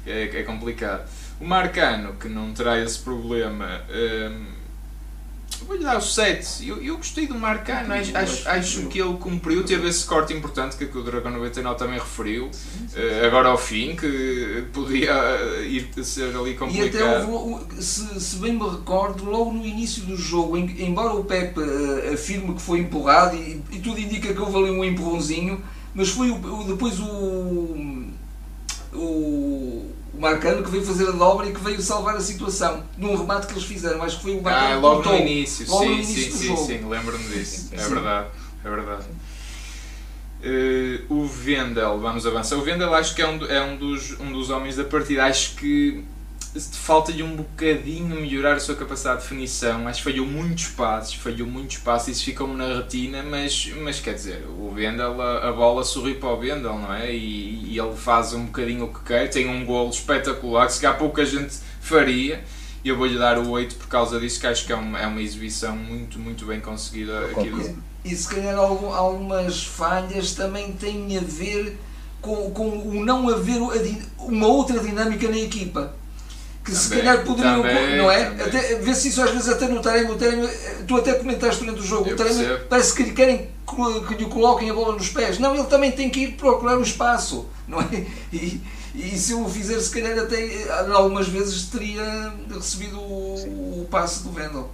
É, 0.07 0.23
é 0.23 0.43
complicado. 0.43 1.09
O 1.41 1.45
Marcano, 1.45 2.15
que 2.15 2.29
não 2.29 2.53
terá 2.53 2.81
esse 2.81 2.99
problema. 2.99 3.83
Hum, 3.91 4.56
Vou-lhe 5.65 5.83
dar 5.83 5.97
o 5.97 6.01
7. 6.01 6.69
Eu, 6.69 6.83
eu 6.83 6.97
gostei 6.97 7.27
do 7.27 7.35
Marcano, 7.35 7.93
acho, 7.95 8.17
acho, 8.17 8.49
acho 8.49 8.87
que 8.87 9.01
ele 9.01 9.15
cumpriu, 9.15 9.65
teve 9.65 9.89
esse 9.89 10.05
corte 10.05 10.33
importante 10.33 10.77
que, 10.77 10.87
que 10.87 10.99
o 10.99 11.03
Dragão 11.03 11.33
99 11.33 11.79
também 11.79 11.99
referiu, 11.99 12.51
sim, 12.53 12.89
sim. 12.89 12.99
Uh, 12.99 13.27
agora 13.27 13.49
ao 13.49 13.59
fim, 13.59 13.97
que 13.97 14.65
podia 14.73 15.13
ir 15.63 15.89
ser 16.05 16.37
ali 16.37 16.55
complicado. 16.55 16.87
E 16.87 16.89
até 16.89 17.25
houve, 17.25 17.83
se, 17.83 18.21
se 18.21 18.37
bem 18.37 18.53
me 18.53 18.69
recordo, 18.69 19.25
logo 19.25 19.53
no 19.53 19.65
início 19.65 20.03
do 20.03 20.17
jogo, 20.17 20.57
embora 20.57 21.15
o 21.15 21.25
Pepe 21.25 21.61
uh, 21.61 22.15
afirme 22.15 22.55
que 22.55 22.63
foi 22.63 22.81
empurrado, 22.81 23.37
e, 23.37 23.63
e, 23.73 23.79
tudo 23.79 23.99
indica 23.99 24.33
que 24.33 24.41
houve 24.41 24.57
ali 24.57 24.71
um 24.71 24.85
empurrãozinho, 24.85 25.63
mas 25.95 26.11
foi 26.11 26.31
o 26.31 26.65
depois 26.65 27.01
o. 27.01 28.05
o 28.95 29.96
o 30.17 30.21
Marcano 30.21 30.63
que 30.63 30.71
veio 30.71 30.85
fazer 30.85 31.09
a 31.09 31.13
dobra 31.13 31.47
e 31.47 31.53
que 31.53 31.61
veio 31.61 31.81
salvar 31.81 32.17
a 32.17 32.21
situação 32.21 32.83
num 32.97 33.17
remate 33.17 33.47
que 33.47 33.53
eles 33.53 33.65
fizeram. 33.65 34.03
Acho 34.03 34.17
que 34.17 34.23
foi 34.23 34.37
o 34.37 34.43
Marcano 34.43 34.75
ah, 34.75 34.79
logo 34.79 35.03
no 35.11 35.17
início, 35.17 35.69
logo 35.69 35.83
sim, 35.83 35.89
no 35.89 35.95
início 35.95 36.33
sim, 36.33 36.57
sim, 36.57 36.57
sim, 36.57 36.89
lembro-me 36.89 37.25
disso. 37.29 37.69
É 37.73 37.89
verdade, 37.89 38.29
é 38.65 38.71
verdade. 38.71 39.05
Uh, 40.39 41.15
o 41.15 41.27
Vendel, 41.27 41.99
vamos 41.99 42.27
avançar. 42.27 42.57
O 42.57 42.63
Vendel 42.63 42.95
acho 42.95 43.15
que 43.15 43.23
é 43.23 43.29
um, 43.29 43.45
é 43.47 43.63
um, 43.63 43.77
dos, 43.77 44.19
um 44.21 44.33
dos 44.33 44.49
homens 44.51 44.77
da 44.77 44.85
partida. 44.85 45.25
Acho 45.25 45.57
que 45.57 46.05
falta-lhe 46.73 47.23
um 47.23 47.37
bocadinho 47.37 48.21
melhorar 48.21 48.55
a 48.55 48.61
sua 48.61 48.75
capacidade 48.75 49.19
de 49.19 49.23
definição. 49.23 49.87
Acho 49.89 50.03
que 50.03 50.11
falhou 50.11 50.27
muitos 50.27 50.67
passos, 50.69 51.15
falhou 51.15 51.47
muitos 51.47 51.79
passos, 51.79 52.09
isso 52.09 52.25
ficou-me 52.25 52.57
na 52.57 52.77
retina, 52.77 53.23
mas, 53.23 53.73
mas 53.83 54.01
quer 54.01 54.15
dizer, 54.15 54.47
o 54.47 54.71
Vendel, 54.71 55.21
a, 55.21 55.49
a 55.49 55.53
bola 55.53 55.85
sorriu 55.85 56.17
para 56.17 56.29
o 56.31 56.39
Vendel, 56.39 56.79
não 56.79 56.93
é? 56.95 57.15
E, 57.15 57.73
e, 57.73 57.79
ele 57.79 57.97
faz 57.97 58.33
um 58.33 58.47
bocadinho 58.47 58.85
o 58.85 58.93
que 58.93 59.01
quer, 59.05 59.29
tem 59.29 59.49
um 59.49 59.65
golo 59.65 59.91
espetacular 59.91 60.67
que 60.67 60.75
se 60.75 60.81
calhar 60.81 60.99
pouca 60.99 61.25
gente 61.25 61.57
faria. 61.81 62.43
E 62.85 62.89
eu 62.89 62.97
vou-lhe 62.97 63.19
dar 63.19 63.39
o 63.39 63.51
8 63.51 63.75
por 63.77 63.89
causa 63.89 64.21
disso, 64.21 64.39
que 64.41 64.47
acho 64.47 64.65
que 64.65 64.73
é 64.73 64.77
uma, 64.77 65.01
é 65.01 65.07
uma 65.07 65.21
exibição 65.21 65.77
muito, 65.77 66.19
muito 66.19 66.47
bem 66.47 66.61
conseguida 66.61 67.27
aqui 67.27 67.51
do... 67.51 67.83
E 68.05 68.15
se 68.15 68.29
calhar 68.29 68.57
algumas 68.57 69.65
falhas 69.65 70.33
também 70.35 70.73
têm 70.73 71.17
a 71.19 71.21
ver 71.21 71.77
com, 72.21 72.51
com 72.53 72.69
o 72.69 73.05
não 73.05 73.29
haver 73.29 73.61
uma 74.19 74.47
outra 74.47 74.79
dinâmica 74.79 75.29
na 75.29 75.39
equipa 75.39 75.95
que 76.67 76.73
também, 76.73 76.83
se 76.83 76.89
calhar 76.91 77.25
poderiam, 77.25 77.63
também, 77.63 77.97
não 77.97 78.11
é? 78.11 78.27
Até, 78.27 78.75
vê 78.75 78.95
se 78.95 79.09
isso 79.09 79.23
às 79.23 79.31
vezes 79.31 79.49
até 79.49 79.69
no 79.69 79.81
Taremi, 79.81 80.11
o 80.11 80.17
Taremi, 80.17 80.49
tu 80.87 80.97
até 80.97 81.15
comentaste 81.15 81.63
durante 81.63 81.81
o 81.81 81.85
jogo, 81.85 82.11
o 82.11 82.17
Taremi 82.17 82.45
parece 82.69 82.95
que 82.95 83.05
lhe 83.05 83.13
querem 83.13 83.51
que 84.09 84.15
lhe 84.15 84.27
coloquem 84.27 84.71
a 84.71 84.75
bola 84.75 84.95
nos 84.95 85.09
pés. 85.09 85.39
Não, 85.39 85.55
ele 85.55 85.65
também 85.65 85.93
tem 85.93 86.11
que 86.11 86.21
ir 86.21 86.33
procurar 86.33 86.77
o 86.77 86.83
espaço, 86.83 87.47
não 87.69 87.81
é? 87.81 88.07
E, 88.33 88.61
e 88.95 89.17
se 89.17 89.33
eu 89.33 89.45
o 89.45 89.49
fizer, 89.49 89.79
se 89.79 89.91
calhar 89.91 90.19
até 90.19 90.69
algumas 90.93 91.29
vezes 91.29 91.67
teria 91.67 92.33
recebido 92.53 92.99
o, 92.99 93.83
o 93.83 93.87
passe 93.91 94.25
do 94.25 94.31
Vendel. 94.31 94.71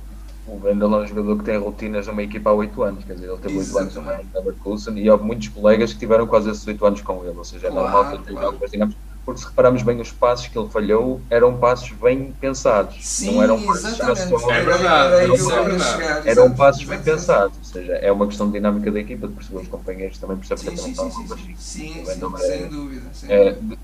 O 0.47 0.59
Vendel 0.59 0.95
é 0.95 0.99
um 0.99 1.07
jogador 1.07 1.39
que 1.39 1.45
tem 1.45 1.59
rotinas 1.59 2.07
numa 2.07 2.23
equipa 2.23 2.51
há 2.51 2.55
8 2.55 2.83
anos, 2.83 3.05
quer 3.05 3.15
dizer, 3.15 3.29
ele 3.29 3.39
teve 3.39 3.59
8 3.59 3.79
anos 3.79 3.95
no 3.95 4.03
Leverkusen 4.35 4.99
e 4.99 5.09
há 5.09 5.17
muitos 5.17 5.49
colegas 5.49 5.93
que 5.93 5.99
tiveram 5.99 6.27
quase 6.27 6.51
esses 6.51 6.67
8 6.67 6.87
anos 6.87 7.03
com 7.03 7.25
ele, 7.25 7.37
ou 7.37 7.45
seja, 7.45 7.67
é 7.67 7.71
claro, 7.71 7.85
normal 7.85 8.11
que 8.11 8.17
ele 8.17 8.25
tenha 8.25 8.47
algumas 8.47 8.71
dinâmicas 8.71 9.12
porque 9.25 9.41
se 9.41 9.47
repararmos 9.47 9.83
bem 9.83 10.01
os 10.01 10.11
passos 10.11 10.49
que 10.49 10.59
ele 10.59 10.69
falhou, 10.69 11.21
eram 11.31 11.57
passos 11.57 11.91
bem 11.93 12.33
pensados. 12.33 12.97
Sim, 13.01 13.37
não 13.37 13.43
eram 13.43 13.63
passos 13.63 13.85
exatamente. 13.85 14.51
É 14.51 14.65
verdade, 14.65 15.15
eram, 15.15 15.35
isso 15.35 15.53
é 15.53 15.63
verdade. 15.63 16.29
Eram 16.29 16.55
passos 16.55 16.85
bem 16.85 17.01
pensados, 17.01 17.57
ou 17.57 17.65
seja, 17.65 17.93
é 17.95 18.11
uma 18.11 18.27
questão 18.27 18.49
de 18.49 18.55
dinâmica 18.55 18.91
da 18.91 19.01
equipa, 19.01 19.29
de 19.29 19.35
perceber 19.35 19.61
os 19.61 19.69
companheiros 19.69 20.19
também 20.19 20.37
percebem 20.37 20.75
que 20.75 20.81
sim, 20.81 20.95
sim, 20.95 21.11
sim, 21.11 21.11
sim, 21.11 21.37
sim, 21.37 21.55
sim, 21.57 22.05
sem 22.05 22.19
dúvida. 22.19 23.03
Sem 23.13 23.31
é, 23.31 23.53
dúvida. 23.53 23.79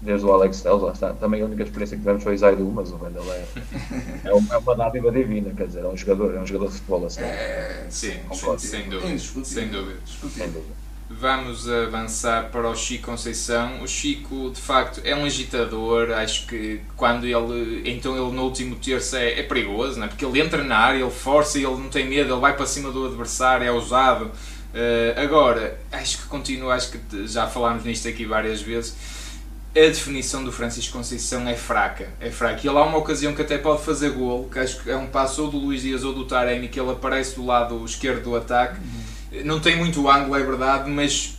desde 0.00 0.26
o 0.26 0.32
Alex 0.32 0.60
Telles, 0.60 0.82
lá 0.82 0.92
está. 0.92 1.12
Também 1.12 1.42
a 1.42 1.44
única 1.44 1.62
experiência 1.62 1.96
que 1.96 2.02
tivemos 2.02 2.24
foi 2.24 2.34
o 2.34 2.38
Zaidu, 2.38 2.64
mas 2.72 2.90
o 2.90 2.98
Wendel 3.00 3.22
é, 3.32 3.44
é, 4.24 4.32
uma, 4.32 4.54
é 4.54 4.58
uma 4.58 4.74
dádiva 4.74 5.12
divina, 5.12 5.52
quer 5.54 5.68
dizer, 5.68 5.84
é 5.84 5.88
um 5.88 5.96
jogador, 5.96 6.34
é 6.34 6.40
um 6.40 6.46
jogador 6.46 6.66
de 6.68 6.74
futebol 6.74 7.06
assim. 7.06 7.22
É, 7.22 7.86
sim, 7.90 8.14
sim, 8.32 8.58
sem 8.58 8.88
dúvida. 8.88 9.18
Sem 9.44 9.68
dúvida. 9.68 10.00
Sem 10.04 10.50
dúvida. 10.50 10.79
Vamos 11.12 11.68
avançar 11.68 12.50
para 12.50 12.70
o 12.70 12.76
Chico 12.76 13.06
Conceição. 13.06 13.82
O 13.82 13.88
Chico, 13.88 14.48
de 14.54 14.60
facto, 14.60 15.00
é 15.04 15.14
um 15.14 15.24
agitador. 15.24 16.12
Acho 16.12 16.46
que 16.46 16.80
quando 16.96 17.26
ele. 17.26 17.82
Então, 17.90 18.12
ele 18.12 18.32
no 18.32 18.44
último 18.44 18.76
terço 18.76 19.16
é, 19.16 19.40
é 19.40 19.42
perigoso, 19.42 19.98
não 19.98 20.06
é? 20.06 20.08
porque 20.08 20.24
ele 20.24 20.40
entra 20.40 20.62
na 20.62 20.78
área, 20.78 21.00
ele 21.00 21.10
força, 21.10 21.58
ele 21.58 21.66
não 21.66 21.88
tem 21.88 22.08
medo, 22.08 22.32
ele 22.32 22.40
vai 22.40 22.54
para 22.54 22.64
cima 22.64 22.92
do 22.92 23.06
adversário, 23.06 23.66
é 23.66 23.72
ousado. 23.72 24.26
Uh, 24.26 25.20
agora, 25.20 25.80
acho 25.90 26.18
que 26.18 26.24
continua, 26.28 26.74
acho 26.74 26.92
que 26.92 27.26
já 27.26 27.48
falámos 27.48 27.84
nisto 27.84 28.06
aqui 28.06 28.24
várias 28.24 28.62
vezes. 28.62 28.94
A 29.74 29.80
definição 29.80 30.44
do 30.44 30.52
Francisco 30.52 30.96
Conceição 30.96 31.48
é 31.48 31.56
fraca, 31.56 32.08
é 32.20 32.30
fraca. 32.30 32.60
E 32.62 32.68
ele 32.68 32.78
há 32.78 32.82
uma 32.84 32.98
ocasião 32.98 33.34
que 33.34 33.42
até 33.42 33.58
pode 33.58 33.82
fazer 33.82 34.10
golo, 34.10 34.48
que 34.48 34.60
acho 34.60 34.80
que 34.80 34.88
é 34.88 34.96
um 34.96 35.08
passo 35.08 35.42
ou 35.42 35.50
do 35.50 35.58
Luís 35.58 35.82
Dias 35.82 36.04
ou 36.04 36.14
do 36.14 36.24
Taremi, 36.24 36.68
que 36.68 36.78
ele 36.78 36.90
aparece 36.92 37.34
do 37.34 37.44
lado 37.44 37.84
esquerdo 37.84 38.22
do 38.22 38.36
ataque. 38.36 38.78
Uhum 38.78 39.19
não 39.44 39.60
tem 39.60 39.76
muito 39.76 40.08
ângulo, 40.08 40.36
é 40.36 40.42
verdade, 40.42 40.90
mas 40.90 41.38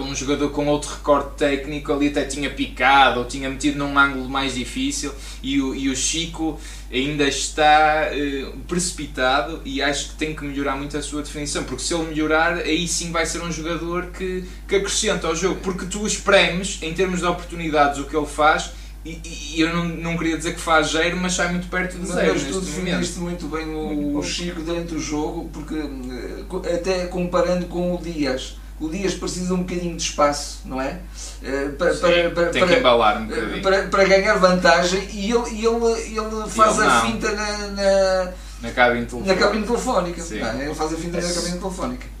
um 0.00 0.14
jogador 0.14 0.50
com 0.50 0.66
outro 0.66 0.90
recorte 0.90 1.36
técnico 1.36 1.92
ali 1.92 2.08
até 2.08 2.24
tinha 2.24 2.50
picado 2.50 3.20
ou 3.20 3.26
tinha 3.26 3.48
metido 3.48 3.78
num 3.78 3.98
ângulo 3.98 4.28
mais 4.28 4.54
difícil. 4.54 5.12
E 5.42 5.60
o, 5.60 5.74
e 5.74 5.88
o 5.88 5.96
Chico 5.96 6.60
ainda 6.92 7.24
está 7.24 8.10
uh, 8.12 8.58
precipitado 8.60 9.60
e 9.64 9.82
acho 9.82 10.10
que 10.10 10.16
tem 10.16 10.34
que 10.34 10.44
melhorar 10.44 10.76
muito 10.76 10.96
a 10.96 11.02
sua 11.02 11.22
definição, 11.22 11.64
porque 11.64 11.82
se 11.82 11.94
ele 11.94 12.04
melhorar, 12.04 12.58
aí 12.58 12.86
sim 12.86 13.10
vai 13.10 13.26
ser 13.26 13.42
um 13.42 13.50
jogador 13.50 14.06
que, 14.06 14.44
que 14.66 14.76
acrescenta 14.76 15.26
ao 15.26 15.34
jogo, 15.34 15.60
porque 15.62 15.86
tu 15.86 16.06
espremes 16.06 16.78
em 16.82 16.92
termos 16.94 17.20
de 17.20 17.26
oportunidades 17.26 17.98
o 17.98 18.04
que 18.04 18.16
ele 18.16 18.26
faz 18.26 18.70
e, 19.04 19.20
e, 19.54 19.60
eu 19.60 19.74
não, 19.74 19.84
não 19.84 20.16
queria 20.16 20.36
dizer 20.36 20.54
que 20.54 20.60
faz 20.60 20.90
zero, 20.90 21.16
mas 21.16 21.34
sai 21.34 21.50
muito 21.50 21.68
perto 21.68 21.98
de 21.98 22.06
zero. 22.06 22.32
Mas 22.34 22.44
tu 22.44 22.60
definiste 22.60 23.18
muito 23.20 23.46
bem 23.46 23.66
o, 23.68 24.18
o 24.18 24.22
Chico 24.22 24.60
dentro 24.62 24.96
do 24.96 25.00
jogo, 25.00 25.48
porque 25.52 25.74
eh, 25.74 26.74
até 26.74 27.06
comparando 27.06 27.66
com 27.66 27.94
o 27.94 27.98
Dias, 27.98 28.58
o 28.80 28.88
Dias 28.88 29.14
precisa 29.14 29.54
um 29.54 29.58
bocadinho 29.58 29.96
de 29.96 30.02
espaço, 30.02 30.62
não 30.64 30.80
é? 30.80 31.00
Eh, 31.42 31.68
para, 31.78 31.94
Sim, 31.94 32.00
para, 32.00 32.30
para, 32.30 32.46
tem 32.50 32.66
que 32.66 32.74
embalar 32.74 33.20
um 33.20 33.24
eh, 33.24 33.28
bocadinho. 33.28 33.62
Para, 33.62 33.82
para 33.84 34.04
ganhar 34.04 34.34
vantagem 34.34 35.08
e 35.12 35.30
ele, 35.30 35.66
ele, 35.66 36.18
ele 36.18 36.50
faz 36.50 36.76
ele 36.78 36.86
a 36.86 37.00
finta 37.00 37.32
na, 37.32 37.58
na, 37.68 38.32
na 38.62 38.70
cabine 38.72 39.06
telefónica. 39.06 39.34
Na 39.34 39.40
cabine 39.40 39.66
telefónica. 39.66 40.22
Não, 40.22 40.60
ele 40.62 40.74
faz 40.74 40.92
a 40.92 40.96
finta 40.96 41.20
na 41.20 41.32
cabine 41.32 41.58
telefónica. 41.58 42.17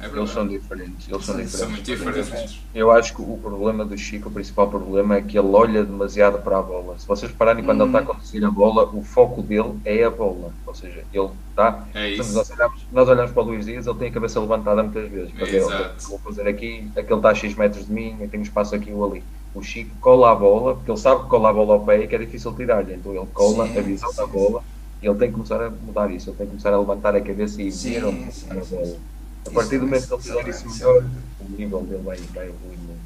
É 0.00 0.06
eles 0.06 0.30
são 0.30 0.46
diferentes. 0.46 1.08
Eles 1.08 1.24
são, 1.24 1.34
são, 1.34 1.44
diferentes. 1.44 1.52
são 1.52 1.70
muito 1.70 1.84
diferentes. 1.84 2.60
Eu 2.74 2.90
acho 2.90 3.14
que 3.14 3.22
o 3.22 3.38
problema 3.38 3.84
do 3.84 3.96
Chico, 3.96 4.28
o 4.28 4.32
principal 4.32 4.68
problema 4.68 5.16
é 5.16 5.22
que 5.22 5.38
ele 5.38 5.48
olha 5.48 5.84
demasiado 5.84 6.38
para 6.42 6.58
a 6.58 6.62
bola. 6.62 6.98
Se 6.98 7.06
vocês 7.06 7.32
pararem 7.32 7.64
quando 7.64 7.80
hum. 7.80 7.84
ele 7.84 7.96
está 7.96 7.98
a 8.00 8.14
conduzir 8.14 8.44
a 8.44 8.50
bola, 8.50 8.84
o 8.92 9.02
foco 9.02 9.42
dele 9.42 9.78
é 9.84 10.04
a 10.04 10.10
bola. 10.10 10.52
Ou 10.66 10.74
seja, 10.74 11.02
ele 11.12 11.30
está. 11.50 11.86
É 11.94 12.10
isso. 12.10 12.34
Nós 12.34 12.50
olhamos, 12.50 12.86
nós 12.92 13.08
olhamos 13.08 13.30
para 13.32 13.42
o 13.42 13.46
Luís 13.46 13.64
Dias, 13.64 13.86
ele 13.86 13.98
tem 13.98 14.08
a 14.08 14.12
cabeça 14.12 14.38
levantada 14.38 14.82
muitas 14.82 15.10
vezes. 15.10 15.32
Para 15.32 15.46
ver, 15.46 15.64
vou 16.08 16.18
fazer 16.18 16.46
aqui, 16.46 16.90
aquele 16.96 17.14
está 17.14 17.30
a 17.30 17.34
X 17.34 17.54
metros 17.54 17.86
de 17.86 17.92
mim, 17.92 18.16
eu 18.20 18.28
tenho 18.28 18.42
espaço 18.42 18.74
aqui 18.74 18.92
ou 18.92 19.10
ali. 19.10 19.24
O 19.54 19.62
Chico 19.62 19.96
cola 20.00 20.32
a 20.32 20.34
bola, 20.34 20.74
porque 20.74 20.90
ele 20.90 20.98
sabe 20.98 21.22
que 21.22 21.30
cola 21.30 21.48
a 21.48 21.52
bola 21.52 21.74
ao 21.74 21.80
pé 21.80 22.02
e 22.02 22.06
que 22.06 22.14
é 22.14 22.18
difícil 22.18 22.52
tirar-lhe. 22.54 22.92
Então 22.92 23.14
ele 23.14 23.26
cola 23.32 23.66
sim, 23.66 23.78
a 23.78 23.82
visão 23.82 24.10
sim, 24.10 24.16
da 24.16 24.26
bola 24.26 24.62
e 25.02 25.06
ele 25.06 25.18
tem 25.18 25.28
que 25.28 25.34
começar 25.34 25.62
a 25.62 25.70
mudar 25.70 26.10
isso. 26.10 26.30
Ele 26.30 26.36
tem 26.36 26.46
que 26.46 26.50
começar 26.52 26.74
a 26.74 26.78
levantar 26.78 27.16
a 27.16 27.20
cabeça 27.20 27.62
e 27.62 27.70
ver 27.70 28.04
onde 28.04 28.28
a 28.50 28.54
bola. 28.54 28.96
A 29.46 29.50
partir 29.50 29.78
do 29.78 29.86
momento 29.86 30.06
que 30.06 30.14
ele 30.14 30.22
fizer 30.22 30.48
isso 30.48 30.68
melhor, 30.68 31.04
o 31.40 31.50
nível 31.50 31.82
dele 31.82 32.02
vai, 32.02 32.16
vai 32.16 32.48
evoluir 32.48 32.78
muito. 32.78 33.00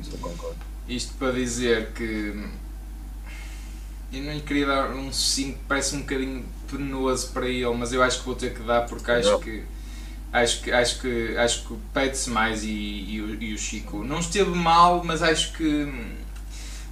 Isso 0.00 0.10
eu 0.12 0.18
concordo. 0.18 0.56
Isto 0.88 1.14
para 1.14 1.32
dizer 1.32 1.92
que. 1.92 2.44
Eu 4.12 4.22
não 4.22 4.32
lhe 4.32 4.40
queria 4.40 4.66
dar 4.66 4.90
um 4.90 5.12
5, 5.12 5.58
parece 5.66 5.96
um 5.96 6.00
bocadinho 6.00 6.44
penoso 6.70 7.28
para 7.32 7.48
ele, 7.48 7.74
mas 7.74 7.92
eu 7.92 8.02
acho 8.02 8.20
que 8.20 8.24
vou 8.24 8.36
ter 8.36 8.54
que 8.54 8.62
dar 8.62 8.86
porque 8.86 9.10
acho 9.10 9.38
que. 9.40 9.64
Acho 10.32 10.60
que, 10.60 10.70
acho 10.70 11.00
que, 11.00 11.36
acho 11.38 11.66
que 11.66 11.74
pede-se 11.94 12.28
mais 12.28 12.62
e, 12.62 12.68
e, 12.68 13.22
o, 13.22 13.42
e 13.42 13.54
o 13.54 13.58
Chico 13.58 14.04
não 14.04 14.18
esteve 14.18 14.50
mal, 14.50 15.02
mas 15.02 15.22
acho 15.22 15.52
que 15.54 15.88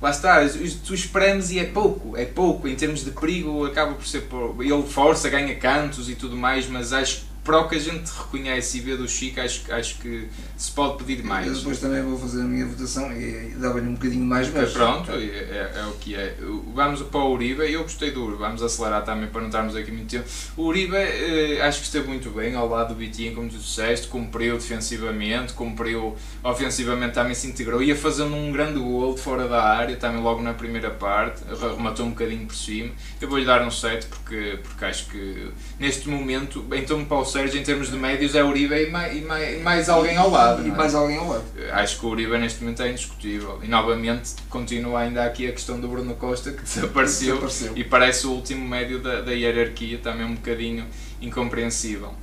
lá 0.01 0.11
está, 0.11 0.41
tu 0.85 0.95
esperamos 0.95 1.51
e 1.51 1.59
é 1.59 1.65
pouco, 1.65 2.17
é 2.17 2.25
pouco, 2.25 2.69
em 2.69 2.77
termos 2.77 3.05
de 3.05 3.11
perigo 3.11 3.67
acaba 3.67 3.95
por 3.95 4.07
ser 4.07 4.23
pouco. 4.23 4.63
Ele 4.63 4.83
força, 4.85 5.29
ganha 5.29 5.55
cantos 5.57 6.09
e 6.09 6.15
tudo 6.15 6.37
mais, 6.37 6.67
mas 6.69 6.93
acho 6.93 7.25
para 7.45 7.61
o 7.61 7.69
que 7.69 7.77
a 7.77 7.79
gente 7.79 8.11
reconhece 8.11 8.79
e 8.79 8.81
vê 8.81 8.97
do 8.97 9.07
Chico, 9.07 9.39
acho, 9.39 9.71
acho 9.71 9.99
que 9.99 10.29
se 10.57 10.71
pode 10.73 11.05
pedir 11.05 11.23
mais. 11.23 11.47
Eu 11.47 11.55
depois 11.55 11.79
também 11.79 12.03
vou 12.03 12.19
fazer 12.19 12.41
a 12.41 12.45
minha 12.45 12.65
votação 12.65 13.13
e 13.13 13.55
dava-lhe 13.59 13.87
um 13.87 13.95
bocadinho 13.95 14.25
mais, 14.25 14.51
mas... 14.51 14.73
Pronto, 14.73 15.11
é, 15.13 15.17
é, 15.17 15.73
é, 15.77 15.87
o 15.87 15.93
que 15.93 16.15
é. 16.15 16.35
Vamos 16.75 17.03
para 17.03 17.21
o 17.21 17.33
Uribe, 17.33 17.71
eu 17.71 17.83
gostei 17.83 18.11
do 18.11 18.25
Uribe, 18.25 18.39
vamos 18.39 18.63
acelerar 18.63 19.05
também 19.05 19.29
para 19.29 19.43
não 19.43 19.49
estarmos 19.49 19.77
aqui 19.77 19.93
muito 19.93 20.09
tempo. 20.09 20.25
O 20.57 20.63
Uribe 20.63 20.97
eh, 20.97 21.61
acho 21.63 21.81
que 21.81 21.85
esteve 21.85 22.09
muito 22.09 22.31
bem 22.31 22.55
ao 22.55 22.67
lado 22.67 22.95
do 22.95 22.95
Vitinho, 22.95 23.35
como 23.35 23.51
tu 23.51 23.59
disseste, 23.59 24.09
cumpriu 24.09 24.55
defensivamente, 24.55 25.53
cumpriu 25.53 26.17
ofensivamente, 26.43 27.13
também 27.13 27.35
se 27.35 27.47
integrou, 27.47 27.83
ia 27.83 27.95
fazendo 27.95 28.35
um 28.35 28.51
grande 28.53 28.79
gol 28.79 29.15
de 29.15 29.21
fora 29.21 29.47
da 29.47 29.63
área, 29.63 29.97
também 29.97 30.23
logo 30.23 30.41
na 30.41 30.55
primeira 30.55 30.91
parte, 30.91 31.43
rematou 31.45 32.07
um 32.07 32.11
bocadinho 32.11 32.47
por 32.47 32.57
cima. 32.57 32.91
Eu 33.21 33.29
vou-lhe 33.29 33.45
dar 33.45 33.61
um 33.67 33.71
7 33.71 34.07
porque, 34.07 34.59
porque 34.63 34.85
acho 34.85 35.07
que 35.07 35.53
neste 35.79 36.09
momento, 36.09 36.65
então 36.73 37.05
para 37.05 37.19
o 37.19 37.34
Sérgio, 37.35 37.61
em 37.61 37.65
termos 37.65 37.91
de 37.91 37.97
médios, 37.97 38.37
é 38.37 38.45
Uribe 38.45 38.77
e 38.77 38.91
mais, 38.91 39.17
e 39.17 39.21
mais, 39.21 39.61
mais 39.61 39.89
alguém 39.89 40.17
ao 40.17 40.31
lado. 40.31 40.65
E 40.65 40.71
é? 40.71 40.73
mais 40.73 40.95
alguém 40.95 41.17
ao 41.17 41.29
lado. 41.29 41.43
Acho 41.73 41.99
que 41.99 42.07
o 42.07 42.11
Uribe 42.11 42.39
neste 42.39 42.63
momento 42.63 42.81
é 42.81 42.91
indiscutível. 42.91 43.59
E 43.61 43.67
novamente 43.67 44.35
continua 44.49 45.01
ainda 45.01 45.25
aqui 45.25 45.49
a 45.49 45.51
questão 45.53 45.81
do 45.81 45.89
Bruno 45.89 46.15
Costa 46.15 46.53
que 46.53 46.63
desapareceu, 46.63 47.35
desapareceu. 47.35 47.73
e 47.75 47.83
parece 47.83 48.29
o 48.29 48.31
último 48.31 48.65
médio 48.69 49.01
da, 49.01 49.21
da 49.21 49.33
hierarquia, 49.33 49.99
também 49.99 50.25
um 50.25 50.35
bocadinho 50.35 50.87
incompreensível. 51.21 52.15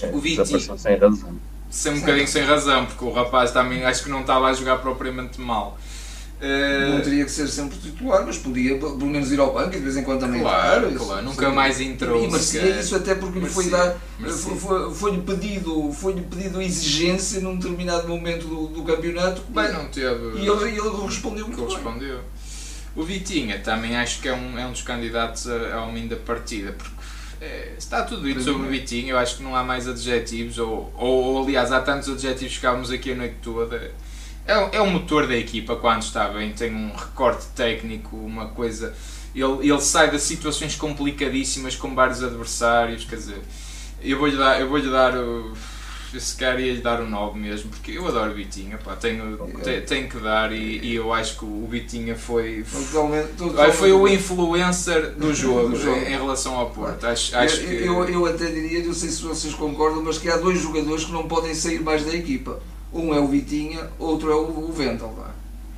É, 0.00 0.06
o 0.06 0.20
Vitinho. 0.20 0.78
sem 0.78 0.96
razão. 0.96 1.40
Sem 1.68 1.92
um 1.94 2.00
bocadinho 2.00 2.28
sem 2.28 2.44
razão, 2.44 2.86
porque 2.86 3.04
o 3.04 3.10
rapaz 3.10 3.50
também 3.50 3.84
acho 3.84 4.04
que 4.04 4.08
não 4.08 4.20
estava 4.20 4.46
a 4.46 4.52
jogar 4.52 4.76
propriamente 4.76 5.40
mal. 5.40 5.76
Não 6.40 7.00
teria 7.00 7.24
que 7.24 7.30
ser 7.30 7.48
sempre 7.48 7.76
titular, 7.78 8.24
mas 8.24 8.38
podia 8.38 8.78
pelo 8.78 9.06
menos 9.06 9.32
ir 9.32 9.40
ao 9.40 9.52
banco 9.52 9.74
e 9.74 9.78
de 9.78 9.84
vez 9.84 9.96
em 9.96 10.04
quando 10.04 10.20
também 10.20 10.40
claro. 10.40 10.92
Claro, 10.92 11.22
nunca 11.24 11.50
mais 11.50 11.80
entrou. 11.80 12.24
E 12.24 12.30
merecia 12.30 12.78
isso 12.78 12.94
até 12.94 13.14
porque 13.16 13.40
lhe 13.40 13.46
foi 13.46 13.68
dar, 13.68 13.96
foi-lhe 14.20 14.94
foi 14.94 15.18
pedido, 15.18 15.92
foi 15.92 16.14
pedido 16.14 16.62
exigência 16.62 17.40
num 17.40 17.56
determinado 17.56 18.06
momento 18.08 18.46
do, 18.46 18.68
do 18.68 18.82
campeonato. 18.84 19.42
Bem, 19.48 19.72
não 19.72 19.88
teve. 19.88 20.38
E 20.38 20.46
ele, 20.46 20.78
ele 20.78 21.06
respondeu 21.06 21.46
muito 21.46 21.60
correspondeu. 21.60 22.16
Bem. 22.16 22.38
O 22.94 23.02
Vitinha 23.02 23.58
também 23.58 23.96
acho 23.96 24.20
que 24.20 24.28
é 24.28 24.34
um, 24.34 24.58
é 24.58 24.66
um 24.66 24.72
dos 24.72 24.82
candidatos 24.82 25.48
ao 25.48 25.88
homem 25.88 26.06
da 26.06 26.16
partida, 26.16 26.72
porque 26.72 26.98
é, 27.40 27.74
está 27.78 28.02
tudo 28.02 28.22
dito 28.22 28.42
sobre 28.42 28.66
o 28.66 28.70
Vitinho, 28.70 29.10
eu 29.10 29.18
acho 29.18 29.36
que 29.36 29.42
não 29.42 29.54
há 29.54 29.62
mais 29.62 29.86
adjetivos, 29.86 30.58
ou, 30.58 30.92
ou, 30.96 31.24
ou 31.24 31.42
aliás, 31.44 31.70
há 31.70 31.80
tantos 31.80 32.08
adjetivos 32.08 32.48
que 32.48 32.56
ficávamos 32.56 32.90
aqui 32.90 33.12
a 33.12 33.14
noite 33.14 33.36
toda 33.42 33.92
é, 34.48 34.76
é 34.78 34.80
o 34.80 34.86
motor 34.86 35.26
da 35.26 35.36
equipa 35.36 35.76
quando 35.76 36.02
está 36.02 36.26
bem, 36.28 36.52
tem 36.52 36.74
um 36.74 36.90
recorte 36.96 37.44
técnico, 37.54 38.16
uma 38.16 38.46
coisa. 38.46 38.94
Ele, 39.34 39.68
ele 39.68 39.80
sai 39.80 40.10
de 40.10 40.18
situações 40.18 40.74
complicadíssimas 40.74 41.76
com 41.76 41.94
vários 41.94 42.24
adversários, 42.24 43.04
quer 43.04 43.16
dizer, 43.16 43.42
eu 44.02 44.18
vou-lhe 44.18 44.36
dar, 44.36 44.58
eu 44.58 44.68
vou-lhe 44.68 44.90
dar 44.90 45.14
o. 45.16 45.52
Esse 46.14 46.34
cara 46.36 46.58
ia-lhe 46.58 46.80
dar 46.80 47.02
o 47.02 47.06
9 47.06 47.38
mesmo, 47.38 47.68
porque 47.68 47.90
eu 47.90 48.08
adoro 48.08 48.30
o 48.30 48.34
Vitinha, 48.34 48.78
pá, 48.78 48.96
tenho, 48.96 49.36
tenho, 49.62 49.84
tenho 49.84 50.08
que 50.08 50.16
dar 50.16 50.50
e, 50.54 50.78
e, 50.78 50.94
eu 50.94 51.12
acho 51.12 51.38
que 51.38 51.44
o 51.44 51.66
Vitinha 51.70 52.16
foi, 52.16 52.64
totalmente, 52.64 53.28
totalmente 53.36 53.76
foi 53.76 53.92
o 53.92 54.08
influencer 54.08 55.10
do 55.16 55.34
jogo, 55.36 55.76
em, 55.76 56.04
em, 56.04 56.16
relação 56.16 56.54
ao 56.54 56.70
Porto. 56.70 57.06
Acho, 57.06 57.36
acho 57.36 57.60
eu, 57.60 57.68
que... 57.68 57.84
eu, 57.84 58.04
eu 58.08 58.24
até 58.24 58.46
diria, 58.46 58.82
não 58.86 58.94
sei 58.94 59.10
se 59.10 59.20
vocês 59.20 59.52
concordam, 59.52 60.02
mas 60.02 60.16
que 60.16 60.30
há 60.30 60.38
dois 60.38 60.58
jogadores 60.58 61.04
que 61.04 61.12
não 61.12 61.28
podem 61.28 61.54
sair 61.54 61.82
mais 61.82 62.02
da 62.06 62.14
equipa. 62.14 62.58
Um 62.92 63.14
é 63.14 63.20
o 63.20 63.26
Vitinha, 63.26 63.88
outro 63.98 64.30
é 64.30 64.34
o, 64.34 64.68
o 64.68 64.72
Vendel. 64.72 65.12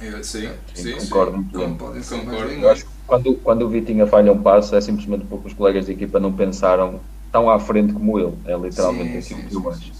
Eu, 0.00 0.24
sim, 0.24 0.48
sim, 0.72 0.92
concordo 0.92 1.32
sim. 1.32 1.58
muito 1.58 1.78
podem 1.78 2.02
ser 2.02 2.20
concordo. 2.20 2.52
Eu 2.52 2.70
acho 2.70 2.84
que 2.84 2.90
quando, 3.06 3.34
quando 3.34 3.62
o 3.62 3.68
Vitinha 3.68 4.06
falha 4.06 4.32
um 4.32 4.40
passo 4.40 4.74
é 4.74 4.80
simplesmente 4.80 5.26
porque 5.26 5.48
os 5.48 5.54
colegas 5.54 5.86
de 5.86 5.92
equipa 5.92 6.18
não 6.18 6.32
pensaram 6.32 7.00
tão 7.30 7.50
à 7.50 7.58
frente 7.58 7.92
como 7.92 8.18
ele. 8.18 8.32
É 8.46 8.56
literalmente 8.56 9.18
aquilo 9.18 9.42
que 9.42 9.54
eu 9.54 9.70
acho. 9.70 9.92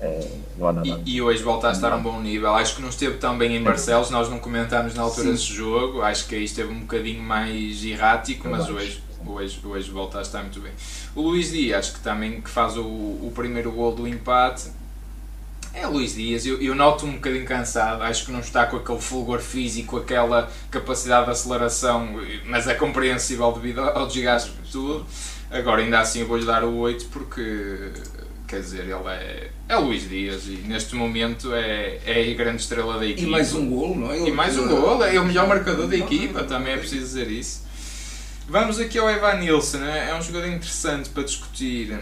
É, 0.00 0.28
não 0.56 0.68
há 0.68 0.72
nada. 0.72 0.88
E, 0.88 1.16
e, 1.16 1.22
hoje 1.22 1.42
volta 1.42 1.68
a 1.68 1.72
estar 1.72 1.92
a 1.92 1.96
um 1.96 2.02
bom 2.02 2.20
nível. 2.20 2.54
Acho 2.54 2.76
que 2.76 2.82
não 2.82 2.88
esteve 2.88 3.18
tão 3.18 3.36
bem 3.36 3.56
em 3.56 3.62
Barcelos, 3.62 4.08
nós 4.10 4.30
não 4.30 4.38
comentámos 4.38 4.94
na 4.94 5.02
altura 5.02 5.32
desse 5.32 5.52
jogo. 5.52 6.00
Acho 6.00 6.26
que 6.26 6.36
aí 6.36 6.44
esteve 6.44 6.72
um 6.72 6.80
bocadinho 6.80 7.22
mais 7.22 7.84
errático, 7.84 8.48
mas 8.48 8.68
hoje, 8.70 9.02
hoje, 9.26 9.60
hoje 9.62 9.90
volta 9.90 10.18
a 10.18 10.22
estar 10.22 10.40
muito 10.40 10.60
bem. 10.60 10.72
O 11.14 11.22
Luís 11.22 11.50
Dias, 11.50 11.90
que 11.90 12.00
também 12.00 12.40
que 12.40 12.48
faz 12.48 12.76
o, 12.78 12.82
o 12.82 13.32
primeiro 13.34 13.70
gol 13.72 13.94
do 13.94 14.08
empate, 14.08 14.70
é 15.72 15.86
Luís 15.86 16.14
Dias, 16.14 16.44
eu, 16.44 16.60
eu 16.60 16.74
noto 16.74 17.06
um 17.06 17.12
bocadinho 17.12 17.44
cansado, 17.44 18.02
acho 18.02 18.26
que 18.26 18.32
não 18.32 18.40
está 18.40 18.66
com 18.66 18.76
aquele 18.76 19.00
fulgor 19.00 19.40
físico, 19.40 19.96
aquela 19.96 20.50
capacidade 20.70 21.26
de 21.26 21.30
aceleração, 21.32 22.20
mas 22.44 22.66
é 22.66 22.74
compreensível 22.74 23.52
devido 23.52 23.80
ao 23.80 24.06
desgaste 24.06 24.50
de 24.50 24.72
tudo. 24.72 25.06
Agora, 25.50 25.82
ainda 25.82 26.00
assim, 26.00 26.20
eu 26.20 26.26
vou-lhe 26.26 26.44
dar 26.44 26.64
o 26.64 26.76
8 26.76 27.06
porque 27.06 27.92
quer 28.46 28.60
dizer, 28.60 28.80
ele 28.80 29.08
é, 29.08 29.50
é 29.68 29.76
Luís 29.76 30.08
Dias 30.08 30.46
e 30.46 30.62
neste 30.66 30.96
momento 30.96 31.54
é, 31.54 32.00
é 32.04 32.30
a 32.32 32.34
grande 32.34 32.62
estrela 32.62 32.98
da 32.98 33.06
equipa. 33.06 33.28
E 33.28 33.30
mais 33.30 33.54
um 33.54 33.70
golo, 33.70 33.94
não 33.94 34.12
é? 34.12 34.28
E 34.28 34.32
mais 34.32 34.58
um 34.58 34.66
golo, 34.66 35.04
é 35.04 35.20
o 35.20 35.24
melhor 35.24 35.46
marcador 35.46 35.86
da 35.86 35.96
equipa, 35.96 36.42
também 36.42 36.72
é 36.72 36.76
preciso 36.76 37.02
dizer 37.02 37.30
isso. 37.30 37.64
Vamos 38.48 38.80
aqui 38.80 38.98
ao 38.98 39.08
Evan 39.08 39.34
Nilsson, 39.34 39.84
é 39.84 40.12
um 40.18 40.20
jogador 40.20 40.48
interessante 40.48 41.08
para 41.10 41.22
discutir. 41.22 41.96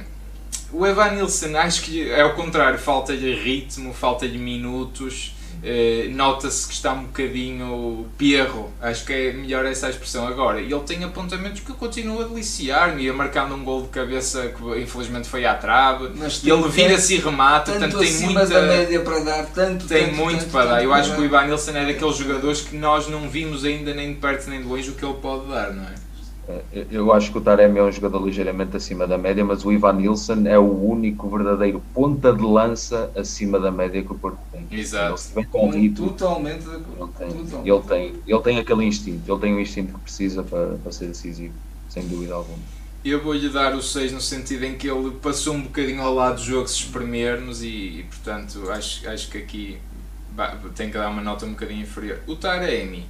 O 0.73 0.87
Evan 0.87 1.13
Nilsson, 1.13 1.57
acho 1.57 1.83
que 1.83 2.11
é 2.11 2.21
ao 2.21 2.35
contrário, 2.35 2.79
falta-lhe 2.79 3.35
ritmo, 3.35 3.95
falta-lhe 3.95 4.37
minutos. 4.39 5.35
Uh, 5.59 6.15
Nota-se 6.15 6.69
que 6.69 6.75
está 6.75 6.93
um 6.93 7.03
bocadinho 7.05 8.07
perro, 8.17 8.71
acho 8.81 9.05
que 9.05 9.13
é 9.13 9.33
melhor 9.33 9.67
essa 9.67 9.91
expressão 9.91 10.25
agora. 10.29 10.61
E 10.61 10.73
ele 10.73 10.81
tem 10.87 11.03
apontamentos 11.03 11.63
que 11.63 11.73
continua 11.73 12.25
a 12.25 12.29
deliciar-me, 12.29 13.03
ia 13.03 13.13
marcando 13.13 13.57
um 13.57 13.65
gol 13.65 13.83
de 13.83 13.89
cabeça 13.89 14.47
que 14.57 14.81
infelizmente 14.81 15.29
foi 15.29 15.45
à 15.45 15.55
trave. 15.55 16.11
Mas 16.15 16.45
E 16.45 16.51
ele 16.51 16.69
vira-se 16.69 17.17
e 17.17 17.19
remata, 17.19 17.73
tanto 17.73 17.97
portanto 17.97 17.99
tem 17.99 18.21
muita. 18.21 18.47
da 18.47 18.63
média 18.63 19.01
para 19.01 19.19
dar, 19.19 19.47
tanto, 19.47 19.87
Tem 19.89 20.05
tanto, 20.05 20.17
muito 20.17 20.39
tanto, 20.43 20.51
para 20.53 20.65
dar. 20.65 20.71
tanto 20.75 20.85
Eu 20.85 20.95
acho 20.95 21.11
que 21.11 21.17
o 21.17 21.29
dar. 21.29 21.39
Ivan 21.39 21.47
Nilsson 21.49 21.71
é 21.73 21.87
daqueles 21.87 22.17
jogadores 22.17 22.61
que 22.61 22.77
nós 22.77 23.09
não 23.09 23.29
vimos 23.29 23.65
ainda 23.65 23.93
nem 23.93 24.13
de 24.13 24.21
perto 24.21 24.49
nem 24.49 24.61
de 24.63 24.69
longe 24.69 24.91
o 24.91 24.95
que 24.95 25.05
ele 25.05 25.15
pode 25.15 25.47
dar, 25.49 25.73
não 25.73 25.83
é? 25.83 25.95
Eu- 26.73 26.87
Eu 26.91 27.13
acho 27.13 27.31
que 27.31 27.39
o 27.39 27.41
Taremi 27.41 27.79
é 27.79 27.83
um 27.83 27.93
jogador 27.93 28.25
ligeiramente 28.25 28.77
acima 28.77 29.07
da 29.07 29.19
média, 29.19 29.45
mas 29.45 29.65
o 29.65 29.73
Ivan 29.73 29.93
Nilsson 29.95 30.47
é 30.47 30.59
o 30.59 30.63
único 30.91 31.29
verdadeiro 31.29 31.83
ponta 31.95 32.33
de 32.33 32.43
lança 32.43 33.11
acima 33.17 33.61
da 33.61 33.71
média 33.71 34.03
que 34.03 34.13
o 34.13 34.19
Porto 34.19 34.39
tem. 34.51 34.67
Exato. 34.71 35.11
Ele 35.11 35.19
se 35.19 35.35
vem 35.35 35.45
com 35.47 35.71
ritmo, 35.71 36.09
Totalmente 36.09 36.63
de 36.65 36.71
ele 36.71 36.77
acordo. 36.77 37.13
tem, 37.19 37.29
totalmente. 37.29 37.69
ele, 37.69 37.83
tem, 37.83 38.23
ele 38.27 38.43
tem 38.43 38.59
aquele 38.59 38.85
instinto, 38.85 39.31
ele 39.31 39.41
tem 39.41 39.55
o 39.55 39.61
instinto 39.61 39.93
que 39.95 40.01
precisa 40.01 40.43
para, 40.43 40.77
para 40.79 40.93
ser 40.93 41.07
decisivo, 41.09 41.55
sem 41.89 42.07
dúvida 42.09 42.35
alguma. 42.35 42.59
Eu 43.05 43.23
vou-lhe 43.23 43.49
dar 43.49 43.75
o 43.75 43.83
6 43.83 44.13
no 44.13 44.21
sentido 44.21 44.65
em 44.65 44.77
que 44.77 44.89
ele 44.91 45.11
passou 45.23 45.55
um 45.55 45.63
bocadinho 45.63 46.03
ao 46.03 46.13
lado 46.15 46.37
do 46.37 46.43
jogo 46.43 46.67
se 46.69 46.75
espremer-nos 46.83 47.63
e, 47.63 47.69
e, 48.01 48.05
portanto 48.05 48.69
acho, 48.71 49.09
acho 49.09 49.31
que 49.31 49.39
aqui 49.39 49.79
bah, 50.33 50.57
tem 50.75 50.91
que 50.91 50.99
dar 50.99 51.09
uma 51.09 51.23
nota 51.23 51.47
um 51.47 51.51
bocadinho 51.51 51.83
inferior. 51.83 52.19
O 52.27 52.35
Taremi. 52.37 53.07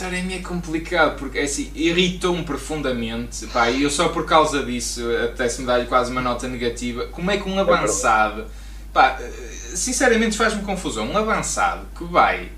Taremi 0.00 0.34
é 0.34 0.38
complicado 0.40 1.18
porque 1.18 1.38
é 1.38 1.42
assim, 1.44 1.70
irritou-me 1.74 2.42
profundamente 2.42 3.46
pá, 3.48 3.70
e 3.70 3.82
eu 3.82 3.90
só 3.90 4.08
por 4.08 4.26
causa 4.26 4.64
disso 4.64 5.02
apetece-me 5.24 5.66
dar-lhe 5.66 5.86
quase 5.86 6.10
uma 6.10 6.20
nota 6.20 6.48
negativa. 6.48 7.06
Como 7.06 7.30
é 7.30 7.36
que 7.36 7.48
um 7.48 7.58
avançado, 7.58 8.46
pá, 8.92 9.18
sinceramente 9.74 10.36
faz-me 10.36 10.62
confusão, 10.62 11.06
um 11.10 11.16
avançado 11.16 11.86
que 11.96 12.04
vai, 12.04 12.50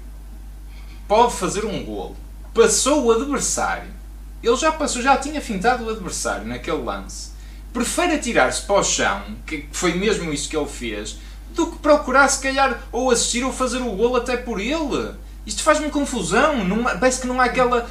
pode 1.07 1.35
fazer 1.35 1.65
um 1.65 1.85
golo, 1.85 2.17
passou 2.55 3.07
o 3.07 3.13
adversário 3.13 4.03
ele 4.43 4.57
já 4.57 4.73
passou, 4.73 5.01
já 5.01 5.17
tinha 5.17 5.41
fintado 5.41 5.85
o 5.85 5.91
adversário 5.91 6.47
naquele 6.47 6.83
lance. 6.83 7.31
Prefere 7.73 8.15
atirar-se 8.15 8.63
para 8.63 8.81
o 8.81 8.85
chão, 8.85 9.23
que 9.47 9.69
foi 9.71 9.95
mesmo 9.95 10.33
isso 10.33 10.49
que 10.49 10.57
ele 10.57 10.67
fez, 10.67 11.17
do 11.55 11.69
que 11.69 11.79
procurar 11.79 12.29
se 12.29 12.43
calhar 12.43 12.83
ou 12.91 13.11
assistir 13.11 13.45
ou 13.45 13.53
fazer 13.53 13.79
o 13.79 13.93
golo 13.93 14.17
até 14.17 14.37
por 14.37 14.61
ele. 14.61 15.15
Isto 15.45 15.65
faz-me 15.65 15.91
confusão, 15.91 16.65
não, 16.65 16.85
parece 16.85 17.21
que 17.21 17.27
não 17.27 17.41
há 17.41 17.47
aquela. 17.47 17.85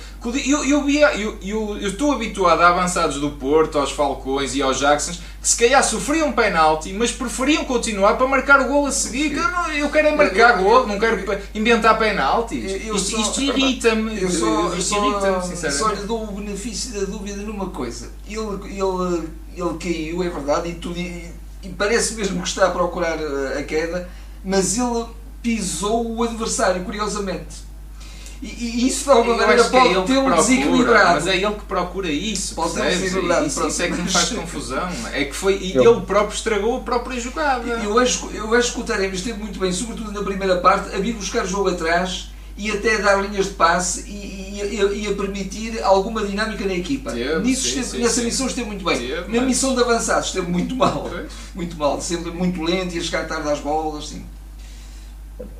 Eu, 0.45 0.63
eu, 0.63 0.83
via- 0.85 1.13
eu, 1.17 1.37
eu, 1.43 1.77
eu 1.81 1.89
estou 1.89 2.13
habituado 2.13 2.61
a 2.61 2.69
avançados 2.69 3.19
do 3.19 3.31
Porto, 3.31 3.77
aos 3.77 3.91
Falcões 3.91 4.55
e 4.55 4.61
aos 4.61 4.79
Jacksons, 4.79 5.17
que 5.41 5.47
se 5.49 5.57
calhar 5.57 5.83
sofriam 5.83 6.29
um 6.29 6.31
penalti, 6.31 6.93
mas 6.93 7.11
preferiam 7.11 7.65
continuar 7.65 8.13
para 8.13 8.25
marcar 8.25 8.61
o 8.61 8.65
golo 8.69 8.87
a 8.87 8.91
seguir. 8.91 9.31
que 9.31 9.35
Eu, 9.35 9.51
não, 9.51 9.69
eu 9.73 9.89
quero 9.89 10.07
é 10.07 10.15
marcar 10.15 10.57
Eu- 10.57 10.63
golo, 10.63 10.87
não 10.87 10.97
quero 10.97 11.41
inventar 11.53 11.97
penaltis. 11.99 12.71
Isto 12.71 13.19
isto 13.19 13.41
irrita-me, 13.41 14.21
Eu 14.21 14.29
só, 14.29 14.45
eu 14.45 14.77
isto 14.77 14.95
só, 15.71 15.89
lhe 15.91 16.03
dou 16.03 16.23
o 16.23 16.31
benefício 16.31 16.97
da 16.97 17.05
dúvida 17.05 17.41
numa 17.41 17.69
coisa. 17.69 18.11
Ele, 18.29 18.39
ele, 18.39 19.29
ele 19.57 19.77
caiu, 19.77 20.23
é 20.23 20.29
verdade, 20.29 20.69
e, 20.69 20.75
tudo, 20.75 20.97
e, 20.97 21.29
e 21.63 21.67
parece 21.69 22.13
mesmo 22.13 22.41
que 22.41 22.47
está 22.47 22.67
a 22.67 22.71
procurar 22.71 23.19
eh, 23.19 23.59
a 23.59 23.63
queda, 23.63 24.09
mas 24.45 24.77
ele 24.77 25.05
pisou 25.41 26.15
o 26.15 26.23
adversário, 26.23 26.83
curiosamente. 26.83 27.69
E, 28.41 28.47
e 28.47 28.87
isso 28.87 29.03
de 29.03 29.11
alguma 29.11 29.37
maneira 29.37 29.61
é 29.61 29.69
pode 29.69 29.89
que 29.89 29.93
tê-lo 29.93 30.03
procura, 30.25 30.35
desequilibrado. 30.37 31.13
Mas 31.13 31.27
é 31.27 31.35
ele 31.37 31.53
que 31.55 31.65
procura 31.65 32.09
isso, 32.11 32.55
Pode 32.55 32.73
ter 32.73 32.79
percebes? 32.81 33.01
desequilibrado, 33.01 33.45
Isso, 33.47 33.67
isso 33.67 33.81
é 33.83 33.87
que 33.87 34.01
me 34.01 34.09
faz 34.11 34.29
confusão. 34.33 34.89
É 35.13 35.25
que 35.25 35.33
foi. 35.35 35.57
E 35.59 35.75
Eu- 35.75 35.83
ele 35.97 36.01
próprio 36.07 36.35
estragou 36.35 36.77
a 36.77 36.79
própria 36.79 37.19
jogada. 37.19 37.67
Eu 37.69 37.99
acho, 37.99 38.29
eu 38.33 38.51
acho 38.55 38.73
que 38.73 38.79
o 38.79 38.83
Taremi 38.83 39.15
esteve 39.15 39.37
muito 39.37 39.59
bem, 39.59 39.71
sobretudo 39.71 40.11
na 40.11 40.23
primeira 40.23 40.57
parte, 40.57 40.95
a 40.95 40.97
vir 40.99 41.13
buscar 41.13 41.45
jogo 41.45 41.69
atrás 41.69 42.29
e 42.57 42.71
até 42.71 42.97
dar 42.97 43.21
linhas 43.21 43.45
de 43.45 43.53
passe 43.53 44.09
e, 44.09 44.59
e- 44.59 45.03
e- 45.03 45.07
a 45.07 45.13
permitir 45.13 45.79
alguma 45.83 46.25
dinâmica 46.25 46.65
na 46.65 46.73
equipa. 46.73 47.11
Teve, 47.11 47.39
Nisso 47.41 47.61
sim, 47.61 47.67
esteve- 47.79 47.85
sim, 47.89 47.97
nessa 47.99 48.19
sim. 48.21 48.25
missão 48.25 48.47
esteve 48.47 48.67
muito 48.67 48.83
bem. 48.83 48.97
Teve, 48.97 49.21
na 49.31 49.37
mas- 49.37 49.43
missão 49.43 49.75
de 49.75 49.81
avançados 49.81 50.27
esteve 50.29 50.49
muito 50.49 50.75
mal. 50.75 51.07
Pois. 51.11 51.31
Muito 51.53 51.77
mal, 51.77 52.01
sempre 52.01 52.31
muito 52.31 52.59
lento 52.63 52.95
e 52.95 52.97
a 52.97 53.01
chegar 53.03 53.27
tarde 53.27 53.47
às 53.49 53.59
bolas. 53.59 54.07
Sim. 54.09 54.25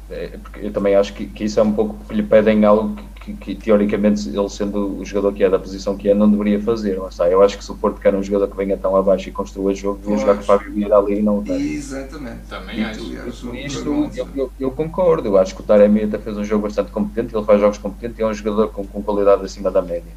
É, 0.10 0.38
porque 0.42 0.66
eu 0.66 0.72
também 0.72 0.96
acho 0.96 1.14
que, 1.14 1.26
que 1.26 1.46
isso 1.46 1.60
é 1.60 1.64
um 1.64 1.72
pouco 1.72 1.96
porque 1.96 2.14
lhe 2.14 2.24
pedem 2.24 2.66
algo 2.66 2.96
que, 2.96 3.34
que, 3.34 3.34
que, 3.34 3.56
teoricamente 3.56 4.28
ele 4.28 4.50
sendo 4.50 5.00
o 5.00 5.06
jogador 5.06 5.34
que 5.34 5.44
é 5.44 5.50
da 5.50 5.58
posição 5.58 5.96
que 5.96 6.10
é 6.10 6.14
não 6.14 6.30
deveria 6.30 6.62
fazer. 6.62 7.00
Está. 7.10 7.30
Eu 7.30 7.42
acho 7.42 7.58
que 7.58 7.64
se 7.64 7.72
o 7.72 7.76
Porto 7.76 8.02
quer 8.02 8.14
um 8.14 8.22
jogador 8.22 8.48
que 8.48 8.58
venha 8.58 8.76
tão 8.76 8.96
abaixo 8.96 9.30
e 9.30 9.32
construa 9.32 9.74
jogo, 9.74 10.00
devia 10.00 10.18
jogar 10.18 10.36
com 10.36 10.42
o 10.42 10.46
Fábio 10.46 10.74
Vieira 10.74 10.98
ali 10.98 11.20
e 11.20 11.22
não 11.22 11.40
o 11.40 11.44
Taremi. 11.44 11.74
Exatamente. 11.74 12.40
Também 12.50 12.84
acho. 12.84 13.56
isto, 13.56 14.12
eu, 14.16 14.28
eu, 14.36 14.52
eu 14.60 14.72
concordo. 14.72 15.30
Eu 15.30 15.38
acho 15.38 15.56
que 15.56 15.62
o 15.62 15.64
Taremi 15.64 16.04
até 16.04 16.18
fez 16.18 16.38
um 16.38 16.44
jogo 16.44 16.64
bastante 16.64 16.92
competente. 16.92 17.36
Ele 17.36 17.46
faz 17.46 17.60
jogos 17.62 17.78
competentes 17.78 18.20
e 18.20 18.22
é 18.22 18.26
um 18.26 18.34
jogador 18.34 18.70
com, 18.70 18.86
com 18.86 19.02
qualidade 19.02 19.46
acima 19.46 19.72
da 19.72 19.82
média. 19.82 20.12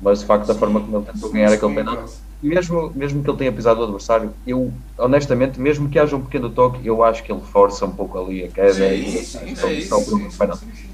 Mas 0.00 0.20
de 0.20 0.26
facto, 0.26 0.50
a 0.50 0.54
forma 0.54 0.80
como 0.80 0.96
ele 0.98 1.06
tentou 1.06 1.30
ganhar 1.30 1.52
aquele 1.52 1.74
penalti, 1.74 2.12
mesmo, 2.42 2.92
mesmo 2.94 3.22
que 3.22 3.30
ele 3.30 3.38
tenha 3.38 3.52
pisado 3.52 3.80
o 3.80 3.84
adversário, 3.84 4.34
eu 4.46 4.80
honestamente, 4.98 5.60
mesmo 5.60 5.90
que 5.90 5.98
haja 5.98 6.16
um 6.16 6.22
pequeno 6.24 6.52
toque, 6.54 6.86
eu 6.86 7.02
acho 7.04 7.22
que 7.22 7.32
ele 7.32 7.42
força 7.42 7.84
um 7.86 7.94
pouco 7.94 8.18
ali 8.18 8.44
a 8.44 8.50
queda 8.52 8.94
Sim, 8.96 9.02
e 9.04 9.56
só- 9.56 9.68
é 9.68 9.74
isso. 9.74 9.94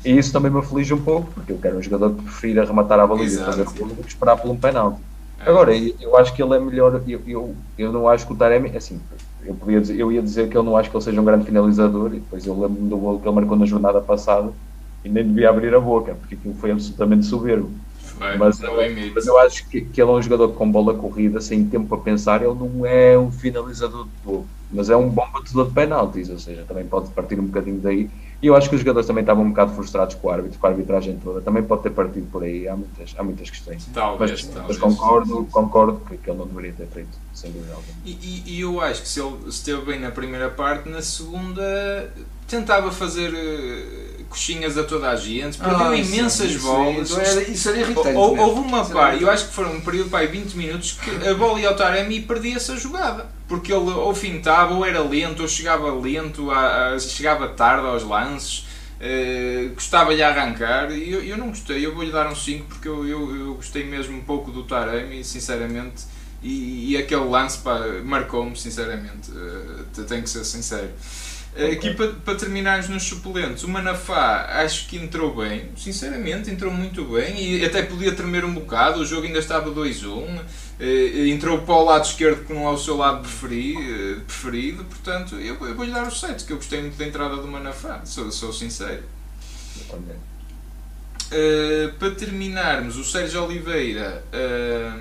E 0.04 0.16
isso 0.18 0.32
também 0.32 0.50
me 0.52 0.58
aflige 0.58 0.94
um 0.94 1.02
pouco, 1.04 1.32
porque 1.32 1.52
eu 1.52 1.58
quero 1.60 1.78
um 1.78 1.82
jogador 1.82 2.14
que 2.16 2.22
prefira 2.22 2.64
rematar 2.64 3.00
a 3.00 3.06
baliza 3.06 3.34
e 3.34 3.38
Exato. 3.38 3.44
fazer 3.44 3.64
gol 3.78 3.88
do 3.94 4.04
que 4.04 4.10
esperar 4.10 4.36
por 4.36 4.50
um 4.50 4.60
penalti. 4.60 5.02
É. 5.38 5.50
Agora, 5.50 5.76
eu, 5.76 5.94
eu 6.00 6.16
acho 6.16 6.34
que 6.34 6.42
ele 6.42 6.54
é 6.54 6.60
melhor. 6.60 7.02
Eu, 7.08 7.22
eu, 7.26 7.64
eu 7.76 7.92
não 7.92 8.08
acho 8.08 8.26
que 8.26 8.32
o 8.32 8.36
Taremi. 8.36 8.76
Assim, 8.76 9.06
eu, 9.40 9.54
podia 9.56 9.80
dizer, 9.80 9.98
eu 9.98 10.10
ia 10.12 10.22
dizer 10.22 10.48
que 10.48 10.56
eu 10.56 10.62
não 10.62 10.76
acho 10.76 10.90
que 10.90 10.96
ele 10.96 11.04
seja 11.04 11.20
um 11.20 11.24
grande 11.24 11.44
finalizador, 11.44 12.14
e 12.14 12.20
depois 12.20 12.46
eu 12.46 12.58
lembro-me 12.58 12.88
do 12.88 12.98
gol 12.98 13.20
que 13.20 13.28
ele 13.28 13.34
marcou 13.34 13.56
na 13.56 13.66
jornada 13.66 14.00
passada 14.00 14.54
e 15.04 15.08
nem 15.08 15.26
devia 15.26 15.50
abrir 15.50 15.74
a 15.74 15.80
boca, 15.80 16.14
porque 16.14 16.34
aquilo 16.36 16.54
foi 16.54 16.70
absolutamente 16.72 17.26
soberbo. 17.26 17.80
Foi, 18.18 18.36
Mas, 18.38 18.58
mito. 18.94 19.12
mas 19.14 19.26
eu 19.26 19.38
acho 19.40 19.68
que, 19.68 19.80
que 19.82 20.00
ele 20.00 20.10
é 20.10 20.14
um 20.14 20.22
jogador 20.22 20.48
com 20.54 20.70
bola 20.70 20.94
corrida, 20.94 21.40
sem 21.40 21.66
tempo 21.66 21.86
para 21.88 21.98
pensar. 21.98 22.42
Ele 22.42 22.54
não 22.54 22.84
é 22.86 23.18
um 23.18 23.30
finalizador 23.30 24.04
de 24.04 24.10
todo, 24.24 24.46
mas 24.70 24.88
é 24.90 24.96
um 24.96 25.08
bom 25.08 25.26
batedor 25.32 25.68
de 25.68 25.74
penaltis, 25.74 26.28
ou 26.30 26.38
seja, 26.38 26.64
também 26.66 26.84
pode 26.86 27.10
partir 27.10 27.38
um 27.38 27.44
bocadinho 27.46 27.78
daí. 27.80 28.08
E 28.42 28.46
eu 28.48 28.54
acho 28.54 28.68
que 28.68 28.74
os 28.74 28.80
jogadores 28.82 29.06
também 29.06 29.22
estavam 29.22 29.44
um 29.44 29.48
bocado 29.48 29.74
frustrados 29.74 30.14
com 30.14 30.28
o 30.28 30.30
árbitro, 30.30 30.58
com 30.58 30.66
a 30.66 30.70
arbitragem 30.70 31.18
toda. 31.18 31.40
Também 31.40 31.62
pode 31.62 31.82
ter 31.82 31.90
partido 31.90 32.26
por 32.30 32.42
aí. 32.42 32.68
Há 32.68 32.76
muitas, 32.76 33.14
há 33.16 33.22
muitas 33.22 33.48
questões. 33.48 33.86
Talvez, 33.94 34.30
Mas, 34.30 34.42
talvez. 34.44 34.64
mas 34.68 34.78
concordo, 34.78 35.48
concordo 35.50 36.00
que, 36.06 36.18
que 36.18 36.30
ele 36.30 36.38
não 36.38 36.46
deveria 36.46 36.72
ter 36.74 36.86
feito, 36.86 37.08
sem 37.32 37.50
dúvida 37.50 37.72
alguma. 37.72 37.94
E, 38.04 38.10
e- 38.12 38.42
e 38.56 38.60
eu 38.60 38.78
acho 38.80 39.02
que 39.02 39.08
se 39.08 39.20
ele 39.20 39.36
esteve 39.48 39.82
bem 39.86 39.98
na 40.00 40.10
primeira 40.10 40.50
parte, 40.50 40.86
na 40.88 41.00
segunda 41.00 42.12
tentava 42.46 42.92
fazer 42.92 43.32
eh, 43.34 44.15
coxinhas 44.28 44.76
a 44.78 44.84
toda 44.84 45.10
a 45.10 45.16
gente, 45.16 45.58
perdeu 45.58 45.86
Ah, 45.88 45.96
imensas 45.96 46.50
isso- 46.50 46.60
bolas. 46.66 47.10
Isso 47.10 47.20
era, 47.20 47.42
isso 47.42 47.68
era 47.68 47.78
irritante. 47.78 48.16
Houve 48.16 48.60
uma 48.60 48.84
par, 48.84 49.20
eu 49.20 49.30
acho 49.30 49.46
que 49.48 49.54
foram 49.54 49.72
um 49.74 49.80
período 49.80 50.14
aí 50.16 50.26
20 50.26 50.54
minutos 50.54 50.92
que 50.92 51.28
a 51.28 51.34
bola 51.34 51.60
ia 51.60 51.68
ao 51.68 51.76
Taremi 51.76 52.16
e 52.16 52.22
perdia-se 52.22 52.72
a 52.72 52.76
jogada. 52.76 53.26
Porque 53.48 53.72
ele 53.72 53.90
ou 53.90 54.14
fintava, 54.14 54.74
ou 54.74 54.84
era 54.84 55.00
lento, 55.02 55.42
ou 55.42 55.48
chegava 55.48 55.92
lento, 55.94 56.50
a- 56.50 56.94
a- 56.94 56.98
chegava 56.98 57.46
tarde 57.48 57.86
aos 57.86 58.02
lances, 58.02 58.66
eh, 59.00 59.70
gostava-lhe 59.74 60.22
arrancar. 60.22 60.90
E 60.90 61.12
eu, 61.12 61.22
eu 61.22 61.36
não 61.36 61.48
gostei, 61.50 61.84
eu 61.86 61.94
vou-lhe 61.94 62.10
dar 62.10 62.26
um 62.30 62.34
5 62.34 62.66
porque 62.66 62.88
eu, 62.88 63.06
eu, 63.06 63.36
eu 63.36 63.54
gostei 63.54 63.84
mesmo 63.84 64.16
um 64.16 64.22
pouco 64.22 64.50
do 64.50 64.64
Taremi, 64.64 65.22
sinceramente. 65.22 66.04
E, 66.42 66.90
e 66.92 66.96
aquele 66.96 67.24
lance 67.24 67.58
pá, 67.58 67.78
marcou-me, 68.04 68.56
sinceramente. 68.56 69.30
eh, 69.34 70.02
tenho 70.08 70.22
que 70.22 70.28
ser 70.30 70.44
sincero. 70.44 70.90
Eh, 71.56 71.72
Aqui 71.72 71.94
para, 71.94 72.08
para 72.08 72.34
terminarmos 72.34 72.88
nos 72.88 73.02
suplentes, 73.04 73.64
o 73.64 73.68
Manafá 73.68 74.46
acho 74.62 74.86
que 74.88 74.96
entrou 74.98 75.34
bem, 75.34 75.70
sinceramente, 75.76 76.50
entrou 76.50 76.70
muito 76.70 77.04
bem 77.04 77.40
e 77.40 77.64
até 77.64 77.82
podia 77.82 78.12
tremer 78.12 78.44
um 78.44 78.52
bocado. 78.52 79.00
O 79.00 79.06
jogo 79.06 79.26
ainda 79.26 79.38
estava 79.38 79.70
2-1, 79.70 80.40
eh, 80.78 81.28
entrou 81.28 81.58
para 81.62 81.74
o 81.74 81.84
lado 81.84 82.04
esquerdo 82.04 82.44
que 82.46 82.52
não 82.52 82.66
é 82.66 82.70
o 82.70 82.78
seu 82.78 82.96
lado 82.96 83.20
preferi, 83.22 83.74
eh, 83.74 84.20
preferido. 84.26 84.84
Portanto, 84.84 85.36
eu, 85.36 85.54
eu 85.66 85.74
vou-lhe 85.74 85.92
dar 85.92 86.06
o 86.06 86.10
7, 86.14 86.44
que 86.44 86.52
eu 86.52 86.56
gostei 86.58 86.80
muito 86.82 86.96
da 86.98 87.06
entrada 87.06 87.36
do 87.36 87.48
Manafá, 87.48 88.02
sou, 88.04 88.30
sou 88.30 88.52
sincero. 88.52 89.02
Eh, 91.30 91.90
para 91.98 92.10
terminarmos, 92.12 92.96
o 92.96 93.04
Sérgio 93.04 93.42
Oliveira 93.44 94.22
eh, 94.32 94.92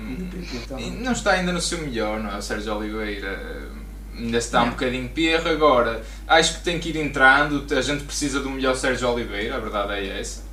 Então, 0.54 0.80
não 0.80 1.12
está 1.12 1.32
ainda 1.32 1.52
no 1.52 1.60
seu 1.60 1.78
melhor, 1.78 2.18
não 2.20 2.30
é? 2.30 2.38
O 2.38 2.42
Sérgio 2.42 2.74
Oliveira 2.74 3.28
eh, 3.28 3.75
ainda 4.18 4.38
está 4.38 4.62
um 4.62 4.70
bocadinho 4.70 5.08
perro. 5.08 5.48
Agora, 5.48 6.02
acho 6.26 6.58
que 6.58 6.64
tem 6.64 6.78
que 6.78 6.88
ir 6.90 6.96
entrando. 6.96 7.64
A 7.76 7.80
gente 7.82 8.04
precisa 8.04 8.40
do 8.40 8.50
melhor 8.50 8.74
Sérgio 8.76 9.08
Oliveira, 9.10 9.56
a 9.56 9.60
verdade 9.60 9.92
é 9.94 10.20
essa. 10.20 10.44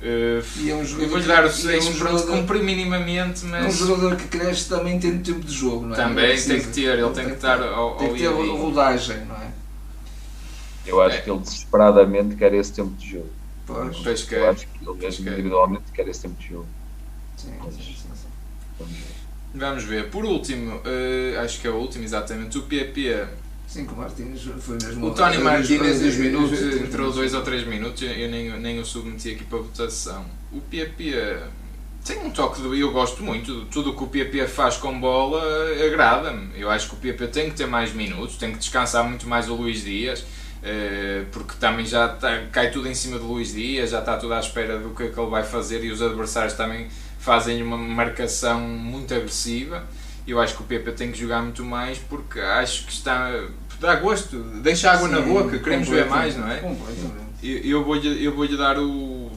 Uh, 0.00 0.40
E 0.60 0.70
é 0.70 0.74
um 0.76 0.78
eu 0.78 0.84
jogador 0.86 1.08
vou-lhe 1.08 1.22
que- 1.24 1.28
dar 1.28 1.42
o 1.42 1.46
e 1.46 1.50
é 1.50 1.52
6, 1.52 1.86
um 1.88 1.92
pronto, 1.98 2.18
jogador- 2.18 2.26
cumprir 2.40 2.62
minimamente, 2.62 3.44
Um 3.44 3.48
mas 3.48 3.74
jogador 3.76 4.14
que 4.16 4.28
cresce 4.28 4.68
também 4.68 5.00
tem 5.00 5.18
tempo 5.18 5.40
de 5.40 5.52
jogo, 5.52 5.86
não 5.86 5.94
é? 5.94 5.96
também 5.96 6.36
Não 6.38 6.46
tem 6.46 6.60
que 6.60 6.68
ter, 6.68 6.98
ele 7.00 7.10
tem 7.10 7.24
que 7.26 7.32
estar 7.32 7.60
ao, 7.60 7.96
Tem 7.96 8.12
que 8.12 8.20
ter 8.20 8.28
rodagem, 8.28 9.24
não 9.24 9.34
é? 9.34 9.48
Eu 10.86 11.02
acho 11.02 11.16
É. 11.16 11.20
que 11.20 11.28
ele 11.30 11.40
desesperadamente 11.40 12.36
quer 12.36 12.54
esse 12.54 12.72
tempo 12.72 12.94
de 12.96 13.10
jogo. 13.10 13.28
Pois. 13.66 13.96
Pois 13.98 14.22
que 14.22 14.34
Eu 14.36 14.44
é. 14.44 14.48
acho 14.50 14.66
que 14.68 14.78
ele 14.78 14.84
Pois 14.86 14.98
mesmo 15.02 15.24
que 15.24 15.28
é. 15.28 15.32
individualmente 15.32 15.84
quer 15.92 16.08
esse 16.08 16.20
tempo 16.22 16.40
de 16.40 16.48
jogo. 16.48 16.66
Sim, 17.36 17.52
sim, 17.70 17.82
sim, 17.82 17.94
sim. 18.14 18.86
Vamos 19.54 19.84
ver. 19.84 20.10
Por 20.10 20.24
último, 20.24 20.80
eh, 20.84 21.36
acho 21.42 21.60
que 21.60 21.66
é 21.66 21.70
o 21.70 21.74
último, 21.76 22.04
exatamente, 22.04 22.58
o 22.58 22.62
PP. 22.62 23.26
Sim, 23.66 23.86
que 23.86 23.92
o 23.92 23.96
Martínez 23.96 24.42
foi 24.60 24.78
mesmo. 24.82 25.06
O 25.06 25.14
Tony 25.14 25.38
Martínez 25.38 26.00
dois 26.00 26.16
minutos. 26.16 26.60
entrou 26.62 27.12
dois 27.12 27.34
ou 27.34 27.42
três 27.42 27.66
minutos, 27.66 28.02
eu 28.02 28.28
nem, 28.30 28.50
nem 28.60 28.78
o 28.78 28.84
submeti 28.84 29.32
aqui 29.32 29.44
para 29.44 29.58
votação. 29.58 30.24
O 30.52 30.60
PP 30.60 31.38
tem 32.04 32.18
um 32.20 32.30
toque 32.30 32.62
de. 32.62 32.80
Eu 32.80 32.92
gosto 32.92 33.22
muito, 33.22 33.66
tudo 33.66 33.90
o 33.90 33.96
que 33.96 34.04
o 34.04 34.06
PP 34.06 34.46
faz 34.46 34.76
com 34.76 34.98
bola 34.98 35.42
agrada-me. 35.86 36.50
Eu 36.58 36.70
acho 36.70 36.88
que 36.88 36.94
o 36.94 36.98
PP 36.98 37.26
tem 37.28 37.50
que 37.50 37.56
ter 37.56 37.66
mais 37.66 37.92
minutos, 37.92 38.36
tem 38.36 38.52
que 38.52 38.58
descansar 38.58 39.04
muito 39.06 39.26
mais 39.28 39.48
o 39.48 39.54
Luís 39.54 39.82
Dias. 39.84 40.24
eh, 40.62 41.24
Porque 41.30 41.54
também 41.60 41.84
já 41.86 42.08
tá- 42.08 42.44
cai 42.50 42.70
tudo 42.70 42.88
em 42.88 42.94
cima 42.94 43.18
do 43.18 43.26
Luís 43.26 43.52
Dias, 43.54 43.90
já 43.90 44.00
está 44.00 44.16
tudo 44.16 44.32
à 44.34 44.40
espera 44.40 44.78
do 44.78 44.90
que 44.90 45.04
é 45.04 45.08
que 45.08 45.18
ele 45.20 45.30
vai 45.30 45.42
fazer 45.44 45.84
e 45.84 45.90
os 45.90 46.00
adversários 46.02 46.54
também 46.54 46.88
fazem 47.28 47.62
uma 47.62 47.76
marcação 47.76 48.58
muito 48.58 49.12
agressiva. 49.12 49.86
Eu 50.26 50.40
acho 50.40 50.56
que 50.56 50.62
o 50.62 50.64
PP 50.64 50.92
tem 50.92 51.12
que 51.12 51.18
jogar 51.18 51.42
muito 51.42 51.62
mais 51.62 51.98
porque 51.98 52.40
acho 52.40 52.86
que 52.86 52.92
está. 52.92 53.30
dá 53.78 53.96
gosto, 53.96 54.38
deixa 54.62 54.90
água 54.90 55.08
na 55.08 55.22
Sim, 55.22 55.28
boca, 55.28 55.58
queremos 55.58 55.88
ver 55.88 56.06
mais, 56.06 56.34
não 56.34 56.50
é? 56.50 56.56
Completamente. 56.56 57.28
Eu, 57.42 57.58
eu 57.58 57.84
vou-lhe 57.84 58.24
eu 58.24 58.34
vou 58.34 58.48
dar 58.56 58.78
o. 58.78 59.30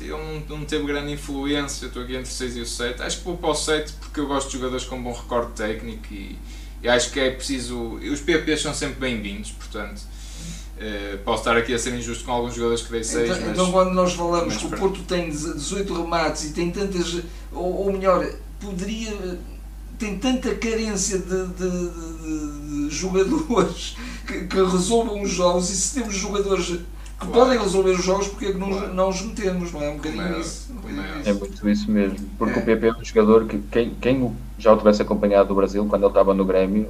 Ele 0.00 0.10
não, 0.10 0.58
não 0.58 0.64
teve 0.64 0.84
grande 0.86 1.12
influência, 1.12 1.84
eu 1.84 1.88
estou 1.88 2.02
aqui 2.02 2.16
entre 2.16 2.30
o 2.30 2.34
6 2.34 2.56
e 2.56 2.60
o 2.60 2.66
7. 2.66 3.02
Acho 3.02 3.18
que 3.18 3.24
vou 3.24 3.36
para 3.36 3.50
o 3.50 3.54
7 3.54 3.92
porque 4.00 4.20
eu 4.20 4.26
gosto 4.26 4.48
de 4.48 4.54
jogadores 4.54 4.86
com 4.86 5.02
bom 5.02 5.12
recorde 5.12 5.52
técnico 5.52 6.12
e, 6.12 6.38
e 6.82 6.88
acho 6.88 7.10
que 7.10 7.20
é 7.20 7.30
preciso. 7.30 7.96
Os 7.96 8.20
PPs 8.20 8.62
são 8.62 8.72
sempre 8.72 8.98
bem-vindos, 8.98 9.52
portanto. 9.52 10.00
Eh, 10.78 11.18
posso 11.24 11.40
estar 11.40 11.56
aqui 11.56 11.72
a 11.74 11.78
ser 11.78 11.94
injusto 11.94 12.24
com 12.24 12.32
alguns 12.32 12.54
jogadores 12.54 12.82
que 12.82 12.90
dei 12.92 13.04
6, 13.04 13.24
Então, 13.30 13.40
mas. 13.42 13.50
então 13.52 13.72
quando 13.72 13.92
nós 13.92 14.12
falamos 14.14 14.54
mas 14.54 14.56
que 14.56 14.66
o 14.66 14.70
Porto 14.70 15.00
tem 15.02 15.30
18 15.30 15.94
remates 16.02 16.44
e 16.44 16.52
tem 16.52 16.70
tantas, 16.70 17.22
ou, 17.52 17.86
ou 17.86 17.92
melhor, 17.92 18.26
poderia, 18.60 19.38
tem 19.98 20.18
tanta 20.18 20.54
carência 20.56 21.18
de, 21.18 21.46
de- 21.46 21.88
de- 21.90 22.88
de 22.88 22.90
jogadores 22.94 23.96
que, 24.26 24.46
que 24.46 24.56
resolvam 24.56 25.22
os 25.22 25.30
jogos 25.30 25.70
e 25.70 25.76
se 25.76 25.94
temos 26.00 26.14
jogadores 26.14 26.66
que 26.66 26.84
Claro. 27.16 27.32
podem 27.32 27.58
resolver 27.60 27.92
os 27.92 28.04
jogos, 28.04 28.26
porque 28.26 28.46
é 28.46 28.52
que 28.52 28.58
não, 28.58 28.70
Claro. 28.70 28.92
não 28.92 29.08
os 29.08 29.22
metemos, 29.22 29.72
não 29.72 29.80
é? 29.80 29.88
Um 29.88 29.94
bocadinho 29.96 30.22
é- 30.22 30.40
isso. 30.40 30.66
Um 30.72 30.74
bocadinho 30.74 31.02
é- 31.24 31.30
É 31.30 31.32
muito 31.32 31.70
isso 31.70 31.88
mesmo. 31.90 32.18
Porque 32.36 32.58
É. 32.58 32.62
o 32.62 32.66
PP 32.66 32.86
é 32.88 32.92
um 32.92 33.04
jogador 33.04 33.46
que, 33.46 33.58
quem, 33.70 33.94
quem 34.00 34.36
já 34.58 34.72
o 34.72 34.76
tivesse 34.76 35.00
acompanhado 35.00 35.48
do 35.48 35.54
Brasil, 35.54 35.86
quando 35.86 36.02
ele 36.02 36.10
estava 36.10 36.34
no 36.34 36.44
Grêmio, 36.44 36.88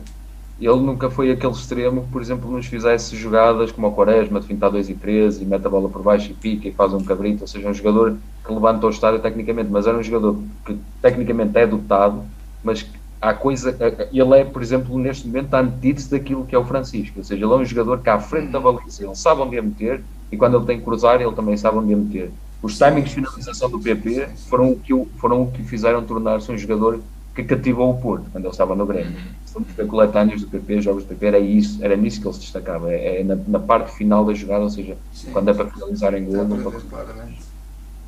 ele 0.67 0.81
nunca 0.81 1.11
foi 1.11 1.31
aquele 1.31 1.53
extremo 1.53 2.05
que, 2.05 2.09
por 2.11 2.23
exemplo, 2.23 2.51
nos 2.51 2.67
fizesse 2.67 3.15
jogadas 3.17 3.71
como 3.71 3.89
o 3.89 3.93
Quaresma, 3.93 4.41
de 4.41 4.47
fintar 4.47 4.71
2 4.71 4.89
e 4.89 4.95
3 4.95 5.43
e 5.43 5.45
mete 5.45 5.67
a 5.67 5.69
bola 5.69 5.91
por 5.91 6.03
baixo 6.03 6.31
e 6.31 6.35
pica 6.35 6.67
e 6.67 6.73
faz 6.73 6.95
um 6.95 7.05
cabrito. 7.05 7.43
Ou 7.43 7.47
seja, 7.47 7.69
um 7.69 7.75
jogador 7.75 8.17
que 8.45 8.53
levanta 8.53 8.87
o 8.87 8.91
estádio 8.91 9.21
tecnicamente, 9.21 9.71
mas 9.71 9.87
era 9.87 9.97
um 9.97 10.03
jogador 10.03 10.39
que 10.65 10.77
tecnicamente 11.03 11.59
é 11.59 11.67
dotado, 11.67 12.23
mas 12.62 12.83
que 12.83 12.99
há 13.21 13.35
coisa. 13.35 13.77
Ele 14.11 14.41
é, 14.41 14.45
por 14.45 14.62
exemplo, 14.62 14.99
neste 14.99 15.27
momento, 15.27 15.53
a 15.53 15.61
antítese 15.61 16.11
daquilo 16.11 16.47
que 16.47 16.55
é 16.55 16.59
o 16.59 16.65
Francisco. 16.65 17.19
Ou 17.19 17.25
seja, 17.25 17.45
ele 17.45 17.53
é 17.53 17.57
um 17.57 17.65
jogador 17.65 18.01
que 18.01 18.09
à 18.09 18.19
frente 18.19 18.51
da 18.51 18.59
baliza, 18.59 19.05
ele 19.05 19.15
sabe 19.15 19.43
onde 19.43 19.59
a 19.59 19.62
meter 19.62 20.03
e 20.33 20.37
quando 20.37 20.57
ele 20.57 20.67
tem 20.67 20.79
que 20.79 20.85
cruzar, 20.85 21.21
ele 21.21 21.33
também 21.33 21.57
sabe 21.57 21.79
onde 21.79 21.93
a 21.93 21.97
meter. 21.97 22.33
Os 22.62 22.79
timings 22.79 23.11
de 23.11 23.17
finalização 23.17 23.69
do 23.69 23.79
PP 23.79 24.29
foram 24.49 24.73
o 24.73 24.77
que, 24.77 24.93
foram 25.19 25.43
o 25.43 25.51
que 25.51 25.62
fizeram 25.62 26.03
tornar-se 26.03 26.51
um 26.51 26.57
jogador 26.57 27.01
que 27.35 27.45
cativou 27.45 27.91
o 27.91 28.01
Porto 28.01 28.30
quando 28.30 28.45
ele 28.45 28.53
estava 28.53 28.74
no 28.74 28.87
Grêmio. 28.87 29.18
Formos 29.47 29.72
ver 29.74 29.87
coletâneos 29.87 30.41
do 30.43 30.49
PP, 30.49 30.80
jogos 30.80 31.05
do 31.05 31.09
PP, 31.09 31.26
era, 31.26 31.39
isso, 31.39 31.85
era 31.85 31.97
nisso 31.97 32.20
que 32.20 32.26
ele 32.26 32.35
se 32.35 32.41
destacava. 32.41 32.93
É, 32.93 33.20
é 33.20 33.24
na, 33.24 33.37
na 33.37 33.59
parte 33.59 33.93
final 33.97 34.24
da 34.24 34.35
jogada, 34.35 34.64
ou 34.64 34.70
seja, 34.70 34.97
Sim. 35.12 35.32
quando 35.32 35.51
é 35.51 35.55
para 35.55 35.70
finalizar 35.70 36.14
em 36.14 36.24
gol, 36.24 36.47
para- 36.49 36.80
claramente. 36.80 37.43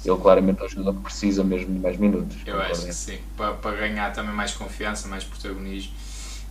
ele 0.05 0.17
claramente 0.19 0.61
é 0.63 0.65
um 0.65 0.69
jogador 0.69 0.95
que 0.95 1.03
precisa 1.03 1.43
mesmo 1.45 1.73
de 1.75 1.81
mais 1.81 1.97
minutos. 1.99 2.37
Eu 2.47 2.61
acho 2.61 2.85
que 2.87 2.93
sim, 2.93 3.19
para, 3.37 3.55
para 3.55 3.77
ganhar 3.77 4.13
também 4.13 4.33
mais 4.35 4.53
confiança, 4.53 5.09
mais 5.09 5.25
protagonismo. 5.25 5.93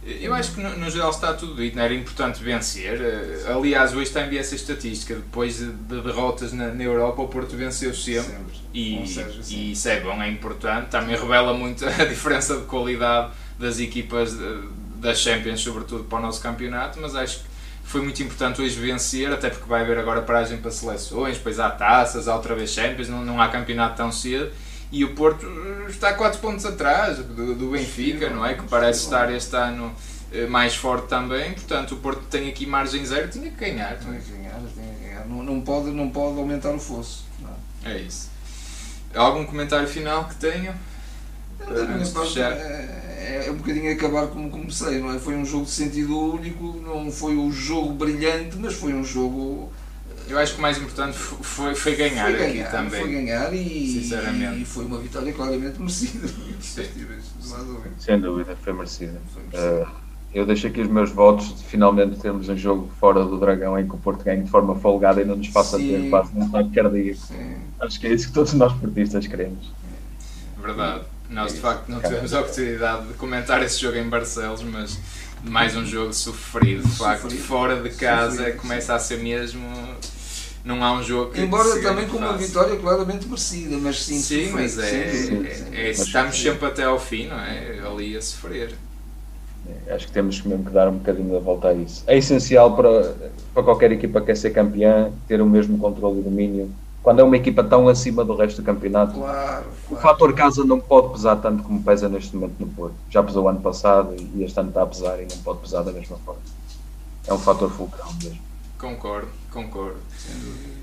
Eu 0.06 0.36
acho 0.36 0.54
que 0.54 0.62
no, 0.62 0.78
no 0.78 0.90
geral 0.90 1.10
está 1.10 1.34
tudo 1.34 1.56
dito, 1.56 1.76
não 1.76 1.84
era 1.84 1.94
importante 1.94 2.44
vencer. 2.44 3.02
Eh, 3.02 3.52
Aliás, 3.52 3.94
hoje 3.96 4.12
também 4.12 4.38
essa 4.38 4.54
estatística, 4.54 5.16
depois 5.16 5.58
de, 5.58 5.72
de 5.72 6.02
derrotas 6.02 6.54
na, 6.54 6.68
na 6.68 6.84
Europa, 6.84 7.24
o 7.24 7.28
Porto 7.28 7.56
venceu 7.58 7.92
sempre. 7.94 8.22
Sempre. 8.22 8.56
E, 8.72 9.08
Sérgio, 9.08 9.42
e 9.50 9.72
isso 9.72 9.90
é 9.90 10.00
bom, 10.00 10.22
é 10.22 10.30
importante. 10.30 10.90
Também 10.90 11.18
revela 11.18 11.56
muito 11.56 11.84
a 11.90 12.06
diferença 12.06 12.56
de 12.58 12.66
qualidade 12.66 13.32
das 13.58 13.80
equipas 13.80 14.38
das 14.98 15.20
Champions, 15.20 15.62
sobretudo 15.62 16.04
para 16.04 16.20
o 16.20 16.22
nosso 16.22 16.42
campeonato, 16.42 17.00
mas 17.02 17.16
acho 17.16 17.40
que 17.40 17.46
foi 17.84 18.02
muito 18.02 18.22
importante 18.22 18.62
hoje 18.62 18.78
vencer, 18.80 19.32
até 19.32 19.50
porque 19.50 19.68
vai 19.68 19.82
haver 19.82 19.98
agora 19.98 20.22
paragem 20.22 20.58
para 20.58 20.72
seleções, 20.72 21.38
depois 21.38 21.60
há 21.60 21.70
taças, 21.70 22.28
há 22.28 22.36
outra 22.36 22.56
vez 22.56 22.72
Champions, 22.72 23.08
não, 23.10 23.24
não 23.24 23.42
há 23.42 23.48
campeonato 23.48 23.96
tão 23.96 24.12
cedo. 24.12 24.52
E 24.92 25.04
o 25.04 25.14
Porto 25.16 25.46
eh, 25.46 25.90
está 25.90 26.14
4 26.14 26.40
pontos 26.40 26.66
atrás 26.66 27.18
do, 27.18 27.56
do 27.56 27.72
Benfica, 27.72 28.30
não 28.30 28.46
é? 28.46 28.54
Que 28.54 28.64
parece 28.64 29.02
estar 29.02 29.32
este 29.34 29.56
ano 29.56 29.94
eh, 30.32 30.48
mais 30.48 30.76
forte 30.76 31.08
também. 31.08 31.54
Portanto, 31.54 31.96
o 31.96 31.98
Porto 31.98 32.22
tem 32.30 32.50
aqui 32.50 32.66
margem 32.66 33.06
zero, 33.06 33.30
tinha 33.30 33.50
que 33.50 33.58
ganhar. 33.58 33.94
é? 33.94 33.96
que 33.96 34.32
ganhar, 34.32 34.60
tem 34.76 34.96
que 34.96 35.04
ganhar. 35.06 35.26
Não, 35.26 35.44
não, 35.44 35.62
pode, 35.62 35.92
não 35.92 36.10
pode 36.10 36.38
aumentar 36.38 36.72
o 36.72 36.80
fosso. 36.80 37.26
Não. 37.40 37.92
É 37.92 37.98
isso. 37.98 38.30
Algum 39.14 39.46
comentário 39.46 39.88
final 39.88 40.26
que 40.26 40.36
tenham? 40.36 40.76
Fechar. 42.14 42.52
é, 42.52 43.44
é 43.48 43.52
um 43.52 43.56
bocadinho 43.56 43.92
acabar 43.92 44.28
como 44.28 44.50
comecei, 44.50 45.00
não 45.00 45.14
é? 45.14 45.20
Foi 45.20 45.36
um 45.36 45.46
jogo 45.46 45.66
de 45.66 45.72
sentido 45.72 46.18
único, 46.18 46.80
não 46.84 47.12
foi 47.12 47.36
um 47.36 47.52
jogo 47.52 47.94
brilhante, 47.94 48.58
mas 48.58 48.74
foi 48.74 48.94
um 48.94 49.04
jogo. 49.04 49.72
Eu 50.28 50.40
acho 50.40 50.54
que 50.54 50.60
o 50.60 50.62
mais 50.62 50.78
importante 50.78 51.18
fo- 51.18 51.44
foi, 51.44 51.76
foi 51.76 51.96
ganhar 51.96 52.26
foi 52.32 52.44
aqui 52.44 52.54
ganhar, 52.54 52.72
também. 52.72 53.02
Foi 53.02 53.12
ganhar 53.12 53.54
e, 53.54 53.88
Sinceramente. 54.02 54.62
e 54.62 54.66
foi 54.66 54.86
uma 54.86 54.98
vitória 54.98 55.32
claramente 55.34 55.80
merecida. 55.80 56.28
Sem 58.00 58.20
dúvida, 58.20 58.56
foi 58.62 58.74
merecido. 58.74 59.18
Foi 59.34 59.44
merecida. 59.44 59.88
Uh, 59.88 60.06
eu 60.34 60.46
deixo 60.46 60.68
aqui 60.68 60.82
os 60.82 60.90
meus 60.90 61.12
votos 61.12 61.56
de 61.56 61.64
finalmente 61.64 62.20
termos 62.20 62.50
um 62.50 62.58
jogo 62.58 62.92
fora 63.00 63.24
do 63.24 63.40
Dragão 63.40 63.80
em 63.80 63.88
que 63.88 63.96
o 63.96 63.98
Porto 63.98 64.24
ganhe 64.24 64.44
de 64.44 64.50
forma 64.50 64.76
folgada 64.76 65.22
e 65.22 65.26
não 65.26 65.36
nos 65.38 65.48
faça 65.48 65.78
Sim. 65.78 65.88
ter 65.88 66.10
quase 66.10 66.32
um 66.36 66.44
ataque 66.46 66.72
cardíaco. 66.72 67.20
Sim. 67.20 67.56
Acho 67.80 68.00
que 68.00 68.08
é 68.08 68.14
isso 68.14 68.28
que 68.28 68.34
todos 68.34 68.54
nós 68.54 68.74
portistas 68.74 69.26
queremos. 69.28 69.72
Verdade. 70.62 71.02
Nós 71.30 71.54
de 71.54 71.60
É 71.60 71.62
facto 71.62 71.90
não 71.90 72.02
tivemos 72.02 72.34
a 72.34 72.42
oportunidade 72.42 73.08
de 73.08 73.14
comentar 73.14 73.64
esse 73.64 73.80
jogo 73.80 73.98
em 73.98 74.08
Barcelos, 74.10 74.62
mas 74.64 75.00
mais 75.44 75.76
um 75.76 75.86
jogo 75.86 76.14
sofrido, 76.14 76.84
de 76.84 76.96
facto. 76.98 77.24
Sofrido. 77.24 77.44
Fora 77.44 77.82
de 77.82 77.90
casa 77.92 78.38
Sofrido, 78.38 78.58
começa 78.58 78.94
a 78.94 79.00
ser 79.00 79.18
mesmo. 79.20 79.66
Não 80.66 80.84
há 80.84 80.94
um 80.94 81.04
jogo 81.04 81.32
que. 81.32 81.42
Embora 81.42 81.80
também 81.80 82.08
com 82.08 82.18
uma 82.18 82.34
fácil. 82.34 82.48
vitória 82.48 82.76
claramente 82.78 83.28
merecida, 83.28 83.78
mas 83.78 84.04
sim, 84.04 84.16
Sim, 84.20 84.22
sofrido, 84.48 84.54
mas 84.54 84.78
é, 84.80 85.12
sem 85.12 85.30
dúvida, 85.30 85.48
é- 85.48 85.52
é- 85.54 85.60
dúvida. 85.60 85.90
estamos 85.92 86.42
sempre 86.42 86.66
até 86.68 86.84
ao 86.84 87.00
fim, 87.00 87.28
não 87.28 87.40
é? 87.40 87.80
Ali 87.86 88.18
a 88.18 88.22
sofrer. 88.22 88.74
É, 89.88 89.94
Acho 89.94 90.08
que 90.08 90.12
temos 90.12 90.42
mesmo 90.42 90.64
que 90.66 90.72
dar 90.72 90.88
um 90.90 90.98
bocadinho 90.98 91.32
da 91.32 91.40
volta 91.40 91.68
a 91.70 91.74
isso. 91.74 92.04
É 92.08 92.18
essencial 92.18 92.76
para, 92.76 93.16
para 93.54 93.62
qualquer 93.64 93.92
equipa 93.92 94.20
que 94.20 94.28
quer 94.28 94.38
ser 94.38 94.50
campeã 94.52 95.12
ter 95.28 95.40
o 95.40 95.46
mesmo 95.46 95.78
controle 95.78 96.20
e 96.20 96.24
domínio. 96.24 96.72
Quando 97.04 97.20
é 97.20 97.24
uma 97.24 97.38
equipa 97.38 97.64
tão 97.64 97.88
acima 97.88 98.26
do 98.26 98.36
resto 98.36 98.62
do 98.62 98.66
campeonato, 98.66 99.14
Claro, 99.20 99.66
o 99.86 99.90
claro. 99.90 100.02
fator 100.02 100.34
casa 100.34 100.64
não 100.66 100.80
pode 100.80 101.14
pesar 101.14 101.36
tanto 101.36 101.62
como 101.62 101.82
pesa 101.84 102.10
neste 102.10 102.36
momento 102.36 102.56
no 102.60 102.66
Porto. 102.68 102.96
Já 103.12 103.22
pesou 103.22 103.48
ano 103.48 103.62
passado 103.62 104.16
e 104.36 104.44
este 104.44 104.60
ano 104.60 104.70
está 104.70 104.82
a 104.82 104.88
pesar 104.88 105.22
e 105.22 105.28
não 105.30 105.38
pode 105.44 105.60
pesar 105.60 105.84
da 105.84 105.92
mesma 105.92 106.18
forma. 106.26 106.42
É 107.28 107.34
um 107.34 107.38
fator 107.38 107.70
fulcral 107.70 108.12
mesmo. 108.24 108.45
Concordo, 108.86 109.30
concordo. 109.50 109.98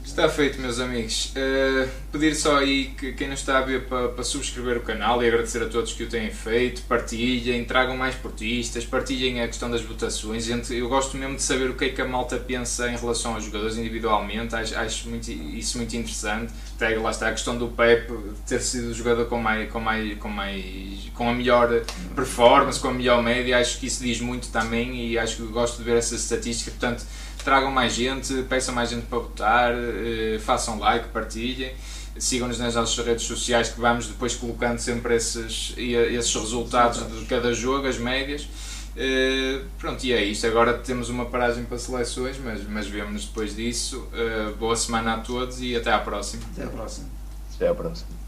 Está 0.05 0.29
feito, 0.29 0.61
meus 0.61 0.81
amigos. 0.81 1.33
Uh, 1.37 1.89
pedir 2.11 2.35
só 2.35 2.59
aí 2.59 2.87
que 2.87 3.13
quem 3.13 3.29
nos 3.29 3.39
está 3.39 3.59
a 3.59 3.63
ver 3.63 3.87
para, 3.87 4.25
subscrever 4.25 4.79
o 4.79 4.81
canal 4.81 5.23
e 5.23 5.29
agradecer 5.29 5.63
a 5.63 5.69
todos 5.69 5.93
que 5.93 6.03
o 6.03 6.09
têm 6.09 6.29
feito, 6.29 6.83
partilhem, 6.83 7.65
tragam 7.65 7.97
mais 7.97 8.17
portistas, 8.17 8.85
partilhem 8.85 9.41
a 9.41 9.47
questão 9.47 9.71
das 9.71 9.83
votações. 9.83 10.49
Eu 10.69 10.89
gosto 10.89 11.17
mesmo 11.17 11.37
de 11.37 11.43
saber 11.43 11.71
o 11.71 11.75
que 11.75 11.85
é 11.85 11.89
que 11.91 12.03
a 12.03 12.05
malta 12.05 12.37
pensa 12.39 12.91
em 12.91 12.97
relação 12.97 13.37
aos 13.37 13.45
jogadores 13.45 13.77
individualmente, 13.77 14.53
acho, 14.57 14.77
acho 14.77 15.09
muito, 15.09 15.31
isso 15.31 15.79
muito 15.79 15.97
interessante. 15.97 16.53
Até 16.75 16.99
lá 16.99 17.13
está 17.13 17.29
a 17.29 17.31
questão 17.31 17.57
do 17.57 17.69
Pep 17.69 18.13
ter 18.49 18.61
sido 18.61 18.89
o 18.89 18.95
jogador 18.95 19.27
com, 19.27 19.39
mais, 19.39 19.71
com, 19.71 19.79
mais, 19.79 20.19
com, 20.19 20.29
mais, 20.29 21.09
com 21.15 21.31
a 21.31 21.33
melhor 21.33 21.85
performance, 22.17 22.81
com 22.81 22.89
a 22.89 22.93
melhor 22.93 23.23
média, 23.23 23.61
acho 23.61 23.79
que 23.79 23.87
isso 23.87 24.03
diz 24.03 24.21
muito 24.21 24.49
também 24.49 25.07
e 25.07 25.17
acho 25.17 25.37
que 25.37 25.43
gosto 25.45 25.79
de 25.79 25.85
ver 25.85 25.97
essas 25.97 26.21
estatísticas. 26.21 26.75
Portanto, 26.75 27.05
tragam 27.43 27.71
mais 27.71 27.95
gente, 27.95 28.43
peçam 28.49 28.75
mais 28.75 28.91
gente 28.91 29.07
para 29.07 29.19
votar, 29.19 29.73
eh, 29.75 30.39
façam 30.39 30.79
like, 30.79 31.09
partilhem, 31.09 31.73
sigam-nos 32.19 32.59
nas 32.59 32.75
nossas 32.75 33.05
redes 33.05 33.25
sociais 33.25 33.69
que 33.69 33.81
vamos 33.81 34.07
depois 34.07 34.35
colocando 34.35 34.79
sempre 34.79 35.17
esses, 35.17 35.75
esses 35.77 36.35
resultados 36.35 37.21
de 37.21 37.27
cada 37.27 37.53
jogo, 37.53 37.87
as 37.87 37.99
médias. 37.99 38.47
Eh, 38.97 39.63
pronto, 39.79 40.05
e 40.05 40.13
é 40.13 40.23
isto. 40.23 40.47
Agora 40.47 40.75
temos 40.75 41.09
uma 41.09 41.27
paragem 41.27 41.65
para 41.65 41.79
seleções, 41.79 42.39
mas, 42.39 42.67
mas 42.69 42.87
vemos-nos 42.87 43.25
depois 43.27 43.57
disso. 43.57 44.07
Eh, 44.13 44.53
boa 44.59 44.77
semana 44.77 45.15
a 45.15 45.19
todos 45.19 45.61
e 45.61 45.75
até 45.75 45.93
à 45.93 45.99
próxima. 45.99 46.43
Até 46.53 46.65
à 46.65 46.69
próxima. 46.69 47.09
Até 47.55 47.69
à 47.69 47.75
próxima. 47.75 48.22